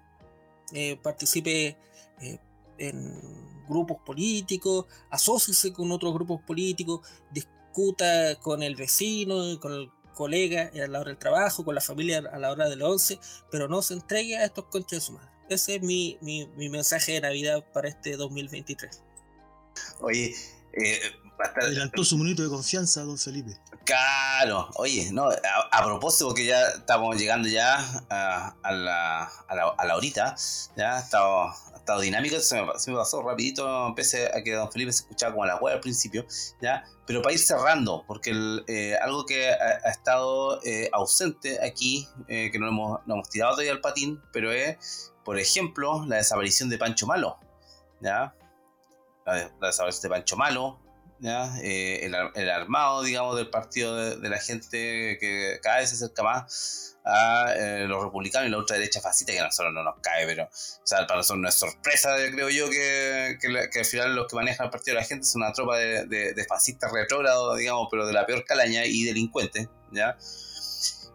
Eh, 0.72 0.98
participe 1.02 1.78
eh, 2.20 2.38
en 2.76 3.66
grupos 3.66 3.98
políticos, 4.04 4.84
asóciese 5.10 5.72
con 5.72 5.90
otros 5.90 6.12
grupos 6.12 6.42
políticos, 6.42 7.00
discuta 7.76 8.36
con 8.40 8.62
el 8.62 8.74
vecino, 8.74 9.60
con, 9.60 9.72
el, 9.72 9.90
colegas 10.14 10.74
a 10.74 10.86
la 10.86 11.00
hora 11.00 11.10
del 11.10 11.18
trabajo, 11.18 11.62
con 11.62 11.74
la 11.74 11.82
familia 11.82 12.18
a 12.32 12.38
la 12.38 12.50
hora 12.50 12.70
de 12.70 12.76
las 12.76 12.88
11, 12.88 13.18
pero 13.50 13.68
no 13.68 13.82
se 13.82 13.94
entregue 13.94 14.38
a 14.38 14.46
estos 14.46 14.64
conches 14.66 15.00
de 15.00 15.06
su 15.06 15.12
madre. 15.12 15.30
Ese 15.50 15.76
es 15.76 15.82
mi, 15.82 16.16
mi, 16.22 16.46
mi 16.56 16.70
mensaje 16.70 17.12
de 17.12 17.20
Navidad 17.20 17.64
para 17.74 17.88
este 17.88 18.16
2023. 18.16 19.02
Oye, 20.00 20.34
eh, 20.72 21.00
Adelantó 21.38 22.04
su 22.04 22.16
minuto 22.16 22.42
de 22.42 22.48
confianza, 22.48 23.02
don 23.02 23.18
Felipe. 23.18 23.58
Claro, 23.84 24.68
oye, 24.74 25.10
no, 25.12 25.28
a, 25.70 25.84
propósito, 25.84 26.26
porque 26.26 26.44
ya 26.44 26.60
estamos 26.70 27.16
llegando 27.16 27.48
ya 27.48 27.76
a, 28.10 28.72
la, 28.72 29.24
a, 29.46 29.54
la, 29.54 29.68
a 29.78 29.84
la 29.84 29.96
horita, 29.96 30.34
ya 30.76 30.96
ha 30.96 30.98
estado, 30.98 31.42
ha 31.42 31.76
estado 31.76 32.00
dinámico, 32.00 32.40
se 32.40 32.60
me, 32.60 32.78
se 32.78 32.90
me, 32.90 32.96
pasó 32.96 33.22
rapidito, 33.22 33.92
pese 33.94 34.26
a 34.26 34.42
que 34.42 34.54
don 34.54 34.72
Felipe 34.72 34.92
se 34.92 35.02
escuchaba 35.02 35.34
como 35.34 35.44
a 35.44 35.46
la 35.46 35.56
web 35.58 35.74
al 35.74 35.80
principio, 35.80 36.26
ya, 36.60 36.84
pero 37.06 37.22
para 37.22 37.34
ir 37.34 37.38
cerrando, 37.38 38.02
porque 38.08 38.30
el, 38.30 38.64
eh, 38.66 38.96
algo 39.00 39.24
que 39.24 39.50
ha, 39.50 39.80
ha 39.84 39.90
estado 39.90 40.60
eh, 40.64 40.90
ausente 40.92 41.64
aquí, 41.64 42.08
eh, 42.26 42.50
que 42.50 42.58
no 42.58 42.66
hemos, 42.66 43.06
no 43.06 43.14
hemos 43.14 43.28
tirado 43.28 43.52
todavía 43.52 43.70
el 43.70 43.80
patín, 43.80 44.20
pero 44.32 44.50
es, 44.50 45.12
por 45.24 45.38
ejemplo, 45.38 46.04
la 46.06 46.16
desaparición 46.16 46.68
de 46.68 46.78
Pancho 46.78 47.06
Malo, 47.06 47.38
ya, 48.00 48.34
la 49.24 49.50
desaparición 49.60 50.02
de 50.02 50.08
Pancho 50.08 50.36
Malo, 50.36 50.85
eh, 51.22 52.10
el, 52.34 52.50
armado, 52.50 53.02
digamos, 53.02 53.36
del 53.36 53.48
partido 53.48 53.96
de, 53.96 54.28
la 54.28 54.38
gente 54.38 55.16
que 55.18 55.58
cada 55.62 55.78
vez 55.78 55.90
se 55.90 55.96
acerca 55.96 56.22
más 56.22 56.96
a 57.06 57.54
eh, 57.56 57.86
los 57.86 58.02
republicanos 58.02 58.48
y 58.48 58.50
la 58.50 58.58
ultraderecha 58.58 59.00
fascista, 59.00 59.32
que 59.32 59.40
a 59.40 59.44
nosotros 59.44 59.72
no 59.72 59.84
nos 59.84 59.94
cae, 60.02 60.26
pero 60.26 60.44
o 60.44 60.48
sea, 60.86 61.06
para 61.06 61.18
nosotros 61.18 61.40
no 61.40 61.48
es 61.48 61.54
sorpresa, 61.54 62.16
creo 62.32 62.50
yo, 62.50 62.68
que, 62.68 63.38
que, 63.40 63.78
al 63.78 63.84
final 63.84 64.16
los 64.16 64.26
que 64.26 64.36
manejan 64.36 64.66
el 64.66 64.70
partido 64.70 64.96
de 64.96 65.02
la 65.02 65.06
gente 65.06 65.24
son 65.24 65.42
una 65.42 65.52
tropa 65.52 65.78
de, 65.78 66.46
fascistas 66.48 66.90
retrógrados, 66.92 67.56
digamos, 67.58 67.88
pero 67.90 68.06
de 68.06 68.12
la 68.12 68.26
peor 68.26 68.44
calaña 68.44 68.84
y 68.84 69.04
delincuentes, 69.04 69.68
¿ya? 69.92 70.16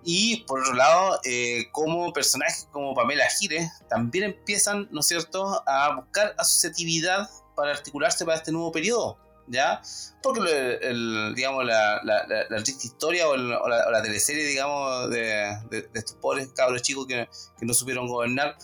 Y 0.04 0.46
por 0.46 0.62
otro 0.62 0.74
lado, 0.74 1.20
eh, 1.26 1.66
como 1.72 2.12
personajes 2.12 2.68
como 2.72 2.96
Pamela 2.96 3.30
Gire 3.30 3.70
también 3.88 4.24
empiezan, 4.24 4.88
¿no 4.92 5.02
es 5.02 5.08
cierto?, 5.08 5.62
a 5.68 5.96
buscar 5.96 6.34
asociatividad 6.38 7.30
para 7.56 7.72
articularse 7.72 8.26
para 8.26 8.38
este 8.38 8.52
nuevo 8.52 8.72
periodo. 8.72 9.20
¿Ya? 9.48 9.82
Porque 10.22 10.42
el, 10.42 10.84
el, 10.84 11.36
digamos, 11.36 11.66
la, 11.66 12.02
la, 12.04 12.26
la, 12.28 12.46
la, 12.50 12.64
triste 12.64 12.88
historia 12.88 13.28
o, 13.28 13.36
el, 13.36 13.52
o, 13.52 13.68
la, 13.68 13.88
o, 13.88 13.92
la, 13.92 14.02
teleserie, 14.02 14.46
digamos, 14.46 15.10
de, 15.10 15.58
de, 15.70 15.82
de, 15.84 16.00
estos 16.00 16.16
pobres 16.16 16.50
cabros 16.56 16.82
chicos 16.82 17.08
que, 17.08 17.28
que 17.58 17.66
no 17.66 17.74
supieron 17.74 18.08
gobernar, 18.08 18.58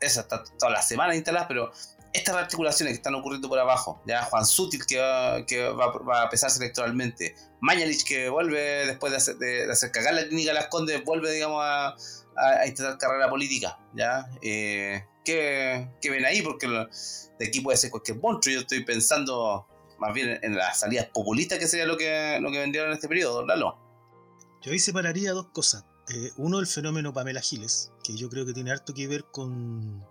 esa 0.00 0.20
está 0.22 0.44
toda 0.58 0.72
la 0.72 0.82
semana 0.82 1.14
instalada, 1.14 1.48
pero 1.48 1.72
estas 2.12 2.34
articulaciones 2.36 2.92
que 2.92 2.96
están 2.96 3.14
ocurriendo 3.14 3.48
por 3.48 3.58
abajo, 3.58 4.00
ya 4.06 4.22
Juan 4.24 4.46
Sutil 4.46 4.86
que 4.86 4.98
va, 4.98 5.44
que 5.46 5.68
va, 5.68 5.92
va 5.98 6.22
a 6.22 6.30
pesarse 6.30 6.58
electoralmente, 6.62 7.34
Mañalich 7.60 8.04
que 8.04 8.28
vuelve 8.28 8.86
después 8.86 9.10
de 9.10 9.16
hacer, 9.16 9.36
de, 9.36 9.66
de 9.66 9.72
hacer 9.72 9.90
cagar 9.90 10.14
la 10.14 10.26
clínica 10.26 10.52
Las 10.52 10.68
Condes, 10.68 11.04
vuelve, 11.04 11.32
digamos, 11.32 11.60
a, 11.62 11.96
a, 12.36 12.66
intentar 12.66 12.98
carrera 12.98 13.28
política, 13.28 13.78
¿ya? 13.94 14.28
Eh, 14.42 15.04
¿qué, 15.24 15.88
¿qué, 16.00 16.10
ven 16.10 16.24
ahí? 16.24 16.42
Porque 16.42 16.66
de 16.66 17.46
aquí 17.46 17.60
puede 17.60 17.76
ser 17.76 17.90
cualquier 17.90 18.18
monstruo, 18.18 18.54
yo 18.54 18.60
estoy 18.60 18.84
pensando 18.84 19.66
más 19.98 20.14
bien 20.14 20.38
en 20.42 20.56
las 20.56 20.80
salidas 20.80 21.06
populistas 21.06 21.58
que 21.58 21.66
sería 21.66 21.86
lo 21.86 21.96
que, 21.96 22.38
lo 22.40 22.50
que 22.50 22.58
vendieron 22.58 22.90
en 22.90 22.94
este 22.94 23.08
periodo, 23.08 23.44
Lalo. 23.44 23.78
Yo 24.62 24.72
ahí 24.72 24.78
separaría 24.78 25.32
dos 25.32 25.48
cosas. 25.48 25.84
Eh, 26.08 26.30
uno, 26.36 26.58
el 26.58 26.66
fenómeno 26.66 27.12
Pamela 27.12 27.40
Giles, 27.40 27.92
que 28.02 28.16
yo 28.16 28.28
creo 28.28 28.46
que 28.46 28.52
tiene 28.52 28.70
harto 28.70 28.94
que 28.94 29.06
ver 29.06 29.24
con, 29.30 30.04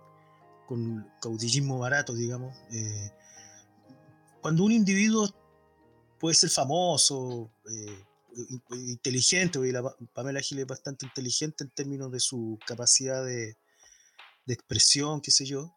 con 0.66 1.10
caudillismo 1.20 1.78
barato, 1.78 2.14
digamos. 2.14 2.56
Eh, 2.70 3.10
cuando 4.40 4.64
un 4.64 4.72
individuo 4.72 5.28
puede 6.20 6.34
ser 6.34 6.50
famoso, 6.50 7.50
eh, 7.70 8.04
inteligente, 8.70 9.58
y 9.66 9.72
la 9.72 9.82
Pamela 10.12 10.40
Giles 10.40 10.62
es 10.62 10.68
bastante 10.68 11.06
inteligente 11.06 11.64
en 11.64 11.70
términos 11.70 12.12
de 12.12 12.20
su 12.20 12.58
capacidad 12.64 13.24
de, 13.24 13.56
de 14.46 14.54
expresión, 14.54 15.20
qué 15.20 15.30
sé 15.30 15.44
yo, 15.44 15.74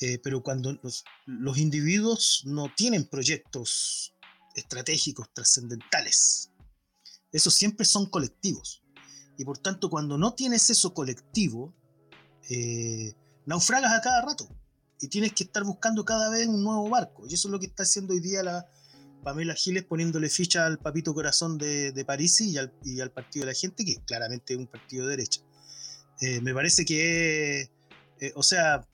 eh, 0.00 0.18
pero 0.22 0.42
cuando 0.42 0.72
los, 0.82 1.04
los, 1.26 1.58
individuos 1.58 2.42
no 2.46 2.72
tienen 2.74 3.04
proyectos 3.04 4.14
estratégicos 4.54 5.32
trascendentales, 5.32 6.50
esos 7.32 7.54
siempre 7.54 7.84
son 7.84 8.06
colectivos. 8.06 8.82
Y 9.36 9.44
por 9.44 9.58
tanto, 9.58 9.88
cuando 9.88 10.18
no 10.18 10.34
tienes 10.34 10.68
eso 10.70 10.92
colectivo, 10.92 11.74
eh, 12.50 13.14
naufragas 13.46 13.92
a 13.92 14.00
cada 14.00 14.22
rato. 14.22 14.48
Y 15.00 15.08
tienes 15.08 15.32
que 15.32 15.44
estar 15.44 15.64
buscando 15.64 16.04
cada 16.04 16.28
vez 16.28 16.46
un 16.46 16.62
nuevo 16.62 16.88
barco. 16.88 17.26
Y 17.28 17.34
eso 17.34 17.48
es 17.48 17.52
lo 17.52 17.58
que 17.58 17.66
está 17.66 17.84
haciendo 17.84 18.12
hoy 18.12 18.20
día 18.20 18.42
la 18.42 18.66
Pamela 19.22 19.54
Giles 19.54 19.84
poniéndole 19.84 20.28
ficha 20.28 20.66
al 20.66 20.78
papito 20.78 21.14
corazón 21.14 21.58
de, 21.58 21.92
de 21.92 22.04
París 22.04 22.40
y 22.40 22.58
al, 22.58 22.72
y 22.84 23.00
al, 23.00 23.10
Partido 23.10 23.46
de 23.46 23.52
la 23.52 23.58
Gente, 23.58 23.84
que 23.84 23.96
claramente 24.04 24.54
es 24.54 24.58
un 24.58 24.66
partido 24.66 25.06
de 25.06 25.16
derecha. 25.16 25.40
Eh, 26.20 26.40
me 26.40 26.52
parece 26.52 26.84
que, 26.84 27.70
eh, 28.20 28.32
o 28.34 28.42
sea, 28.42 28.86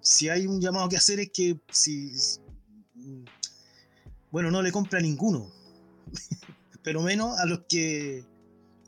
si 0.00 0.28
hay 0.28 0.46
un 0.46 0.60
llamado 0.60 0.88
que 0.88 0.96
hacer 0.96 1.20
es 1.20 1.30
que 1.32 1.60
si 1.70 2.12
bueno 4.30 4.50
no 4.50 4.62
le 4.62 4.72
compra 4.72 4.98
a 4.98 5.02
ninguno. 5.02 5.50
Pero 6.82 7.00
menos 7.00 7.38
a 7.38 7.46
los 7.46 7.60
que 7.68 8.24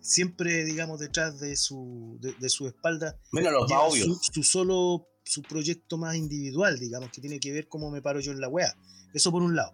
siempre 0.01 0.65
digamos 0.65 1.01
detrás 1.01 1.39
de 1.39 1.57
su 1.57 2.19
de, 2.21 2.33
de 2.35 2.49
su 2.49 2.67
espalda 2.67 3.19
menos 3.33 3.53
los 3.53 3.71
más 3.71 3.81
obvios. 3.93 4.07
su, 4.07 4.33
su, 4.33 4.43
solo 4.43 5.09
su 5.25 5.43
proyecto 5.43 5.97
más 5.97 6.17
individual 6.17 6.79
digamos 6.79 7.11
que 7.11 7.23
tiene 7.23 7.41
que 7.41 7.53
ver 7.53 7.69
cómo 7.69 7.91
me 7.91 8.03
paro 8.03 8.21
yo 8.21 8.33
en 8.33 8.41
la 8.41 8.49
wea 8.49 8.77
eso 9.15 9.31
por 9.31 9.43
un 9.43 9.55
lado. 9.55 9.73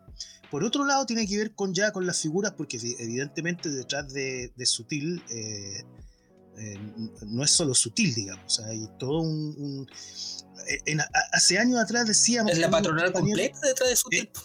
Por 0.51 0.63
otro 0.65 0.85
lado 0.85 1.07
tiene 1.07 1.27
que 1.27 1.39
ver 1.39 1.55
con 1.55 1.73
ya 1.73 1.93
con 1.93 2.07
las 2.07 2.21
figuras 2.21 2.53
porque 2.53 2.79
evidentemente 2.99 3.71
detrás 3.71 4.13
de, 4.13 4.53
de 4.55 4.67
Sutil 4.67 5.23
eh, 5.31 5.83
eh, 6.59 6.79
no 7.27 7.43
es 7.43 7.51
solo 7.51 7.75
sutil 7.75 8.15
digamos 8.15 8.61
hay 8.61 8.89
todo 8.99 9.21
un, 9.21 9.55
un 9.59 9.87
en, 10.87 11.01
hace 11.33 11.59
años 11.59 11.79
atrás 11.81 12.07
decíamos. 12.07 12.53
Es 12.53 12.59
la 12.59 12.71
patronal 12.71 13.13
completa 13.13 13.59
detrás 13.63 13.91
de 13.91 13.97
su 13.97 14.09
eh, 14.09 14.11
tiempo. 14.11 14.41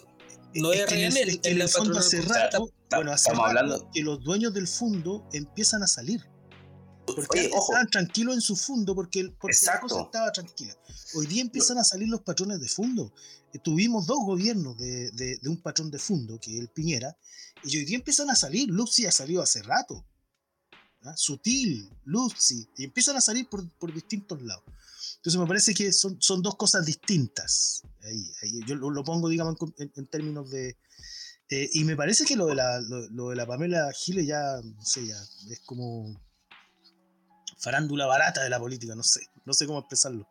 No 0.56 0.72
es 0.72 0.92
en. 0.92 1.18
El, 1.18 1.40
en 1.44 1.62
el 1.62 1.70
fondo 1.70 2.00
hace 2.00 2.22
rato, 2.22 2.72
está, 2.84 2.98
bueno, 2.98 3.12
hace 3.12 3.32
rato 3.32 3.46
hablando. 3.46 3.90
que 3.94 4.02
los 4.02 4.24
dueños 4.24 4.54
del 4.54 4.68
fondo 4.68 5.28
empiezan 5.34 5.84
a 5.84 5.88
salir. 5.88 6.22
Porque 7.06 7.42
Oye, 7.42 7.52
estaban 7.56 7.88
tranquilos 7.88 8.34
en 8.34 8.42
su 8.42 8.56
fondo 8.56 8.96
porque, 8.96 9.32
porque 9.40 9.56
la 9.64 9.80
cosa 9.80 10.02
estaba 10.02 10.32
tranquila. 10.32 10.76
Hoy 11.14 11.28
día 11.28 11.44
empiezan 11.44 11.78
a 11.78 11.84
salir 11.84 12.10
los 12.10 12.22
patrones 12.22 12.60
de 12.60 12.68
fondo. 12.68 13.14
Eh, 13.54 13.60
tuvimos 13.60 14.08
dos 14.08 14.18
gobiernos 14.26 14.76
de, 14.78 15.12
de, 15.12 15.38
de, 15.40 15.50
un 15.50 15.62
patrón 15.62 15.92
de 15.92 16.00
fondo, 16.00 16.40
que 16.40 16.56
es 16.56 16.60
el 16.60 16.70
Piñera, 16.70 17.16
y 17.64 17.78
hoy 17.78 17.86
día 17.86 17.98
empiezan 17.98 18.32
a 18.32 18.36
salir. 18.36 18.70
Luxi 18.70 19.06
ha 19.06 19.12
salido 19.12 19.44
hace 19.44 19.62
rato. 19.62 20.04
¿Ah? 21.06 21.16
Sutil, 21.16 21.90
Luxi, 22.06 22.68
y 22.78 22.84
empiezan 22.84 23.16
a 23.18 23.22
salir 23.22 23.48
por, 23.48 23.68
por 23.72 23.94
distintos 23.94 24.42
lados. 24.42 24.64
Entonces 25.18 25.40
me 25.40 25.48
parece 25.48 25.74
que 25.74 25.92
son, 25.92 26.22
son 26.22 26.42
dos 26.42 26.56
cosas 26.56 26.86
distintas. 26.86 27.82
Ahí, 28.04 28.32
ahí 28.44 28.62
yo 28.68 28.76
lo, 28.76 29.04
pongo, 29.04 29.30
digamos, 29.30 29.56
en, 29.78 30.08
términos 30.08 30.50
de... 30.52 30.78
Eh, 31.50 31.70
y 31.74 31.84
me 31.84 31.96
parece 31.96 32.26
que 32.26 32.36
lo 32.36 32.48
de 32.48 32.56
la, 32.56 32.80
lo, 32.82 33.08
lo, 33.10 33.30
de 33.30 33.36
la 33.36 33.46
Pamela 33.46 33.92
Giles 33.94 34.28
ya, 34.28 34.60
no 34.64 34.86
sé, 34.86 35.08
ya 35.08 35.18
es 35.50 35.62
como 35.66 36.20
farándula 37.60 38.06
barata 38.06 38.44
de 38.44 38.50
la 38.50 38.60
política, 38.60 38.96
no 38.96 39.04
sé, 39.04 39.22
no 39.46 39.54
sé 39.54 39.66
cómo 39.66 39.80
expresarlo. 39.80 40.28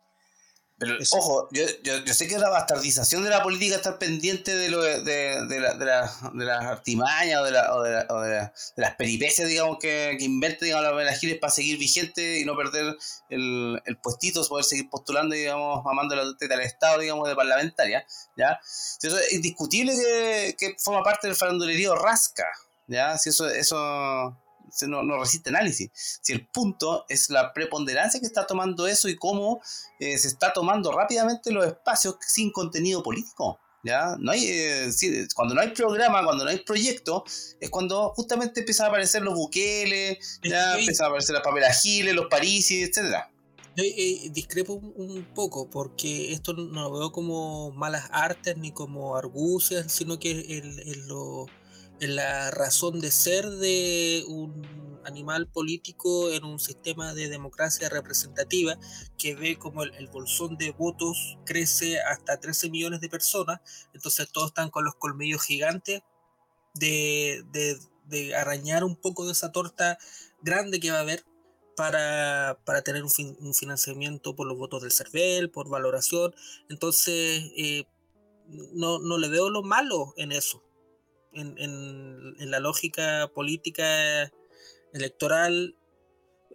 Pero 0.77 0.99
Eso. 0.99 1.17
ojo, 1.17 1.47
yo, 1.51 1.63
yo, 1.83 1.99
yo, 1.99 2.13
sé 2.13 2.27
que 2.27 2.37
la 2.37 2.49
bastardización 2.49 3.23
de 3.23 3.29
la 3.29 3.41
política 3.41 3.77
estar 3.77 3.97
pendiente 3.97 4.53
de, 4.53 4.69
lo, 4.69 4.81
de, 4.81 5.01
de, 5.01 5.59
la, 5.59 5.73
de, 5.73 5.85
la, 5.85 6.11
de 6.33 6.45
las 6.45 6.65
artimañas 6.65 7.39
o, 7.39 7.45
de, 7.45 7.51
la, 7.51 7.73
o, 7.73 7.81
de, 7.81 7.91
la, 7.91 8.05
o 8.09 8.21
de, 8.21 8.29
la, 8.35 8.53
de, 8.75 8.81
las 8.81 8.95
peripecias, 8.95 9.47
digamos, 9.47 9.77
que, 9.79 10.17
que 10.19 10.25
invente, 10.25 10.65
digamos, 10.65 10.85
la 10.93 11.13
Giles 11.13 11.39
para 11.39 11.51
seguir 11.51 11.77
vigente 11.77 12.39
y 12.41 12.45
no 12.45 12.57
perder 12.57 12.97
el, 13.29 13.81
el 13.85 13.97
puestito, 13.99 14.45
poder 14.49 14.65
seguir 14.65 14.89
postulando, 14.89 15.33
digamos, 15.33 15.81
mamando 15.85 16.13
la 16.13 16.35
teta 16.37 16.55
al 16.55 16.61
Estado, 16.61 16.99
digamos, 16.99 17.29
de 17.29 17.35
parlamentaria, 17.35 18.05
¿ya? 18.35 18.59
Eso 19.01 19.17
es 19.17 19.31
indiscutible 19.31 19.93
que, 19.93 20.55
que 20.57 20.75
forma 20.77 21.03
parte 21.03 21.27
del 21.27 21.37
farandulerío 21.37 21.95
rasca, 21.95 22.47
¿ya? 22.87 23.17
Si 23.17 23.29
eso, 23.29 23.47
eso 23.47 24.37
no, 24.87 25.03
no, 25.03 25.19
resiste 25.19 25.49
análisis. 25.49 26.19
Si 26.21 26.33
el 26.33 26.47
punto 26.47 27.05
es 27.09 27.29
la 27.29 27.53
preponderancia 27.53 28.19
que 28.19 28.25
está 28.25 28.45
tomando 28.45 28.87
eso 28.87 29.09
y 29.09 29.15
cómo 29.15 29.61
eh, 29.99 30.17
se 30.17 30.27
está 30.27 30.53
tomando 30.53 30.91
rápidamente 30.91 31.51
los 31.51 31.65
espacios 31.65 32.17
sin 32.21 32.51
contenido 32.51 33.03
político. 33.03 33.59
¿Ya? 33.83 34.15
No 34.17 34.31
hay, 34.31 34.47
eh, 34.47 34.91
cuando 35.35 35.53
no 35.53 35.61
hay 35.61 35.69
programa, 35.69 36.23
cuando 36.23 36.43
no 36.43 36.49
hay 36.49 36.57
proyecto, 36.57 37.23
es 37.59 37.69
cuando 37.69 38.13
justamente 38.15 38.61
empiezan 38.61 38.87
a 38.87 38.89
aparecer 38.89 39.21
los 39.21 39.35
buqueles, 39.35 40.39
ya 40.41 40.79
empiezan 40.79 41.05
a 41.05 41.07
aparecer 41.09 41.35
las 41.35 41.43
papelas 41.43 41.83
giles, 41.83 42.15
los 42.15 42.25
parisi, 42.25 42.81
etcétera. 42.81 43.29
Yo 43.75 43.83
eh, 43.83 44.29
discrepo 44.31 44.73
un, 44.73 44.93
un, 44.97 45.23
poco 45.35 45.69
porque 45.69 46.31
esto 46.31 46.53
no 46.53 46.89
lo 46.89 46.91
veo 46.97 47.11
como 47.11 47.71
malas 47.71 48.07
artes 48.09 48.57
ni 48.57 48.71
como 48.71 49.17
argucias, 49.17 49.91
sino 49.91 50.17
que 50.17 50.31
el, 50.31 50.79
el, 50.79 51.07
lo, 51.07 51.45
la 51.99 52.51
razón 52.51 52.99
de 52.99 53.11
ser 53.11 53.49
de 53.49 54.23
un 54.27 55.01
animal 55.05 55.47
político 55.47 56.31
en 56.31 56.43
un 56.43 56.59
sistema 56.59 57.13
de 57.13 57.29
democracia 57.29 57.89
representativa 57.89 58.77
que 59.17 59.35
ve 59.35 59.57
como 59.57 59.83
el, 59.83 59.93
el, 59.95 60.07
bolsón 60.07 60.57
de 60.57 60.71
votos 60.71 61.37
crece 61.45 61.99
hasta 62.01 62.39
13 62.39 62.69
millones 62.69 63.01
de 63.01 63.09
personas, 63.09 63.61
entonces 63.93 64.31
todos 64.31 64.47
están 64.47 64.71
con 64.71 64.83
los 64.83 64.95
colmillos 64.95 65.43
gigantes 65.43 66.01
de, 66.73 67.45
de, 67.51 67.77
de 68.05 68.35
arañar 68.35 68.83
un 68.83 68.95
poco 68.95 69.25
de 69.25 69.31
esa 69.31 69.51
torta 69.51 69.97
grande 70.41 70.79
que 70.79 70.91
va 70.91 70.97
a 70.97 71.01
haber 71.01 71.23
para, 71.75 72.59
para 72.65 72.81
tener 72.81 73.03
un, 73.03 73.53
financiamiento 73.53 74.35
por 74.35 74.47
los 74.47 74.57
votos 74.57 74.81
del 74.81 74.91
CERVEL, 74.91 75.49
por 75.49 75.69
valoración. 75.69 76.33
Entonces, 76.69 77.51
eh, 77.57 77.85
no, 78.47 78.99
no, 78.99 79.17
le 79.17 79.27
veo 79.27 79.49
lo 79.49 79.63
malo 79.63 80.13
en 80.17 80.31
eso, 80.31 80.63
en, 81.35 81.57
en, 81.57 82.35
en, 82.39 82.51
la 82.51 82.59
lógica 82.59 83.31
política 83.33 84.31
electoral. 84.93 85.75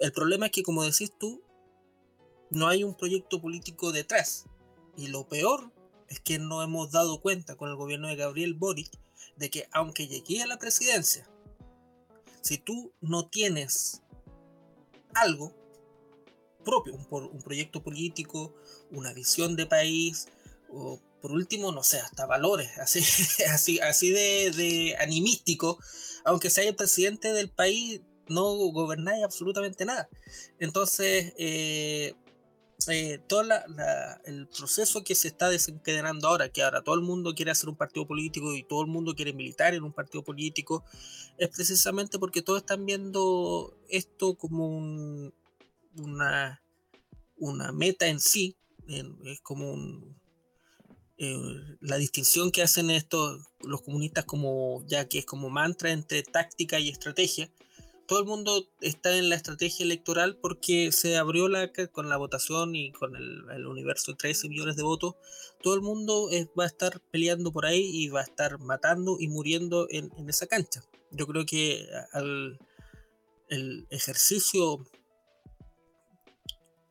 El 0.01 0.13
problema 0.13 0.47
es 0.47 0.53
que, 0.53 0.63
como 0.63 0.83
decís 0.83 1.13
tú, 1.19 1.43
no 2.51 2.69
hay 2.69 2.85
un 2.85 2.97
proyecto 2.97 3.41
político 3.41 3.93
detrás. 3.93 4.47
Y 4.97 5.09
lo 5.09 5.29
peor 5.29 5.71
es 6.09 6.21
que 6.21 6.39
no 6.39 6.63
hemos 6.63 6.91
dado 6.91 7.21
cuenta 7.21 7.57
con 7.57 7.71
el 7.71 7.77
gobierno 7.77 8.09
de 8.09 8.17
Gabriel 8.17 8.55
Boric 8.55 8.91
de 9.37 9.51
que 9.51 9.69
aunque 9.73 10.09
llegué 10.09 10.43
a 10.43 10.47
la 10.47 10.59
presidencia, 10.59 11.29
si 12.43 12.59
tú 12.59 12.93
no 13.01 13.29
tienes 13.29 14.03
algo 15.15 15.55
propio, 16.65 16.95
un, 16.95 17.07
un 17.11 17.43
proyecto 17.43 17.83
político, 17.83 18.55
una 18.91 19.13
visión 19.13 19.57
de 19.57 19.67
país, 19.67 20.29
o 20.73 21.01
por 21.21 21.33
último, 21.33 21.73
no 21.73 21.83
sé, 21.83 21.99
hasta 21.99 22.27
valores, 22.27 22.71
así, 22.79 23.01
así, 23.45 23.79
así 23.81 24.11
de, 24.11 24.51
de 24.51 24.97
animístico, 24.99 25.79
aunque 26.25 26.51
sea 26.51 26.65
el 26.65 26.77
presidente 26.77 27.33
del 27.33 27.51
país, 27.51 28.01
no 28.29 28.55
gobernáis 28.55 29.25
absolutamente 29.25 29.85
nada. 29.85 30.09
Entonces, 30.59 31.35
eh, 31.37 32.15
eh, 32.89 33.19
todo 33.27 33.43
el 34.25 34.49
proceso 34.49 35.05
que 35.05 35.15
se 35.15 35.29
está 35.29 35.51
desencadenando 35.51 36.29
ahora, 36.29 36.49
que 36.49 36.63
ahora 36.63 36.83
todo 36.83 36.95
el 36.95 37.03
mundo 37.03 37.35
quiere 37.35 37.51
hacer 37.51 37.69
un 37.69 37.77
partido 37.77 38.07
político 38.07 38.55
y 38.55 38.63
todo 38.63 38.83
el 38.83 38.87
mundo 38.87 39.15
quiere 39.15 39.33
militar 39.33 39.75
en 39.75 39.83
un 39.83 39.93
partido 39.93 40.25
político, 40.25 40.85
es 41.37 41.49
precisamente 41.49 42.19
porque 42.19 42.41
todos 42.41 42.61
están 42.61 42.87
viendo 42.87 43.77
esto 43.89 44.35
como 44.37 44.79
una, 45.97 46.63
una 47.37 47.73
meta 47.73 48.07
en 48.07 48.21
sí, 48.21 48.57
es 48.87 49.41
como 49.43 49.75
eh, 51.21 51.77
la 51.81 51.97
distinción 51.97 52.51
que 52.51 52.63
hacen 52.63 52.91
estos 52.91 53.47
los 53.61 53.83
comunistas 53.83 54.25
como 54.25 54.85
ya 54.87 55.07
que 55.07 55.19
es 55.19 55.27
como 55.27 55.51
mantra 55.51 55.93
entre 55.93 56.23
táctica 56.23 56.81
y 56.81 56.89
estrategia 56.89 57.51
todo 58.11 58.19
el 58.19 58.27
mundo 58.27 58.69
está 58.81 59.17
en 59.17 59.29
la 59.29 59.37
estrategia 59.37 59.85
electoral 59.85 60.37
porque 60.37 60.91
se 60.91 61.17
abrió 61.17 61.47
la, 61.47 61.71
con 61.93 62.09
la 62.09 62.17
votación 62.17 62.75
y 62.75 62.91
con 62.91 63.15
el, 63.15 63.67
universo 63.69 64.11
de 64.11 64.17
13 64.17 64.49
millones 64.49 64.75
de 64.75 64.83
votos. 64.83 65.15
Todo 65.63 65.77
el 65.77 65.81
mundo 65.81 66.29
va 66.59 66.65
a 66.65 66.67
estar 66.67 67.01
peleando 67.13 67.53
por 67.53 67.67
ahí 67.67 67.89
y 67.89 68.09
va 68.09 68.19
a 68.19 68.25
estar 68.25 68.59
matando 68.59 69.17
y 69.21 69.29
muriendo 69.29 69.87
en, 69.91 70.11
en 70.19 70.29
esa 70.29 70.49
cancha. 70.49 70.83
Yo 71.13 71.29
creo 71.29 71.47
que 71.47 71.89
al, 72.13 72.59
el 73.49 73.87
ejercicio, 73.91 74.85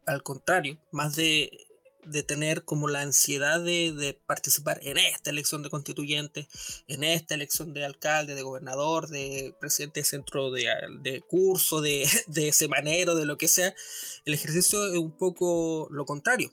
al 0.05 0.23
contrario, 0.23 0.79
más 0.93 1.17
de 1.17 1.51
de 2.05 2.23
tener 2.23 2.63
como 2.63 2.87
la 2.87 3.01
ansiedad 3.01 3.61
de, 3.61 4.19
participar 4.25 4.79
en 4.83 4.97
esta 4.97 5.29
elección 5.29 5.63
de 5.63 5.69
constituyente, 5.69 6.47
en 6.87 7.03
esta 7.03 7.35
elección 7.35 7.73
de 7.73 7.85
alcalde, 7.85 8.35
de 8.35 8.41
gobernador, 8.41 9.07
de 9.07 9.55
presidente 9.59 9.99
de 9.99 10.05
centro 10.05 10.51
de, 10.51 11.23
curso, 11.27 11.81
de, 11.81 12.07
de, 12.27 12.51
semanero, 12.51 13.15
de 13.15 13.25
lo 13.25 13.37
que 13.37 13.47
sea, 13.47 13.73
el 14.25 14.33
ejercicio 14.33 14.87
es 14.87 14.97
un 14.97 15.11
poco 15.11 15.87
lo 15.91 16.05
contrario, 16.05 16.51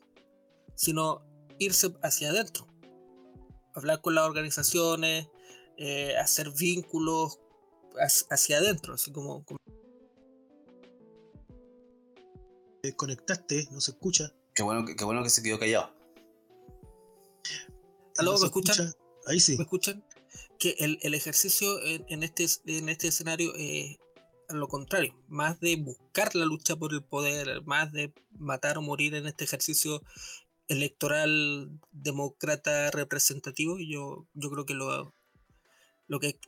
sino 0.74 1.22
irse 1.58 1.94
hacia 2.02 2.30
adentro, 2.30 2.66
hablar 3.74 4.00
con 4.00 4.14
las 4.14 4.24
organizaciones, 4.24 5.28
eh, 5.78 6.16
hacer 6.16 6.50
vínculos 6.50 7.38
hacia 8.30 8.58
adentro, 8.58 8.94
así 8.94 9.12
como... 9.12 9.44
como... 9.44 9.58
Conectaste, 12.94 13.66
no 13.72 13.80
se 13.80 13.90
escucha. 13.90 14.32
Qué 14.56 14.62
bueno, 14.62 14.86
qué 14.86 15.04
bueno 15.04 15.22
que 15.22 15.28
se 15.28 15.42
quedó 15.42 15.58
callado. 15.58 15.94
¿Aló? 18.16 18.38
¿Me 18.38 18.46
escuchan? 18.46 18.90
Ahí 19.26 19.38
sí. 19.38 19.56
¿Me 19.58 19.64
escuchan? 19.64 20.02
Que 20.58 20.74
el, 20.78 20.98
el 21.02 21.12
ejercicio 21.12 21.78
en, 21.82 22.06
en, 22.08 22.22
este, 22.22 22.46
en 22.64 22.88
este 22.88 23.08
escenario 23.08 23.54
es 23.54 23.98
lo 24.48 24.68
contrario, 24.68 25.14
más 25.28 25.60
de 25.60 25.76
buscar 25.76 26.34
la 26.34 26.46
lucha 26.46 26.76
por 26.76 26.94
el 26.94 27.02
poder, 27.04 27.62
más 27.64 27.92
de 27.92 28.14
matar 28.38 28.78
o 28.78 28.82
morir 28.82 29.14
en 29.14 29.26
este 29.26 29.44
ejercicio 29.44 30.02
electoral 30.68 31.68
demócrata 31.92 32.90
representativo, 32.92 33.78
yo, 33.78 34.26
yo 34.34 34.50
creo 34.50 34.64
que 34.64 34.74
lo, 34.74 35.14
lo 36.06 36.20
que 36.20 36.38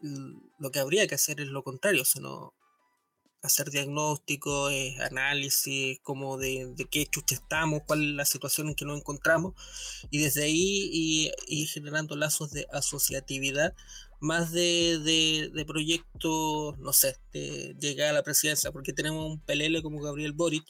lo 0.58 0.70
que 0.70 0.78
habría 0.78 1.06
que 1.06 1.16
hacer 1.16 1.40
es 1.40 1.48
lo 1.48 1.62
contrario, 1.62 2.04
sino 2.04 2.54
hacer 3.42 3.70
diagnóstico, 3.70 4.68
análisis, 5.00 6.00
como 6.02 6.38
de, 6.38 6.72
de, 6.76 6.84
qué 6.86 7.06
chucha 7.06 7.36
estamos, 7.36 7.82
cuál 7.86 8.02
es 8.02 8.14
la 8.14 8.24
situación 8.24 8.68
en 8.68 8.74
que 8.74 8.84
nos 8.84 8.98
encontramos, 8.98 9.54
y 10.10 10.18
desde 10.18 10.44
ahí 10.44 11.32
y 11.46 11.66
generando 11.66 12.16
lazos 12.16 12.50
de 12.50 12.66
asociatividad, 12.72 13.74
más 14.20 14.50
de, 14.50 14.98
de, 14.98 15.50
de 15.54 15.64
proyectos, 15.64 16.76
no 16.78 16.92
sé, 16.92 17.16
de 17.32 17.76
llegar 17.78 18.10
a 18.10 18.12
la 18.12 18.22
presidencia, 18.22 18.72
porque 18.72 18.92
tenemos 18.92 19.24
un 19.24 19.40
pelele 19.40 19.82
como 19.82 20.00
Gabriel 20.00 20.32
Boric, 20.32 20.64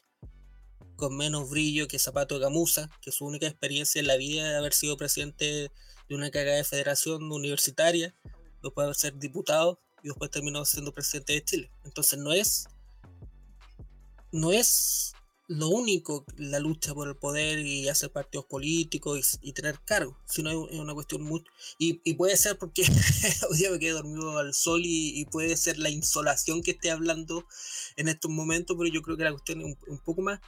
con 0.97 1.17
menos 1.17 1.49
brillo 1.49 1.89
que 1.89 1.99
Zapato 1.99 2.35
de 2.35 2.41
Gamusa, 2.41 2.91
que 3.01 3.13
su 3.13 3.25
única 3.25 3.47
experiencia 3.47 4.01
en 4.01 4.09
la 4.09 4.17
vida 4.17 4.51
es 4.51 4.57
haber 4.57 4.75
sido 4.75 4.97
presidente 4.97 5.71
de 6.09 6.15
una 6.15 6.31
cagada 6.31 6.57
de 6.57 6.65
federación 6.65 7.31
universitaria, 7.31 8.15
después 8.63 8.89
de 8.89 8.95
ser 8.95 9.19
diputado, 9.19 9.81
y 10.03 10.09
después 10.09 10.31
terminó 10.31 10.65
siendo 10.65 10.93
presidente 10.93 11.35
de 11.35 11.45
Chile. 11.45 11.71
Entonces 11.85 12.19
no 12.19 12.33
es 12.33 12.69
no 14.31 14.53
es 14.53 15.13
lo 15.49 15.69
único 15.71 16.27
la 16.37 16.61
lucha 16.61 16.93
por 16.93 17.09
el 17.09 17.17
poder 17.17 17.61
y 17.61 17.89
hacer 17.89 18.13
partidos 18.13 18.45
políticos 18.45 19.39
y, 19.41 19.55
tener 19.55 19.81
cargos, 19.81 20.15
sino 20.27 20.69
es 20.69 20.79
una 20.79 20.93
cuestión 20.93 21.23
muy... 21.23 21.43
Y, 21.79 22.03
y 22.05 22.15
puede 22.15 22.37
ser 22.37 22.59
porque 22.59 22.83
hoy 23.51 23.57
día 23.57 23.71
me 23.71 23.79
quedé 23.79 23.93
dormido 23.93 24.37
al 24.37 24.53
sol 24.53 24.83
y, 24.85 25.19
y, 25.19 25.25
puede 25.25 25.57
ser 25.57 25.79
la 25.79 25.89
insolación 25.89 26.63
que 26.63 26.73
esté 26.73 26.91
hablando 26.91 27.47
en 27.97 28.09
estos 28.09 28.31
momentos, 28.31 28.77
pero 28.79 28.93
yo 28.93 29.01
creo 29.01 29.17
que 29.17 29.25
la 29.25 29.33
cuestión 29.33 29.63
es 29.63 29.77
un 29.87 29.99
poco 30.01 30.21
más 30.21 30.39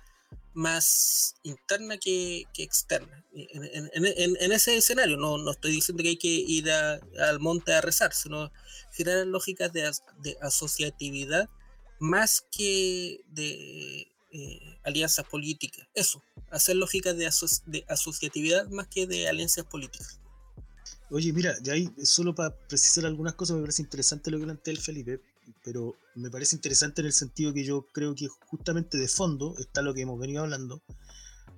más 0.53 1.37
interna 1.43 1.99
que, 1.99 2.47
externa. 2.57 3.25
En, 3.33 4.05
en, 4.05 4.53
ese 4.53 4.77
escenario, 4.77 5.17
no, 5.17 5.39
no 5.39 5.53
estoy 5.53 5.73
diciendo 5.73 6.03
que 6.03 6.11
hay 6.11 6.17
que 6.17 6.29
ir 6.29 6.71
al 6.71 7.41
monte 7.41 7.73
a 7.73 7.81
rezar, 7.81 8.13
sino 8.13 8.53
generar 8.93 9.27
lógicas 9.27 9.73
de, 9.73 9.91
asociatividad 10.43 11.49
más 11.99 12.45
que 12.51 13.21
de 13.29 14.09
eh, 14.33 14.79
alianzas 14.85 15.27
políticas. 15.27 15.87
Eso, 15.95 16.23
hacer 16.51 16.77
lógicas 16.77 17.17
de 17.17 17.85
asociatividad 17.89 18.69
más 18.69 18.89
que 18.89 19.07
de 19.07 19.29
alianzas 19.29 19.65
políticas. 19.65 20.21
Oye, 21.11 21.33
mira, 21.33 21.57
ya 21.61 21.73
ahí, 21.73 21.91
solo 22.05 22.35
para 22.35 22.57
precisar 22.69 23.05
algunas 23.05 23.35
cosas, 23.35 23.57
me 23.57 23.63
parece 23.63 23.83
interesante 23.83 24.31
lo 24.31 24.39
que 24.39 24.45
plantea 24.45 24.73
el 24.73 24.81
Felipe 24.81 25.21
pero 25.65 25.97
me 26.15 26.31
parece 26.31 26.57
interesante 26.57 27.01
en 27.01 27.07
el 27.07 27.13
sentido 27.13 27.53
que 27.53 27.65
yo 27.65 27.87
creo 27.93 28.15
que 28.15 28.29
justamente 28.29 28.99
de 28.99 29.09
fondo 29.09 29.55
está 29.59 29.83
lo 29.83 29.95
que 29.95 30.03
hemos 30.03 30.19
venido 30.19 30.43
hablando 30.43 30.83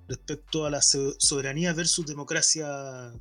respecto 0.07 0.65
a 0.65 0.69
la 0.69 0.81
soberanía 0.81 1.73
versus 1.73 2.05
democracia 2.05 3.13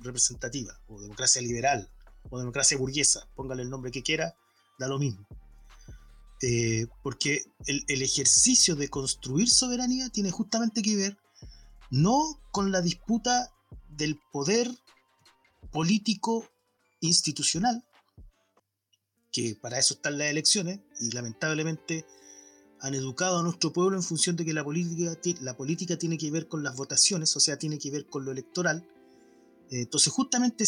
representativa, 0.00 0.78
o 0.88 1.00
democracia 1.00 1.42
liberal, 1.42 1.88
o 2.30 2.38
democracia 2.38 2.78
burguesa, 2.78 3.28
póngale 3.34 3.62
el 3.62 3.70
nombre 3.70 3.90
que 3.90 4.02
quiera, 4.02 4.34
da 4.78 4.88
lo 4.88 4.98
mismo. 4.98 5.26
Eh, 6.40 6.86
porque 7.02 7.44
el, 7.66 7.84
el, 7.88 8.02
ejercicio 8.02 8.76
de 8.76 8.88
construir 8.88 9.50
soberanía 9.50 10.08
tiene 10.08 10.30
justamente 10.30 10.82
que 10.82 10.94
ver 10.94 11.18
no 11.90 12.40
con 12.52 12.70
la 12.70 12.80
disputa 12.80 13.50
del 13.88 14.20
poder 14.30 14.70
político 15.72 16.48
institucional, 17.00 17.84
que 19.32 19.56
para 19.60 19.78
eso 19.78 19.94
están 19.94 20.18
las 20.18 20.28
elecciones, 20.28 20.80
y 21.00 21.10
lamentablemente 21.10 22.06
han 22.80 22.94
educado 22.94 23.38
a 23.38 23.42
nuestro 23.42 23.72
pueblo 23.72 23.96
en 23.96 24.02
función 24.02 24.36
de 24.36 24.44
que 24.44 24.52
la 24.52 24.64
política, 24.64 25.16
la 25.40 25.56
política 25.56 25.96
tiene 25.98 26.16
que 26.16 26.30
ver 26.30 26.48
con 26.48 26.62
las 26.62 26.76
votaciones, 26.76 27.34
o 27.36 27.40
sea, 27.40 27.58
tiene 27.58 27.78
que 27.78 27.90
ver 27.90 28.06
con 28.06 28.24
lo 28.24 28.32
electoral. 28.32 28.86
Eh, 29.70 29.82
entonces, 29.82 30.12
justamente 30.12 30.64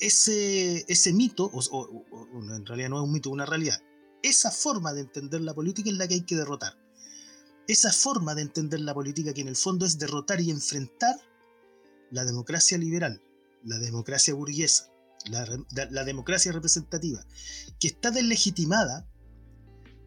ese, 0.00 0.84
ese 0.88 1.12
mito, 1.12 1.50
o, 1.52 1.88
en 2.32 2.66
realidad 2.66 2.88
no 2.88 2.98
es 2.98 3.04
un 3.04 3.12
mito, 3.12 3.28
es 3.28 3.32
una 3.32 3.46
realidad, 3.46 3.80
esa 4.22 4.50
forma 4.50 4.92
de 4.92 5.02
entender 5.02 5.40
la 5.42 5.54
política 5.54 5.90
es 5.90 5.96
la 5.96 6.08
que 6.08 6.14
hay 6.14 6.22
que 6.22 6.36
derrotar. 6.36 6.76
Esa 7.68 7.92
forma 7.92 8.34
de 8.34 8.42
entender 8.42 8.80
la 8.80 8.94
política 8.94 9.32
que 9.32 9.40
en 9.40 9.48
el 9.48 9.56
fondo 9.56 9.86
es 9.86 9.98
derrotar 9.98 10.40
y 10.40 10.50
enfrentar 10.50 11.16
la 12.10 12.24
democracia 12.24 12.76
liberal, 12.78 13.22
la 13.64 13.78
democracia 13.78 14.34
burguesa, 14.34 14.93
la, 15.26 15.46
la, 15.90 16.04
democracia 16.04 16.52
representativa, 16.52 17.24
que 17.78 17.88
está 17.88 18.10
deslegitimada, 18.10 19.06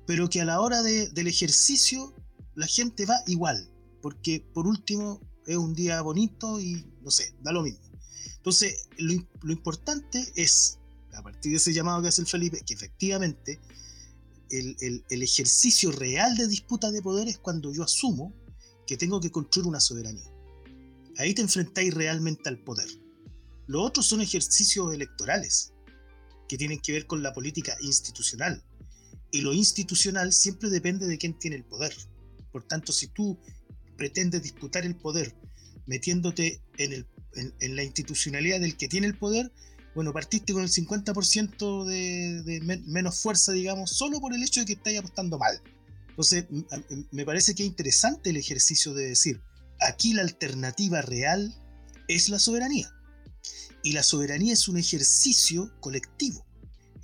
pero 0.06 0.30
que 0.30 0.42
a 0.42 0.46
la 0.46 0.62
hora 0.62 0.82
de, 0.84 1.10
del 1.10 1.28
ejercicio 1.28 2.14
la 2.56 2.68
gente 2.68 3.06
va 3.06 3.20
igual, 3.28 3.70
porque 4.02 4.46
por 4.54 4.68
último 4.68 5.22
es 5.46 5.58
un 5.58 5.74
día 5.74 6.02
bonito 6.02 6.60
y 6.60 6.86
no 7.02 7.12
sé, 7.12 7.34
da 7.42 7.52
lo 7.52 7.64
mismo. 7.64 7.82
Entonces, 8.38 8.88
lo, 8.98 9.14
lo 9.42 9.52
importante 9.52 10.32
es 10.36 10.80
a 11.14 11.22
partir 11.22 11.52
de 11.52 11.58
ese 11.58 11.74
llamado 11.74 12.02
que 12.02 12.10
hace 12.10 12.22
el 12.22 12.28
Felipe, 12.28 12.62
que 12.66 12.74
efectivamente 12.74 13.60
el, 14.50 15.04
el 15.10 15.24
ejercicio 15.24 15.92
real 15.92 16.38
de 16.38 16.48
disputa 16.48 16.92
de 16.92 17.02
poder 17.02 17.28
es 17.28 17.38
cuando 17.38 17.74
yo 17.74 17.84
asumo 17.84 18.34
que 18.86 18.98
tengo 18.98 19.20
que 19.20 19.32
construir 19.32 19.68
una 19.68 19.80
soberanía. 19.80 20.32
Ahí 21.18 21.34
te 21.34 21.42
enfrentáis 21.42 21.94
realmente 21.94 22.48
al 22.48 22.60
poder. 22.60 22.88
Los 23.68 23.86
otros 23.86 24.06
son 24.06 24.22
ejercicios 24.22 24.94
electorales 24.94 25.74
que 26.48 26.58
tienen 26.58 26.80
que 26.80 26.94
ver 26.94 27.06
con 27.06 27.22
la 27.22 27.34
política 27.34 27.76
institucional. 27.82 28.64
Y 29.32 29.42
lo 29.42 29.54
institucional 29.54 30.32
siempre 30.32 30.70
depende 30.70 31.06
de 31.06 31.18
quién 31.18 31.38
tiene 31.38 31.58
el 31.58 31.66
poder. 31.66 31.94
Por 32.52 32.64
tanto, 32.64 32.94
si 32.94 33.08
tú 33.08 33.38
pretendes 33.98 34.42
disputar 34.42 34.86
el 34.86 34.96
poder 34.96 35.36
metiéndote 35.86 36.62
en, 36.78 37.06
la 37.76 37.84
institucionalidad 37.84 38.60
del 38.60 38.78
que 38.78 38.88
tiene 38.88 39.08
el 39.08 39.18
poder, 39.18 39.52
bueno, 39.96 40.14
partiste 40.14 40.54
con 40.54 40.64
el 40.64 40.70
50% 40.70 41.86
de, 41.86 42.44
de 42.44 42.82
menos 42.86 43.20
fuerza, 43.20 43.52
digamos, 43.52 43.92
solo 43.92 44.20
por 44.20 44.34
el 44.34 44.44
hecho 44.44 44.62
de 44.62 44.66
que 44.66 44.74
estáis 44.74 45.00
apostando 45.00 45.38
mal. 45.38 45.60
Entonces, 46.10 46.46
me 47.12 47.26
parece 47.26 47.54
que 47.54 47.64
es 47.64 47.68
interesante 47.68 48.30
el 48.30 48.38
ejercicio 48.38 48.94
de 48.94 49.10
decir, 49.10 49.42
aquí 49.80 50.14
la 50.14 50.22
alternativa 50.22 51.02
real 51.02 51.54
es 52.08 52.30
la 52.30 52.40
soberanía. 52.40 52.92
Y 53.88 53.94
la 53.94 54.04
soberanía 54.04 54.52
es 54.52 54.68
un 54.68 54.76
ejercicio 54.76 55.72
colectivo. 55.80 56.46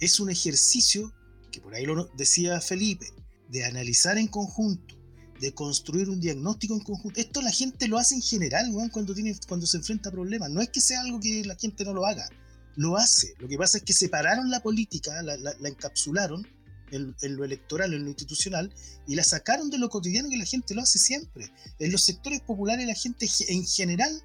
Es 0.01 0.19
un 0.19 0.29
ejercicio, 0.29 1.13
que 1.49 1.61
por 1.61 1.73
ahí 1.73 1.86
lo 1.86 2.09
decía 2.17 2.59
Felipe, 2.59 3.07
de 3.47 3.63
analizar 3.63 4.17
en 4.17 4.27
conjunto, 4.27 4.93
de 5.39 5.53
construir 5.53 6.09
un 6.09 6.19
diagnóstico 6.19 6.73
en 6.73 6.81
conjunto. 6.81 7.21
Esto 7.21 7.41
la 7.41 7.51
gente 7.51 7.88
lo 7.88 7.97
hace 7.97 8.15
en 8.15 8.21
general, 8.21 8.69
cuando, 8.91 9.13
tiene, 9.13 9.34
cuando 9.47 9.65
se 9.65 9.77
enfrenta 9.77 10.09
a 10.09 10.11
problemas. 10.11 10.49
No 10.49 10.59
es 10.59 10.67
que 10.71 10.81
sea 10.81 10.99
algo 10.99 11.21
que 11.21 11.45
la 11.45 11.55
gente 11.55 11.86
no 11.86 11.93
lo 11.93 12.05
haga. 12.05 12.27
Lo 12.75 12.97
hace. 12.97 13.34
Lo 13.39 13.47
que 13.47 13.57
pasa 13.57 13.77
es 13.77 13.86
que 13.86 13.93
separaron 13.93 14.51
la 14.51 14.61
política, 14.61 15.21
la, 15.21 15.55
encapsularon 15.65 16.45
en, 16.91 17.15
en, 17.21 17.36
lo 17.38 17.45
electoral, 17.45 17.93
en 17.93 18.03
lo 18.03 18.09
institucional, 18.09 18.73
y 19.07 19.15
la 19.15 19.23
sacaron 19.23 19.69
de 19.69 19.77
lo 19.77 19.88
cotidiano 19.88 20.29
que 20.29 20.36
la 20.36 20.43
gente 20.43 20.75
lo 20.75 20.81
hace 20.81 20.99
siempre. 20.99 21.49
En 21.79 21.93
los 21.93 22.03
sectores 22.03 22.41
populares 22.41 22.86
la 22.86 22.93
gente 22.93 23.29
en 23.47 23.65
general 23.65 24.21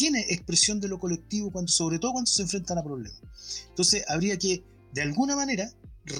tiene 0.00 0.24
expresión 0.30 0.80
de 0.80 0.88
lo 0.88 0.98
colectivo, 0.98 1.52
cuando, 1.52 1.70
sobre 1.70 1.98
todo 1.98 2.12
cuando 2.12 2.30
se 2.30 2.40
enfrentan 2.40 2.78
a 2.78 2.82
problemas. 2.82 3.20
Entonces 3.68 4.02
habría 4.08 4.38
que, 4.38 4.64
de 4.94 5.02
alguna 5.02 5.36
manera, 5.36 5.70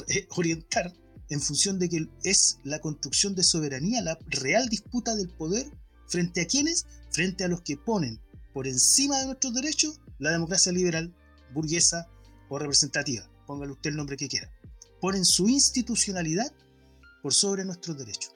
eh, 0.09 0.27
orientar 0.37 0.93
en 1.31 1.41
función 1.41 1.79
de 1.79 1.89
que 1.89 2.07
es 2.23 2.59
la 2.63 2.79
construcción 2.81 3.35
de 3.35 3.43
soberanía, 3.43 4.03
la 4.03 4.19
real 4.27 4.69
disputa 4.69 5.15
del 5.15 5.31
poder, 5.31 5.67
frente 6.09 6.43
a 6.43 6.47
quienes, 6.47 6.85
frente 7.11 7.43
a 7.43 7.49
los 7.49 7.63
que 7.63 7.79
ponen 7.79 8.21
por 8.53 8.67
encima 8.67 9.19
de 9.19 9.25
nuestros 9.25 9.55
derechos 9.55 9.99
la 10.19 10.33
democracia 10.33 10.73
liberal, 10.73 11.15
burguesa 11.55 12.07
o 12.51 12.59
representativa, 12.59 13.31
póngale 13.47 13.73
usted 13.73 13.91
el 13.91 13.97
nombre 13.97 14.19
que 14.19 14.29
quiera. 14.29 14.51
Ponen 15.01 15.25
su 15.25 15.49
institucionalidad 15.49 16.53
por 17.23 17.33
sobre 17.33 17.65
nuestros 17.65 17.97
derechos. 17.97 18.35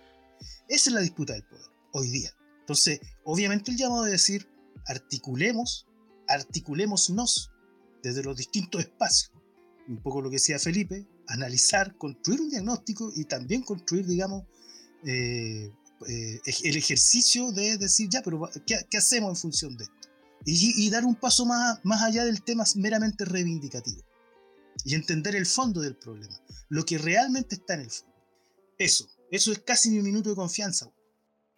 Esa 0.68 0.88
es 0.88 0.94
la 0.94 1.00
disputa 1.00 1.34
del 1.34 1.44
poder, 1.44 1.66
hoy 1.92 2.08
día. 2.08 2.34
Entonces, 2.60 3.00
obviamente 3.24 3.72
el 3.72 3.76
llamado 3.76 4.04
de 4.04 4.12
decir, 4.12 4.53
articulemos, 4.86 5.86
articulémonos 6.28 7.50
desde 8.02 8.22
los 8.22 8.36
distintos 8.36 8.80
espacios. 8.82 9.32
Un 9.88 10.02
poco 10.02 10.22
lo 10.22 10.30
que 10.30 10.36
decía 10.36 10.58
Felipe, 10.58 11.06
analizar, 11.26 11.96
construir 11.96 12.40
un 12.40 12.48
diagnóstico 12.48 13.12
y 13.14 13.24
también 13.24 13.62
construir, 13.62 14.06
digamos, 14.06 14.44
eh, 15.06 15.70
eh, 16.08 16.40
el 16.64 16.76
ejercicio 16.76 17.52
de 17.52 17.78
decir, 17.78 18.08
ya, 18.10 18.22
pero 18.22 18.48
¿qué, 18.66 18.96
hacemos 18.96 19.30
en 19.30 19.36
función 19.36 19.76
de 19.76 19.84
esto? 19.84 20.08
Y, 20.46 20.90
dar 20.90 21.06
un 21.06 21.14
paso 21.14 21.46
más, 21.46 21.80
más 21.84 22.02
allá 22.02 22.24
del 22.26 22.42
tema 22.42 22.64
meramente 22.76 23.24
reivindicativo. 23.24 24.02
Y 24.84 24.94
entender 24.94 25.34
el 25.36 25.46
fondo 25.46 25.80
del 25.80 25.96
problema, 25.96 26.38
lo 26.68 26.84
que 26.84 26.98
realmente 26.98 27.54
está 27.54 27.74
en 27.74 27.80
el 27.80 27.90
fondo. 27.90 28.14
Eso, 28.76 29.08
eso 29.30 29.52
es 29.52 29.60
casi 29.60 29.88
mi 29.90 30.02
minuto 30.02 30.28
de 30.28 30.36
confianza. 30.36 30.92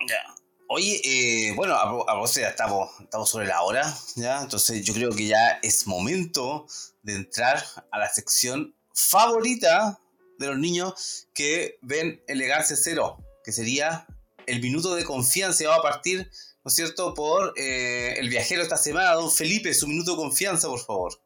Ya. 0.09 0.35
Oye, 0.69 1.01
eh, 1.05 1.53
bueno, 1.55 1.75
a, 1.75 2.14
vos 2.14 2.35
ya 2.35 2.49
estamos, 2.49 2.91
estamos 3.01 3.31
sobre 3.31 3.47
la 3.47 3.62
hora, 3.62 3.97
¿ya? 4.17 4.43
Entonces 4.43 4.85
yo 4.85 4.95
creo 4.95 5.11
que 5.11 5.27
ya 5.27 5.61
es 5.62 5.87
momento 5.87 6.67
de 7.03 7.14
entrar 7.14 7.62
a 7.93 7.99
la 8.01 8.12
sección 8.12 8.75
favorita 8.93 10.01
de 10.41 10.49
los 10.49 10.59
niños 10.59 11.29
que 11.35 11.79
ven 11.83 12.21
Elegancia 12.27 12.75
Cero, 12.77 13.19
que 13.45 13.53
sería 13.53 14.09
el 14.47 14.61
minuto 14.61 14.97
de 14.97 15.05
confianza. 15.05 15.69
Va 15.69 15.77
a 15.77 15.83
partir, 15.83 16.29
¿no 16.64 16.69
es 16.69 16.75
cierto?, 16.75 17.14
por 17.14 17.55
eh, 17.57 18.14
el 18.19 18.29
viajero 18.29 18.62
esta 18.62 18.77
semana, 18.77 19.12
don 19.12 19.31
Felipe, 19.31 19.73
su 19.73 19.87
minuto 19.87 20.12
de 20.12 20.17
confianza, 20.17 20.67
por 20.67 20.85
favor. 20.85 21.21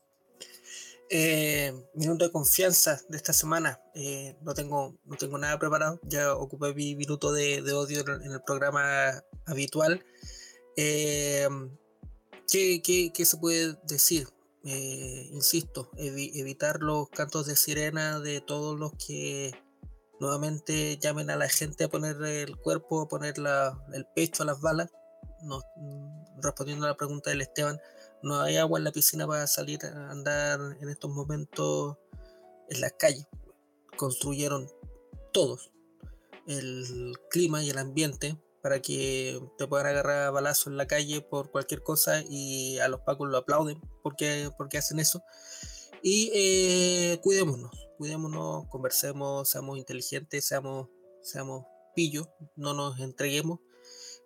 Eh, 1.12 1.72
minuto 1.94 2.24
de 2.24 2.30
confianza 2.30 3.00
de 3.08 3.16
esta 3.16 3.32
semana. 3.32 3.80
Eh, 3.94 4.36
no, 4.42 4.54
tengo, 4.54 4.94
no 5.04 5.16
tengo 5.16 5.38
nada 5.38 5.58
preparado. 5.58 5.98
Ya 6.04 6.34
ocupé 6.34 6.72
mi 6.72 6.94
minuto 6.94 7.32
de, 7.32 7.60
odio 7.72 8.04
en 8.22 8.30
el 8.30 8.42
programa 8.42 9.24
habitual. 9.44 10.04
Eh, 10.76 11.48
¿qué, 12.48 13.24
se 13.24 13.36
puede 13.36 13.76
decir? 13.84 14.28
insisto, 14.62 15.90
evitar 15.96 16.80
los 16.80 17.08
cantos 17.08 17.46
de 17.46 17.56
sirena 17.56 18.20
de 18.20 18.42
todos 18.42 18.78
los 18.78 18.92
que 18.92 19.54
nuevamente 20.20 20.98
llamen 20.98 21.30
a 21.30 21.36
la 21.36 21.48
gente 21.48 21.84
a 21.84 21.88
poner 21.88 22.22
el 22.22 22.58
cuerpo, 22.58 23.00
a 23.00 23.08
poner 23.08 23.36
el 23.94 24.06
pecho 24.14 24.42
a 24.42 24.46
las 24.46 24.60
balas. 24.60 24.90
Mm, 25.42 26.42
respondiendo 26.42 26.84
a 26.84 26.90
la 26.90 26.96
pregunta 26.96 27.30
del 27.30 27.40
Esteban, 27.40 27.80
no 28.22 28.40
hay 28.40 28.56
agua 28.56 28.78
en 28.78 28.84
la 28.84 28.92
piscina 28.92 29.26
para 29.26 29.46
salir 29.46 29.84
a 29.84 30.10
andar 30.10 30.60
en 30.80 30.88
estos 30.88 31.10
momentos 31.10 31.96
en 32.68 32.80
las 32.80 32.92
calles. 32.92 33.26
Construyeron 33.96 34.68
todos 35.32 35.70
el 36.46 37.12
clima 37.30 37.62
y 37.62 37.70
el 37.70 37.78
ambiente 37.78 38.36
para 38.62 38.82
que 38.82 39.40
te 39.56 39.66
puedan 39.66 39.86
agarrar 39.86 40.26
a 40.26 40.30
balazo 40.30 40.68
en 40.68 40.76
la 40.76 40.86
calle 40.86 41.22
por 41.22 41.50
cualquier 41.50 41.82
cosa 41.82 42.22
y 42.28 42.78
a 42.78 42.88
los 42.88 43.00
pacos 43.00 43.28
lo 43.28 43.38
aplauden 43.38 43.80
porque, 44.02 44.50
porque 44.58 44.78
hacen 44.78 44.98
eso. 44.98 45.22
Y 46.02 46.30
eh, 46.34 47.20
cuidémonos, 47.22 47.70
cuidémonos, 47.98 48.66
conversemos, 48.68 49.48
seamos 49.48 49.78
inteligentes, 49.78 50.44
seamos, 50.44 50.88
seamos 51.22 51.64
pillos, 51.94 52.28
no 52.56 52.74
nos 52.74 52.98
entreguemos. 53.00 53.60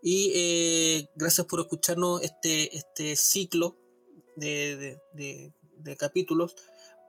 Y 0.02 0.32
eh, 0.34 1.10
gracias 1.14 1.46
por 1.46 1.60
escucharnos 1.60 2.22
este, 2.22 2.76
este 2.76 3.16
ciclo 3.16 3.76
de, 4.36 5.00
de, 5.12 5.96
capítulos. 5.96 6.56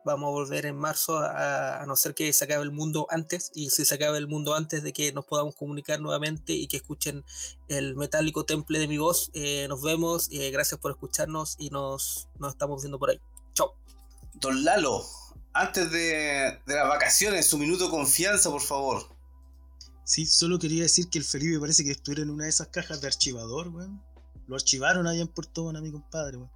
Vamos 0.04 0.28
a 0.28 0.32
volver 0.32 0.68
en 0.68 0.76
marzo, 0.76 1.18
a, 1.18 1.84
no 1.88 1.96
ser 1.96 2.14
que 2.14 2.32
se 2.32 2.46
acabe 2.46 2.64
el 2.64 2.72
mundo 2.72 3.08
antes, 3.10 3.52
y 3.56 3.72
si 3.72 3.86
se 3.86 3.96
acabe 3.96 4.20
el 4.20 4.28
mundo 4.28 4.54
antes 4.54 4.84
de 4.84 4.94
que 4.94 5.12
nos 5.12 5.26
podamos 5.26 5.56
comunicar 5.56 6.00
nuevamente 6.00 6.54
y 6.54 6.68
que 6.68 6.78
escuchen 6.78 7.26
el 7.70 7.96
metálico 7.96 8.46
temple 8.46 8.78
de 8.78 8.88
mi 8.88 9.00
voz. 9.00 9.32
Eh, 9.34 9.66
nos 9.68 9.82
vemos, 9.82 10.30
eh, 10.32 10.52
gracias 10.52 10.80
por 10.80 10.92
escucharnos 10.92 11.56
y 11.58 11.72
nos, 11.72 12.30
nos 12.38 12.54
estamos 12.54 12.84
viendo 12.84 13.00
por 13.00 13.10
ahí. 13.10 13.20
Chao. 13.54 13.74
Don 14.36 14.64
Lalo, 14.64 15.04
antes 15.54 15.90
de, 15.90 16.60
de 16.66 16.76
las 16.76 16.88
vacaciones, 16.88 17.48
su 17.48 17.58
minuto 17.58 17.86
de 17.86 17.90
confianza, 17.90 18.52
por 18.52 18.62
favor. 18.62 19.16
Sí, 20.06 20.28
solo 20.28 20.60
quería 20.60 20.84
decir 20.84 21.10
que 21.10 21.18
el 21.18 21.24
Felipe 21.24 21.60
parece 21.60 21.84
que 21.84 21.90
estuviera 21.90 22.22
en 22.22 22.30
una 22.30 22.44
de 22.44 22.52
esas 22.52 22.68
cajas 22.68 23.02
de 23.02 23.08
archivador, 23.08 23.70
weón. 23.70 24.04
Lo 24.48 24.56
archivaron 24.56 25.08
allá 25.08 25.22
en 25.22 25.28
Puerto 25.28 25.72
mi 25.82 25.92
compadre, 25.92 26.38
weón. 26.38 26.52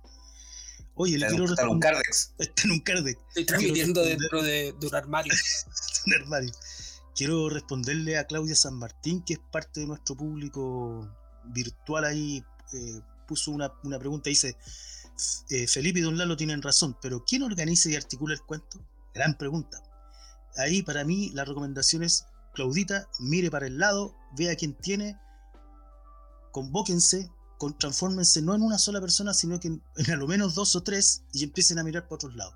Oye, 1.01 1.17
le 1.17 1.27
quiero 1.27 1.45
Está 1.45 1.63
en 1.63 1.69
un 1.69 1.79
Cardex. 1.79 2.33
Está 2.37 2.63
en 2.65 2.71
un 2.71 2.79
Cardex. 2.81 3.17
Estoy 3.29 3.45
transmitiendo 3.45 4.03
dentro 4.03 4.43
de, 4.43 4.75
un 4.81 4.95
armario. 4.95 5.33
un 6.07 6.13
armario. 6.13 6.51
Quiero 7.15 7.47
responderle 7.47 8.17
a 8.17 8.27
Claudia 8.27 8.53
San 8.53 8.75
Martín, 8.75 9.23
que 9.23 9.35
es 9.35 9.39
parte 9.39 9.79
de 9.79 9.87
nuestro 9.87 10.17
público 10.17 11.09
virtual 11.45 12.03
ahí. 12.03 12.43
Eh, 12.73 12.99
puso 13.25 13.51
una, 13.51 13.71
pregunta, 13.97 14.29
dice, 14.29 14.57
eh, 15.49 15.67
Felipe 15.67 15.99
y 15.99 16.01
Don 16.01 16.17
Lalo 16.17 16.35
tienen 16.35 16.61
razón, 16.61 16.97
pero 17.01 17.23
¿quién 17.23 17.43
organiza 17.43 17.89
y 17.89 17.95
articula 17.95 18.33
el 18.33 18.41
cuento? 18.41 18.85
Gran 19.13 19.37
pregunta. 19.37 19.81
Ahí 20.57 20.81
para 20.83 21.05
mí 21.05 21.31
la 21.33 21.45
recomendación 21.45 22.03
es, 22.03 22.25
Claudita, 22.53 23.07
mire 23.19 23.49
para 23.49 23.67
el 23.67 23.77
lado, 23.77 24.17
vea 24.35 24.53
quién 24.57 24.73
tiene, 24.73 25.17
convóquense, 26.51 27.31
transfórmense 27.77 28.41
no 28.41 28.55
en 28.55 28.61
una 28.61 28.77
sola 28.77 29.01
persona, 29.01 29.33
sino 29.33 29.59
que 29.59 29.67
en, 29.67 29.81
a 30.11 30.15
lo 30.15 30.27
menos 30.27 30.55
dos 30.55 30.75
o 30.75 30.81
tres 30.81 31.23
y 31.33 31.43
empiecen 31.43 31.79
a 31.79 31.83
mirar 31.83 32.07
por 32.07 32.15
otros 32.15 32.35
lados. 32.35 32.55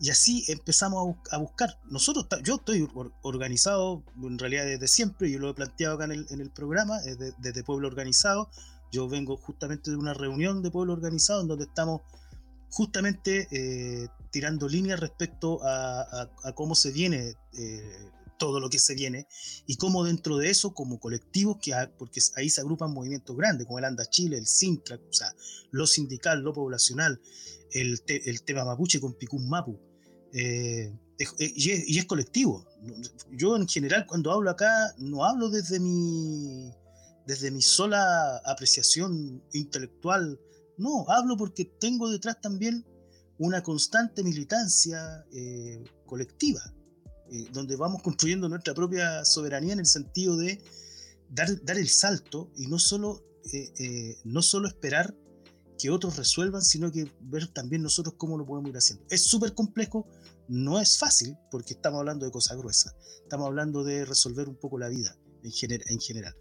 Y 0.00 0.10
así 0.10 0.44
empezamos 0.48 1.16
a, 1.30 1.38
buscar. 1.38 1.78
Nosotros, 1.88 2.26
yo 2.42 2.56
estoy 2.56 2.88
organizado 3.22 4.02
en 4.20 4.36
realidad 4.36 4.64
desde 4.64 4.88
siempre, 4.88 5.30
yo 5.30 5.38
lo 5.38 5.50
he 5.50 5.54
planteado 5.54 5.94
acá 5.94 6.04
en 6.12 6.40
el, 6.40 6.50
programa, 6.50 7.00
desde, 7.00 7.62
Pueblo 7.62 7.86
Organizado. 7.86 8.50
Yo 8.90 9.08
vengo 9.08 9.36
justamente 9.36 9.92
de 9.92 9.96
una 9.96 10.12
reunión 10.12 10.60
de 10.60 10.72
Pueblo 10.72 10.92
Organizado 10.92 11.42
en 11.42 11.46
donde 11.46 11.66
estamos 11.66 12.00
justamente 12.68 13.46
eh, 13.52 14.08
tirando 14.32 14.68
líneas 14.68 14.98
respecto 14.98 15.60
a, 15.62 16.28
cómo 16.56 16.74
se 16.74 16.90
viene 16.90 17.36
eh, 17.52 18.10
todo 18.42 18.58
lo 18.58 18.68
que 18.68 18.80
se 18.80 18.96
viene 18.96 19.28
y 19.68 19.76
cómo 19.76 20.02
dentro 20.02 20.36
de 20.36 20.50
eso, 20.50 20.74
como 20.74 20.98
colectivos, 20.98 21.58
que 21.62 21.72
porque 21.96 22.20
ahí 22.34 22.50
se 22.50 22.60
agrupan 22.60 22.92
movimientos 22.92 23.36
grandes, 23.36 23.68
como 23.68 23.78
el 23.78 23.84
Anda 23.84 24.04
Chile, 24.04 24.36
el 24.36 24.48
Sintra, 24.48 24.96
o 24.96 25.12
sea, 25.12 25.32
lo 25.70 25.86
sindical, 25.86 26.40
lo 26.40 26.52
poblacional, 26.52 27.20
el, 27.70 28.02
el 28.08 28.42
tema 28.42 28.64
mapuche 28.64 28.98
con 28.98 29.14
Picún 29.14 29.48
Mapu, 29.48 29.78
Eh, 30.32 30.92
y, 31.38 31.70
es, 31.70 31.88
y, 31.88 31.98
es, 31.98 32.04
colectivo. 32.06 32.66
Yo 33.30 33.54
en 33.54 33.68
general 33.68 34.06
cuando 34.06 34.32
hablo 34.32 34.50
acá 34.50 34.92
no 34.98 35.24
hablo 35.24 35.48
desde 35.48 35.78
mi, 35.78 36.72
desde 37.24 37.52
mi 37.52 37.62
sola 37.62 38.38
apreciación 38.44 39.40
intelectual, 39.52 40.40
no, 40.78 41.04
hablo 41.08 41.36
porque 41.36 41.64
tengo 41.78 42.10
detrás 42.10 42.40
también 42.40 42.84
una 43.38 43.62
constante 43.62 44.24
militancia 44.24 45.24
eh, 45.32 45.84
colectiva, 46.06 46.62
eh, 47.32 47.46
donde 47.52 47.76
vamos 47.76 48.02
construyendo 48.02 48.48
nuestra 48.48 48.74
propia 48.74 49.24
soberanía 49.24 49.72
en 49.72 49.80
el 49.80 49.86
sentido 49.86 50.36
de 50.36 50.62
dar, 51.30 51.64
dar 51.64 51.78
el 51.78 51.88
salto 51.88 52.50
y 52.56 52.66
no 52.66 52.78
solo, 52.78 53.24
eh, 53.52 54.18
no 54.24 54.42
solo 54.42 54.68
esperar 54.68 55.16
que 55.78 55.90
otros 55.90 56.16
resuelvan, 56.16 56.62
sino 56.62 56.92
que 56.92 57.10
ver 57.22 57.48
también 57.48 57.82
nosotros 57.82 58.14
cómo 58.16 58.38
lo 58.38 58.46
podemos 58.46 58.70
ir 58.70 58.76
haciendo. 58.76 59.04
Es 59.10 59.24
súper 59.24 59.54
complejo, 59.54 60.06
no 60.46 60.80
es 60.80 60.98
fácil, 60.98 61.36
porque 61.50 61.74
estamos 61.74 61.98
hablando 61.98 62.26
de 62.26 62.32
cosas 62.32 62.56
gruesas, 62.58 62.94
estamos 63.22 63.46
hablando 63.46 63.82
de 63.82 64.04
resolver 64.04 64.48
un 64.48 64.56
poco 64.56 64.78
la 64.78 64.88
vida 64.88 65.16
en, 65.42 65.80
en 65.86 66.00
general. 66.00 66.36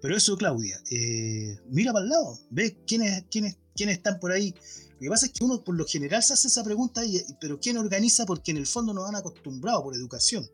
Pero 0.00 0.16
eso, 0.16 0.36
Claudia, 0.36 0.82
eh, 0.90 1.56
mira 1.70 1.92
para 1.92 2.04
el 2.04 2.10
lado, 2.10 2.38
ve 2.50 2.76
quiénes, 2.86 3.24
quiénes, 3.30 3.56
quiénes 3.74 3.96
están 3.96 4.18
por 4.18 4.32
ahí. 4.32 4.54
Lo 4.92 4.98
que 5.00 5.08
pasa 5.08 5.26
es 5.26 5.32
que 5.32 5.44
uno 5.44 5.62
por 5.62 5.76
lo 5.76 5.84
general 5.84 6.22
se 6.22 6.32
hace 6.32 6.48
esa 6.48 6.62
pregunta, 6.62 7.02
pero 7.40 7.58
¿quién 7.58 7.76
organiza? 7.76 8.24
Porque 8.24 8.52
en 8.52 8.58
el 8.58 8.66
fondo 8.66 8.94
nos 8.94 9.08
han 9.08 9.16
acostumbrado 9.16 9.82
por 9.82 9.94
educación, 9.94 10.48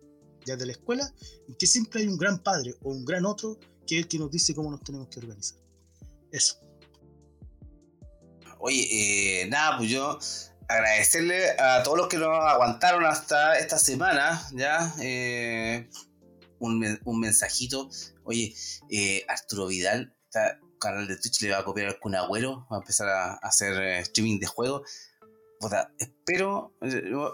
desde 0.45 0.67
la 0.67 0.73
escuela, 0.73 1.13
que 1.59 1.67
siempre 1.67 2.01
hay 2.01 2.09
un 2.09 2.17
gran 2.17 2.43
padre 2.43 2.75
o 2.83 2.91
un 2.91 3.05
gran 3.05 3.27
otro 3.27 3.59
que 3.87 3.97
es 3.97 4.03
el 4.03 4.09
que 4.09 4.19
nos 4.19 4.31
dice 4.31 4.55
cómo 4.55 4.71
nos 4.71 4.83
tenemos 4.83 5.09
que 5.09 5.21
organizar. 5.21 5.59
Eso. 6.31 6.61
Oye, 8.59 9.43
eh, 9.43 9.47
nada, 9.49 9.79
pues 9.79 9.91
yo 9.91 10.19
agradecerle 10.69 11.51
a 11.59 11.83
todos 11.83 11.97
los 11.97 12.09
que 12.09 12.19
nos 12.19 12.29
aguantaron 12.29 13.05
hasta 13.07 13.59
esta 13.59 13.79
semana, 13.79 14.47
ya. 14.53 14.95
Eh, 15.01 15.89
un, 16.59 16.99
un, 17.05 17.21
mensajito. 17.21 17.89
Oye, 18.25 18.55
eh, 18.91 19.25
Arturo 19.29 19.69
Vidal, 19.69 20.15
está 20.25 20.59
canal 20.79 21.07
de 21.07 21.17
Twitch 21.17 21.43
le 21.43 21.51
va 21.51 21.59
a 21.59 21.65
copiar 21.65 21.89
al 21.89 21.99
Kun 21.99 22.15
Agüero, 22.15 22.67
va 22.71 22.77
a 22.77 22.81
empezar 22.81 23.09
a, 23.09 23.35
hacer 23.35 23.75
eh, 23.81 23.99
streaming 24.01 24.39
de 24.39 24.47
juego. 24.47 24.83
espero, 25.99 26.73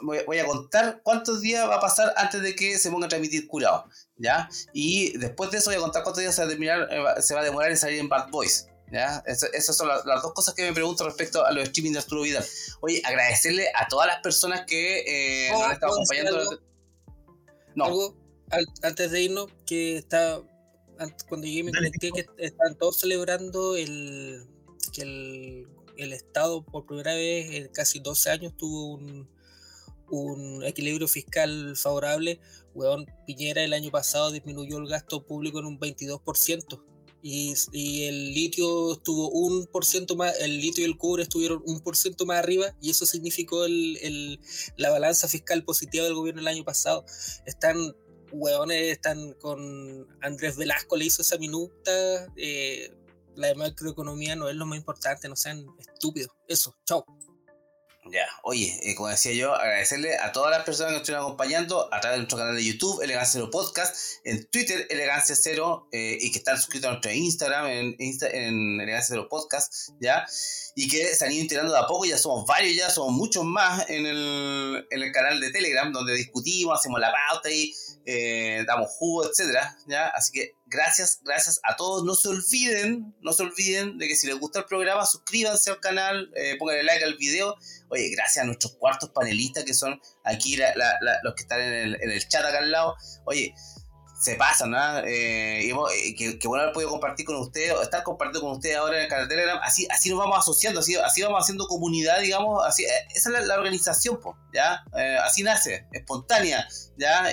voy, 0.02 0.38
a 0.38 0.46
contar 0.46 1.00
cuántos 1.02 1.40
días 1.40 1.68
va 1.68 1.76
a 1.76 1.80
pasar 1.80 2.12
antes 2.16 2.42
de 2.42 2.54
que 2.56 2.78
se 2.78 2.90
ponga 2.90 3.06
a 3.06 3.08
transmitir 3.08 3.46
curado, 3.46 3.86
¿ya? 4.16 4.48
Y 4.72 5.16
después 5.18 5.50
de 5.50 5.58
eso 5.58 5.70
voy 5.70 5.78
a 5.78 5.82
contar 5.82 6.02
cuántos 6.02 6.22
días 6.22 6.34
se 6.34 6.42
va 6.42 6.46
a, 6.46 6.50
terminar, 6.50 6.88
se 7.22 7.34
va 7.34 7.40
a 7.40 7.44
demorar 7.44 7.70
en 7.70 7.76
salir 7.76 7.98
en 7.98 8.08
Bad 8.08 8.30
Boys, 8.30 8.68
¿Ya? 8.92 9.22
esas 9.26 9.76
son 9.76 9.88
las, 9.88 10.04
dos 10.04 10.32
cosas 10.34 10.54
que 10.54 10.62
me 10.62 10.72
pregunto 10.72 11.04
respecto 11.04 11.44
a 11.44 11.50
los 11.52 11.64
streaming 11.64 11.92
de 11.92 11.98
Arturo 11.98 12.22
Vidal. 12.22 12.44
Oye, 12.80 13.02
agradecerle 13.04 13.68
a 13.74 13.88
todas 13.88 14.06
las 14.06 14.20
personas 14.20 14.64
que 14.66 15.46
eh, 15.46 15.50
nos 15.50 15.62
han 15.62 15.72
estado 15.72 15.92
acompañando. 15.92 16.60
No. 17.74 18.14
antes 18.82 19.10
de 19.10 19.22
irnos, 19.22 19.48
que 19.66 19.96
está 19.96 20.40
cuando 21.28 21.46
llegué 21.46 21.64
me 21.64 21.72
conecté 21.72 22.10
que 22.12 22.26
están 22.38 22.76
todos 22.78 23.00
celebrando 23.00 23.76
el 23.76 24.46
que 24.92 25.02
el, 25.02 25.68
el, 25.96 26.12
Estado 26.12 26.64
por 26.64 26.86
primera 26.86 27.14
vez 27.14 27.50
en 27.52 27.68
casi 27.68 28.00
12 28.00 28.30
años 28.30 28.56
tuvo 28.56 28.94
un, 28.94 29.28
un 30.10 30.64
equilibrio 30.64 31.08
fiscal 31.08 31.76
favorable. 31.76 32.40
Weón, 32.74 33.06
Piñera 33.26 33.62
el 33.62 33.72
año 33.72 33.90
pasado 33.90 34.30
disminuyó 34.30 34.78
el 34.78 34.88
gasto 34.88 35.24
público 35.26 35.58
en 35.58 35.66
un 35.66 35.78
22%. 35.78 36.82
Y, 37.26 37.54
y, 37.72 38.04
el 38.04 38.34
litio 38.34 38.92
estuvo 38.92 39.30
un 39.30 39.66
por 39.66 39.86
ciento 39.86 40.14
más, 40.14 40.38
el 40.40 40.60
litio 40.60 40.84
y 40.84 40.90
el 40.90 40.98
cobre 40.98 41.22
estuvieron 41.22 41.62
un 41.64 41.80
por 41.80 41.96
ciento 41.96 42.26
más 42.26 42.36
arriba 42.36 42.76
y 42.82 42.90
eso 42.90 43.06
significó 43.06 43.64
el, 43.64 43.96
el, 44.02 44.40
la 44.76 44.90
balanza 44.90 45.26
fiscal 45.26 45.64
positiva 45.64 46.04
del 46.04 46.12
gobierno 46.12 46.42
el 46.42 46.48
año 46.48 46.64
pasado. 46.64 47.06
Están, 47.46 47.96
hueones, 48.34 48.92
están 48.92 49.32
con 49.34 50.06
Andrés 50.20 50.56
Velasco, 50.56 50.96
le 50.96 51.06
hizo 51.06 51.22
esa 51.22 51.38
minuta. 51.38 51.90
Eh, 52.36 52.90
la 53.36 53.54
macroeconomía 53.54 54.36
no 54.36 54.48
es 54.48 54.56
lo 54.56 54.66
más 54.66 54.78
importante, 54.78 55.28
no 55.28 55.36
sean 55.36 55.66
estúpidos. 55.78 56.30
Eso, 56.48 56.74
chao. 56.84 57.04
Ya, 58.10 58.26
oye, 58.42 58.78
eh, 58.82 58.94
como 58.94 59.08
decía 59.08 59.32
yo, 59.32 59.54
agradecerle 59.54 60.18
a 60.18 60.30
todas 60.30 60.50
las 60.50 60.64
personas 60.64 60.90
que 60.90 60.92
nos 60.92 61.00
estuvieron 61.02 61.24
acompañando 61.24 61.92
a 61.92 62.00
través 62.00 62.16
de 62.16 62.18
nuestro 62.18 62.36
canal 62.36 62.54
de 62.54 62.64
YouTube, 62.64 63.00
Elegancia 63.00 63.40
Cero 63.40 63.48
Podcast, 63.50 63.96
en 64.24 64.46
Twitter, 64.50 64.86
Elegancia 64.90 65.34
Cero, 65.34 65.88
eh, 65.90 66.18
y 66.20 66.30
que 66.30 66.38
están 66.38 66.58
suscritos 66.58 66.88
a 66.88 66.90
nuestro 66.92 67.12
Instagram, 67.12 67.66
en, 67.66 67.96
en 67.98 68.80
Elegancia 68.80 69.14
Cero 69.14 69.28
Podcast, 69.30 69.72
¿ya? 70.00 70.26
Y 70.76 70.88
que 70.88 71.14
se 71.14 71.24
han 71.24 71.32
ido 71.32 71.42
integrando 71.42 71.72
de 71.72 71.78
a 71.78 71.86
poco, 71.86 72.04
ya 72.04 72.18
somos 72.18 72.46
varios, 72.46 72.76
ya 72.76 72.90
somos 72.90 73.12
muchos 73.12 73.44
más 73.44 73.88
en 73.88 74.06
el, 74.06 74.86
en 74.90 75.02
el 75.02 75.12
canal 75.12 75.40
de 75.40 75.52
Telegram, 75.52 75.92
donde 75.92 76.14
discutimos, 76.14 76.78
hacemos 76.78 76.98
la 77.00 77.12
pauta 77.12 77.50
y 77.50 77.72
eh, 78.06 78.64
damos 78.66 78.90
jugo, 78.90 79.24
etcétera, 79.24 79.76
¿ya? 79.86 80.08
Así 80.08 80.32
que 80.32 80.56
gracias, 80.66 81.20
gracias 81.22 81.60
a 81.62 81.76
todos. 81.76 82.04
No 82.04 82.14
se 82.14 82.28
olviden, 82.28 83.14
no 83.20 83.32
se 83.32 83.44
olviden 83.44 83.98
de 83.98 84.08
que 84.08 84.16
si 84.16 84.26
les 84.26 84.38
gusta 84.38 84.60
el 84.60 84.64
programa, 84.66 85.06
suscríbanse 85.06 85.70
al 85.70 85.80
canal, 85.80 86.30
eh, 86.34 86.56
pónganle 86.58 86.82
like 86.82 87.04
al 87.04 87.16
video. 87.16 87.56
Oye, 87.88 88.10
gracias 88.10 88.42
a 88.42 88.46
nuestros 88.46 88.74
cuartos 88.74 89.10
panelistas 89.10 89.64
que 89.64 89.74
son 89.74 90.00
aquí 90.24 90.56
los 90.56 91.34
que 91.34 91.42
están 91.42 91.60
en 91.60 91.72
el, 91.72 92.02
en 92.02 92.10
el 92.10 92.28
chat 92.28 92.44
acá 92.44 92.58
al 92.58 92.70
lado. 92.70 92.96
Oye, 93.24 93.54
se 94.24 94.36
pasan, 94.36 94.70
¿no? 94.70 94.98
Eh, 95.00 95.70
y, 95.96 96.14
que, 96.14 96.38
que, 96.38 96.48
bueno 96.48 96.62
haber 96.62 96.72
podido 96.72 96.90
compartir 96.90 97.26
con 97.26 97.36
ustedes, 97.36 97.74
estar 97.82 98.02
compartiendo 98.02 98.40
con 98.40 98.56
ustedes 98.56 98.76
ahora 98.76 98.96
en 98.96 99.02
el 99.02 99.08
canal 99.08 99.28
Telegram, 99.28 99.60
así, 99.62 99.86
así 99.90 100.08
nos 100.08 100.18
vamos 100.18 100.38
asociando, 100.38 100.80
así, 100.80 100.96
así 100.96 101.20
vamos 101.20 101.42
haciendo 101.42 101.66
comunidad, 101.66 102.20
digamos, 102.20 102.64
así, 102.64 102.84
eh, 102.84 102.88
esa 103.14 103.38
es 103.38 103.46
la, 103.46 103.54
organización, 103.54 104.18
pues, 104.22 104.34
¿ya? 104.54 104.82
Eh, 104.96 105.18
así 105.22 105.42
nace, 105.42 105.86
espontánea, 105.92 106.66
¿ya? 106.96 107.28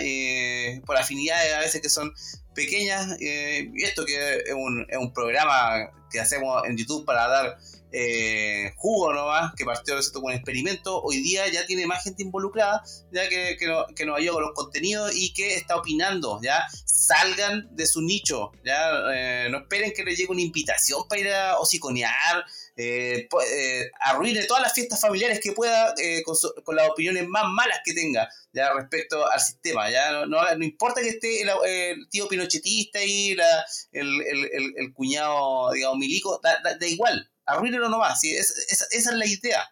por 0.85 0.97
afinidades 0.97 1.53
a 1.53 1.59
veces 1.59 1.81
que 1.81 1.89
son 1.89 2.13
pequeñas, 2.53 3.15
y 3.21 3.83
esto 3.83 4.03
que 4.05 4.39
es 4.39 4.53
un 4.53 5.13
programa 5.13 5.91
que 6.11 6.19
hacemos 6.19 6.61
en 6.67 6.75
YouTube 6.75 7.05
para 7.05 7.27
dar 7.29 7.57
eh, 7.91 8.73
jugo 8.77 9.13
nomás, 9.13 9.53
que 9.55 9.65
partió 9.65 9.95
con 10.13 10.25
un 10.25 10.31
experimento, 10.31 11.01
hoy 11.01 11.17
día 11.17 11.47
ya 11.49 11.65
tiene 11.65 11.85
más 11.85 12.03
gente 12.03 12.23
involucrada, 12.23 12.83
ya 13.11 13.27
que, 13.27 13.57
que, 13.57 14.05
nos 14.05 14.17
ayuda 14.17 14.33
con 14.33 14.43
los 14.43 14.53
contenidos 14.53 15.11
y 15.15 15.33
que 15.33 15.55
está 15.55 15.75
opinando, 15.75 16.39
ya 16.41 16.63
salgan 16.85 17.67
de 17.75 17.85
su 17.85 18.01
nicho, 18.01 18.51
ya 18.63 18.91
eh, 19.13 19.47
no 19.51 19.59
esperen 19.59 19.91
que 19.93 20.03
les 20.03 20.17
llegue 20.17 20.31
una 20.31 20.41
invitación 20.41 21.07
para 21.07 21.21
ir 21.21 21.27
a 21.29 21.59
hociconear, 21.59 22.45
eh, 22.77 23.27
eh, 23.53 23.91
arruine 23.99 24.45
todas 24.45 24.63
las 24.63 24.73
fiestas 24.73 24.99
familiares 24.99 25.39
que 25.41 25.51
pueda 25.51 25.93
con, 26.63 26.75
las 26.75 26.89
opiniones 26.89 27.27
más 27.27 27.43
malas 27.47 27.81
que 27.83 27.93
tenga 27.93 28.29
ya 28.53 28.73
respecto 28.73 29.29
al 29.29 29.39
sistema. 29.39 29.89
Ya 29.89 30.25
no, 30.25 30.63
importa 30.63 31.01
que 31.01 31.09
esté 31.09 31.41
el, 31.41 32.07
tío 32.09 32.27
pinochetista 32.27 33.03
y 33.03 33.35
la, 33.35 33.65
el, 33.91 34.21
el, 34.21 34.73
el, 34.77 34.93
cuñado, 34.93 35.71
digamos, 35.73 35.97
milico, 35.97 36.39
da, 36.41 36.59
da 36.61 36.87
igual 36.87 37.30
arruínelo 37.45 37.89
nomás, 37.89 38.19
¿sí? 38.19 38.35
esa 38.35 38.85
es 38.91 39.05
la 39.07 39.25
idea, 39.25 39.67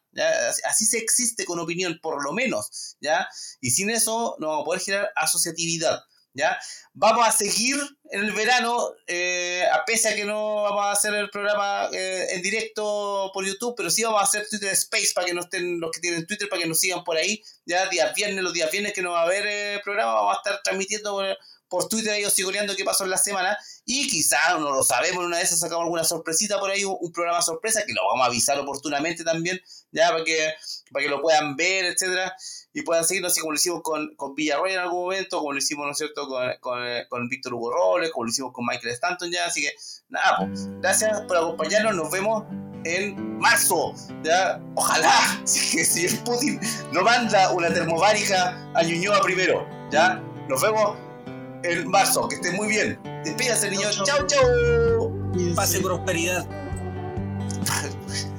así 0.65 0.85
se 0.85 0.97
existe 0.97 1.45
con 1.45 1.59
opinión, 1.59 1.99
por 2.01 2.23
lo 2.23 2.33
menos, 2.33 2.95
¿ya? 2.99 3.27
Y 3.61 3.71
sin 3.71 3.89
eso 3.89 4.35
no 4.39 4.47
vamos 4.47 4.61
a 4.63 4.65
poder 4.65 4.81
generar 4.81 5.11
asociatividad, 5.15 6.01
¿ya? 6.33 6.59
Vamos 6.93 7.27
a 7.27 7.31
seguir 7.31 7.77
en 8.11 8.21
el 8.21 8.31
verano, 8.31 8.89
eh, 9.07 9.63
a 9.71 9.85
pesar 9.85 10.15
que 10.15 10.25
no 10.25 10.63
vamos 10.63 10.85
a 10.85 10.91
hacer 10.91 11.13
el 11.13 11.29
programa 11.29 11.89
eh, 11.93 12.27
en 12.31 12.41
directo 12.41 13.31
por 13.33 13.45
YouTube, 13.45 13.75
pero 13.77 13.89
sí 13.89 14.03
vamos 14.03 14.21
a 14.21 14.25
hacer 14.25 14.47
Twitter 14.49 14.71
Space 14.73 15.11
para 15.13 15.27
que 15.27 15.33
no 15.33 15.41
estén 15.41 15.79
los 15.79 15.91
que 15.91 15.99
tienen 15.99 16.25
Twitter, 16.25 16.49
para 16.49 16.61
que 16.61 16.67
nos 16.67 16.79
sigan 16.79 17.03
por 17.03 17.17
ahí, 17.17 17.41
ya 17.65 17.87
días 17.87 18.13
viernes, 18.15 18.43
los 18.43 18.53
días 18.53 18.71
viernes 18.71 18.93
que 18.93 19.01
no 19.01 19.11
va 19.11 19.21
a 19.21 19.25
haber 19.25 19.45
eh, 19.47 19.81
programa, 19.83 20.13
vamos 20.13 20.35
a 20.35 20.39
estar 20.39 20.61
transmitiendo 20.63 21.11
por 21.13 21.37
Twitter 21.89 22.13
ellos 22.13 22.33
sigoneando 22.33 22.75
qué 22.75 22.83
pasó 22.83 23.03
en 23.03 23.11
la 23.11 23.17
semana 23.17 23.57
y 23.85 24.07
quizá 24.07 24.57
no 24.59 24.71
lo 24.71 24.83
sabemos, 24.83 25.25
una 25.25 25.37
vez 25.37 25.49
sacamos 25.49 25.83
alguna 25.83 26.03
sorpresita 26.03 26.59
por 26.59 26.69
ahí, 26.69 26.83
un, 26.83 27.11
programa 27.11 27.41
sorpresa 27.41 27.83
que 27.85 27.93
lo 27.93 28.01
vamos 28.07 28.23
a 28.23 28.27
avisar 28.27 28.59
oportunamente 28.59 29.23
también, 29.23 29.59
ya 29.91 30.11
para 30.11 30.23
que, 30.23 30.53
para 30.91 31.03
que 31.03 31.09
lo 31.09 31.21
puedan 31.21 31.55
ver, 31.55 31.85
etcétera, 31.85 32.35
y 32.73 32.83
puedan 32.83 33.03
seguirnos 33.03 33.31
así 33.31 33.41
como 33.41 33.51
lo 33.51 33.57
hicimos 33.57 33.81
con, 33.81 34.15
con 34.15 34.35
Villarroel 34.35 34.73
en 34.73 34.79
algún 34.79 35.01
momento, 35.01 35.39
como 35.39 35.53
lo 35.53 35.57
hicimos, 35.57 35.85
¿no 35.85 35.91
es 35.91 35.97
cierto?, 35.97 36.27
con, 36.27 36.51
con, 36.59 36.83
con 37.09 37.29
Víctor 37.29 37.55
Hugo 37.55 37.71
Robles, 37.71 38.11
como 38.11 38.25
lo 38.25 38.29
hicimos 38.29 38.53
con 38.53 38.65
Michael 38.65 38.93
Stanton 38.93 39.31
ya, 39.31 39.45
así 39.45 39.61
que 39.61 39.71
nada, 40.09 40.37
pues, 40.45 40.67
gracias 40.81 41.21
por 41.21 41.37
acompañarnos, 41.37 41.95
nos 41.95 42.11
vemos 42.11 42.43
en 42.85 43.39
marzo, 43.39 43.93
ya, 44.23 44.61
ojalá, 44.75 45.41
si 45.45 45.77
que 45.77 45.83
si 45.83 46.07
Putin 46.17 46.59
no 46.91 47.01
manda 47.01 47.51
una 47.51 47.73
termobárica 47.73 48.71
a 48.75 48.83
Ñuñoa 48.83 49.21
primero, 49.21 49.67
ya, 49.91 50.21
nos 50.47 50.61
vemos 50.61 51.09
el 51.64 51.86
marzo. 51.86 52.27
Que 52.27 52.36
esté 52.36 52.52
muy 52.52 52.68
bien. 52.68 52.99
Despídase, 53.23 53.69
niños. 53.69 54.02
Chau, 54.03 54.26
chau. 54.27 55.14
Pase 55.56 55.80
prosperidad. 55.80 56.48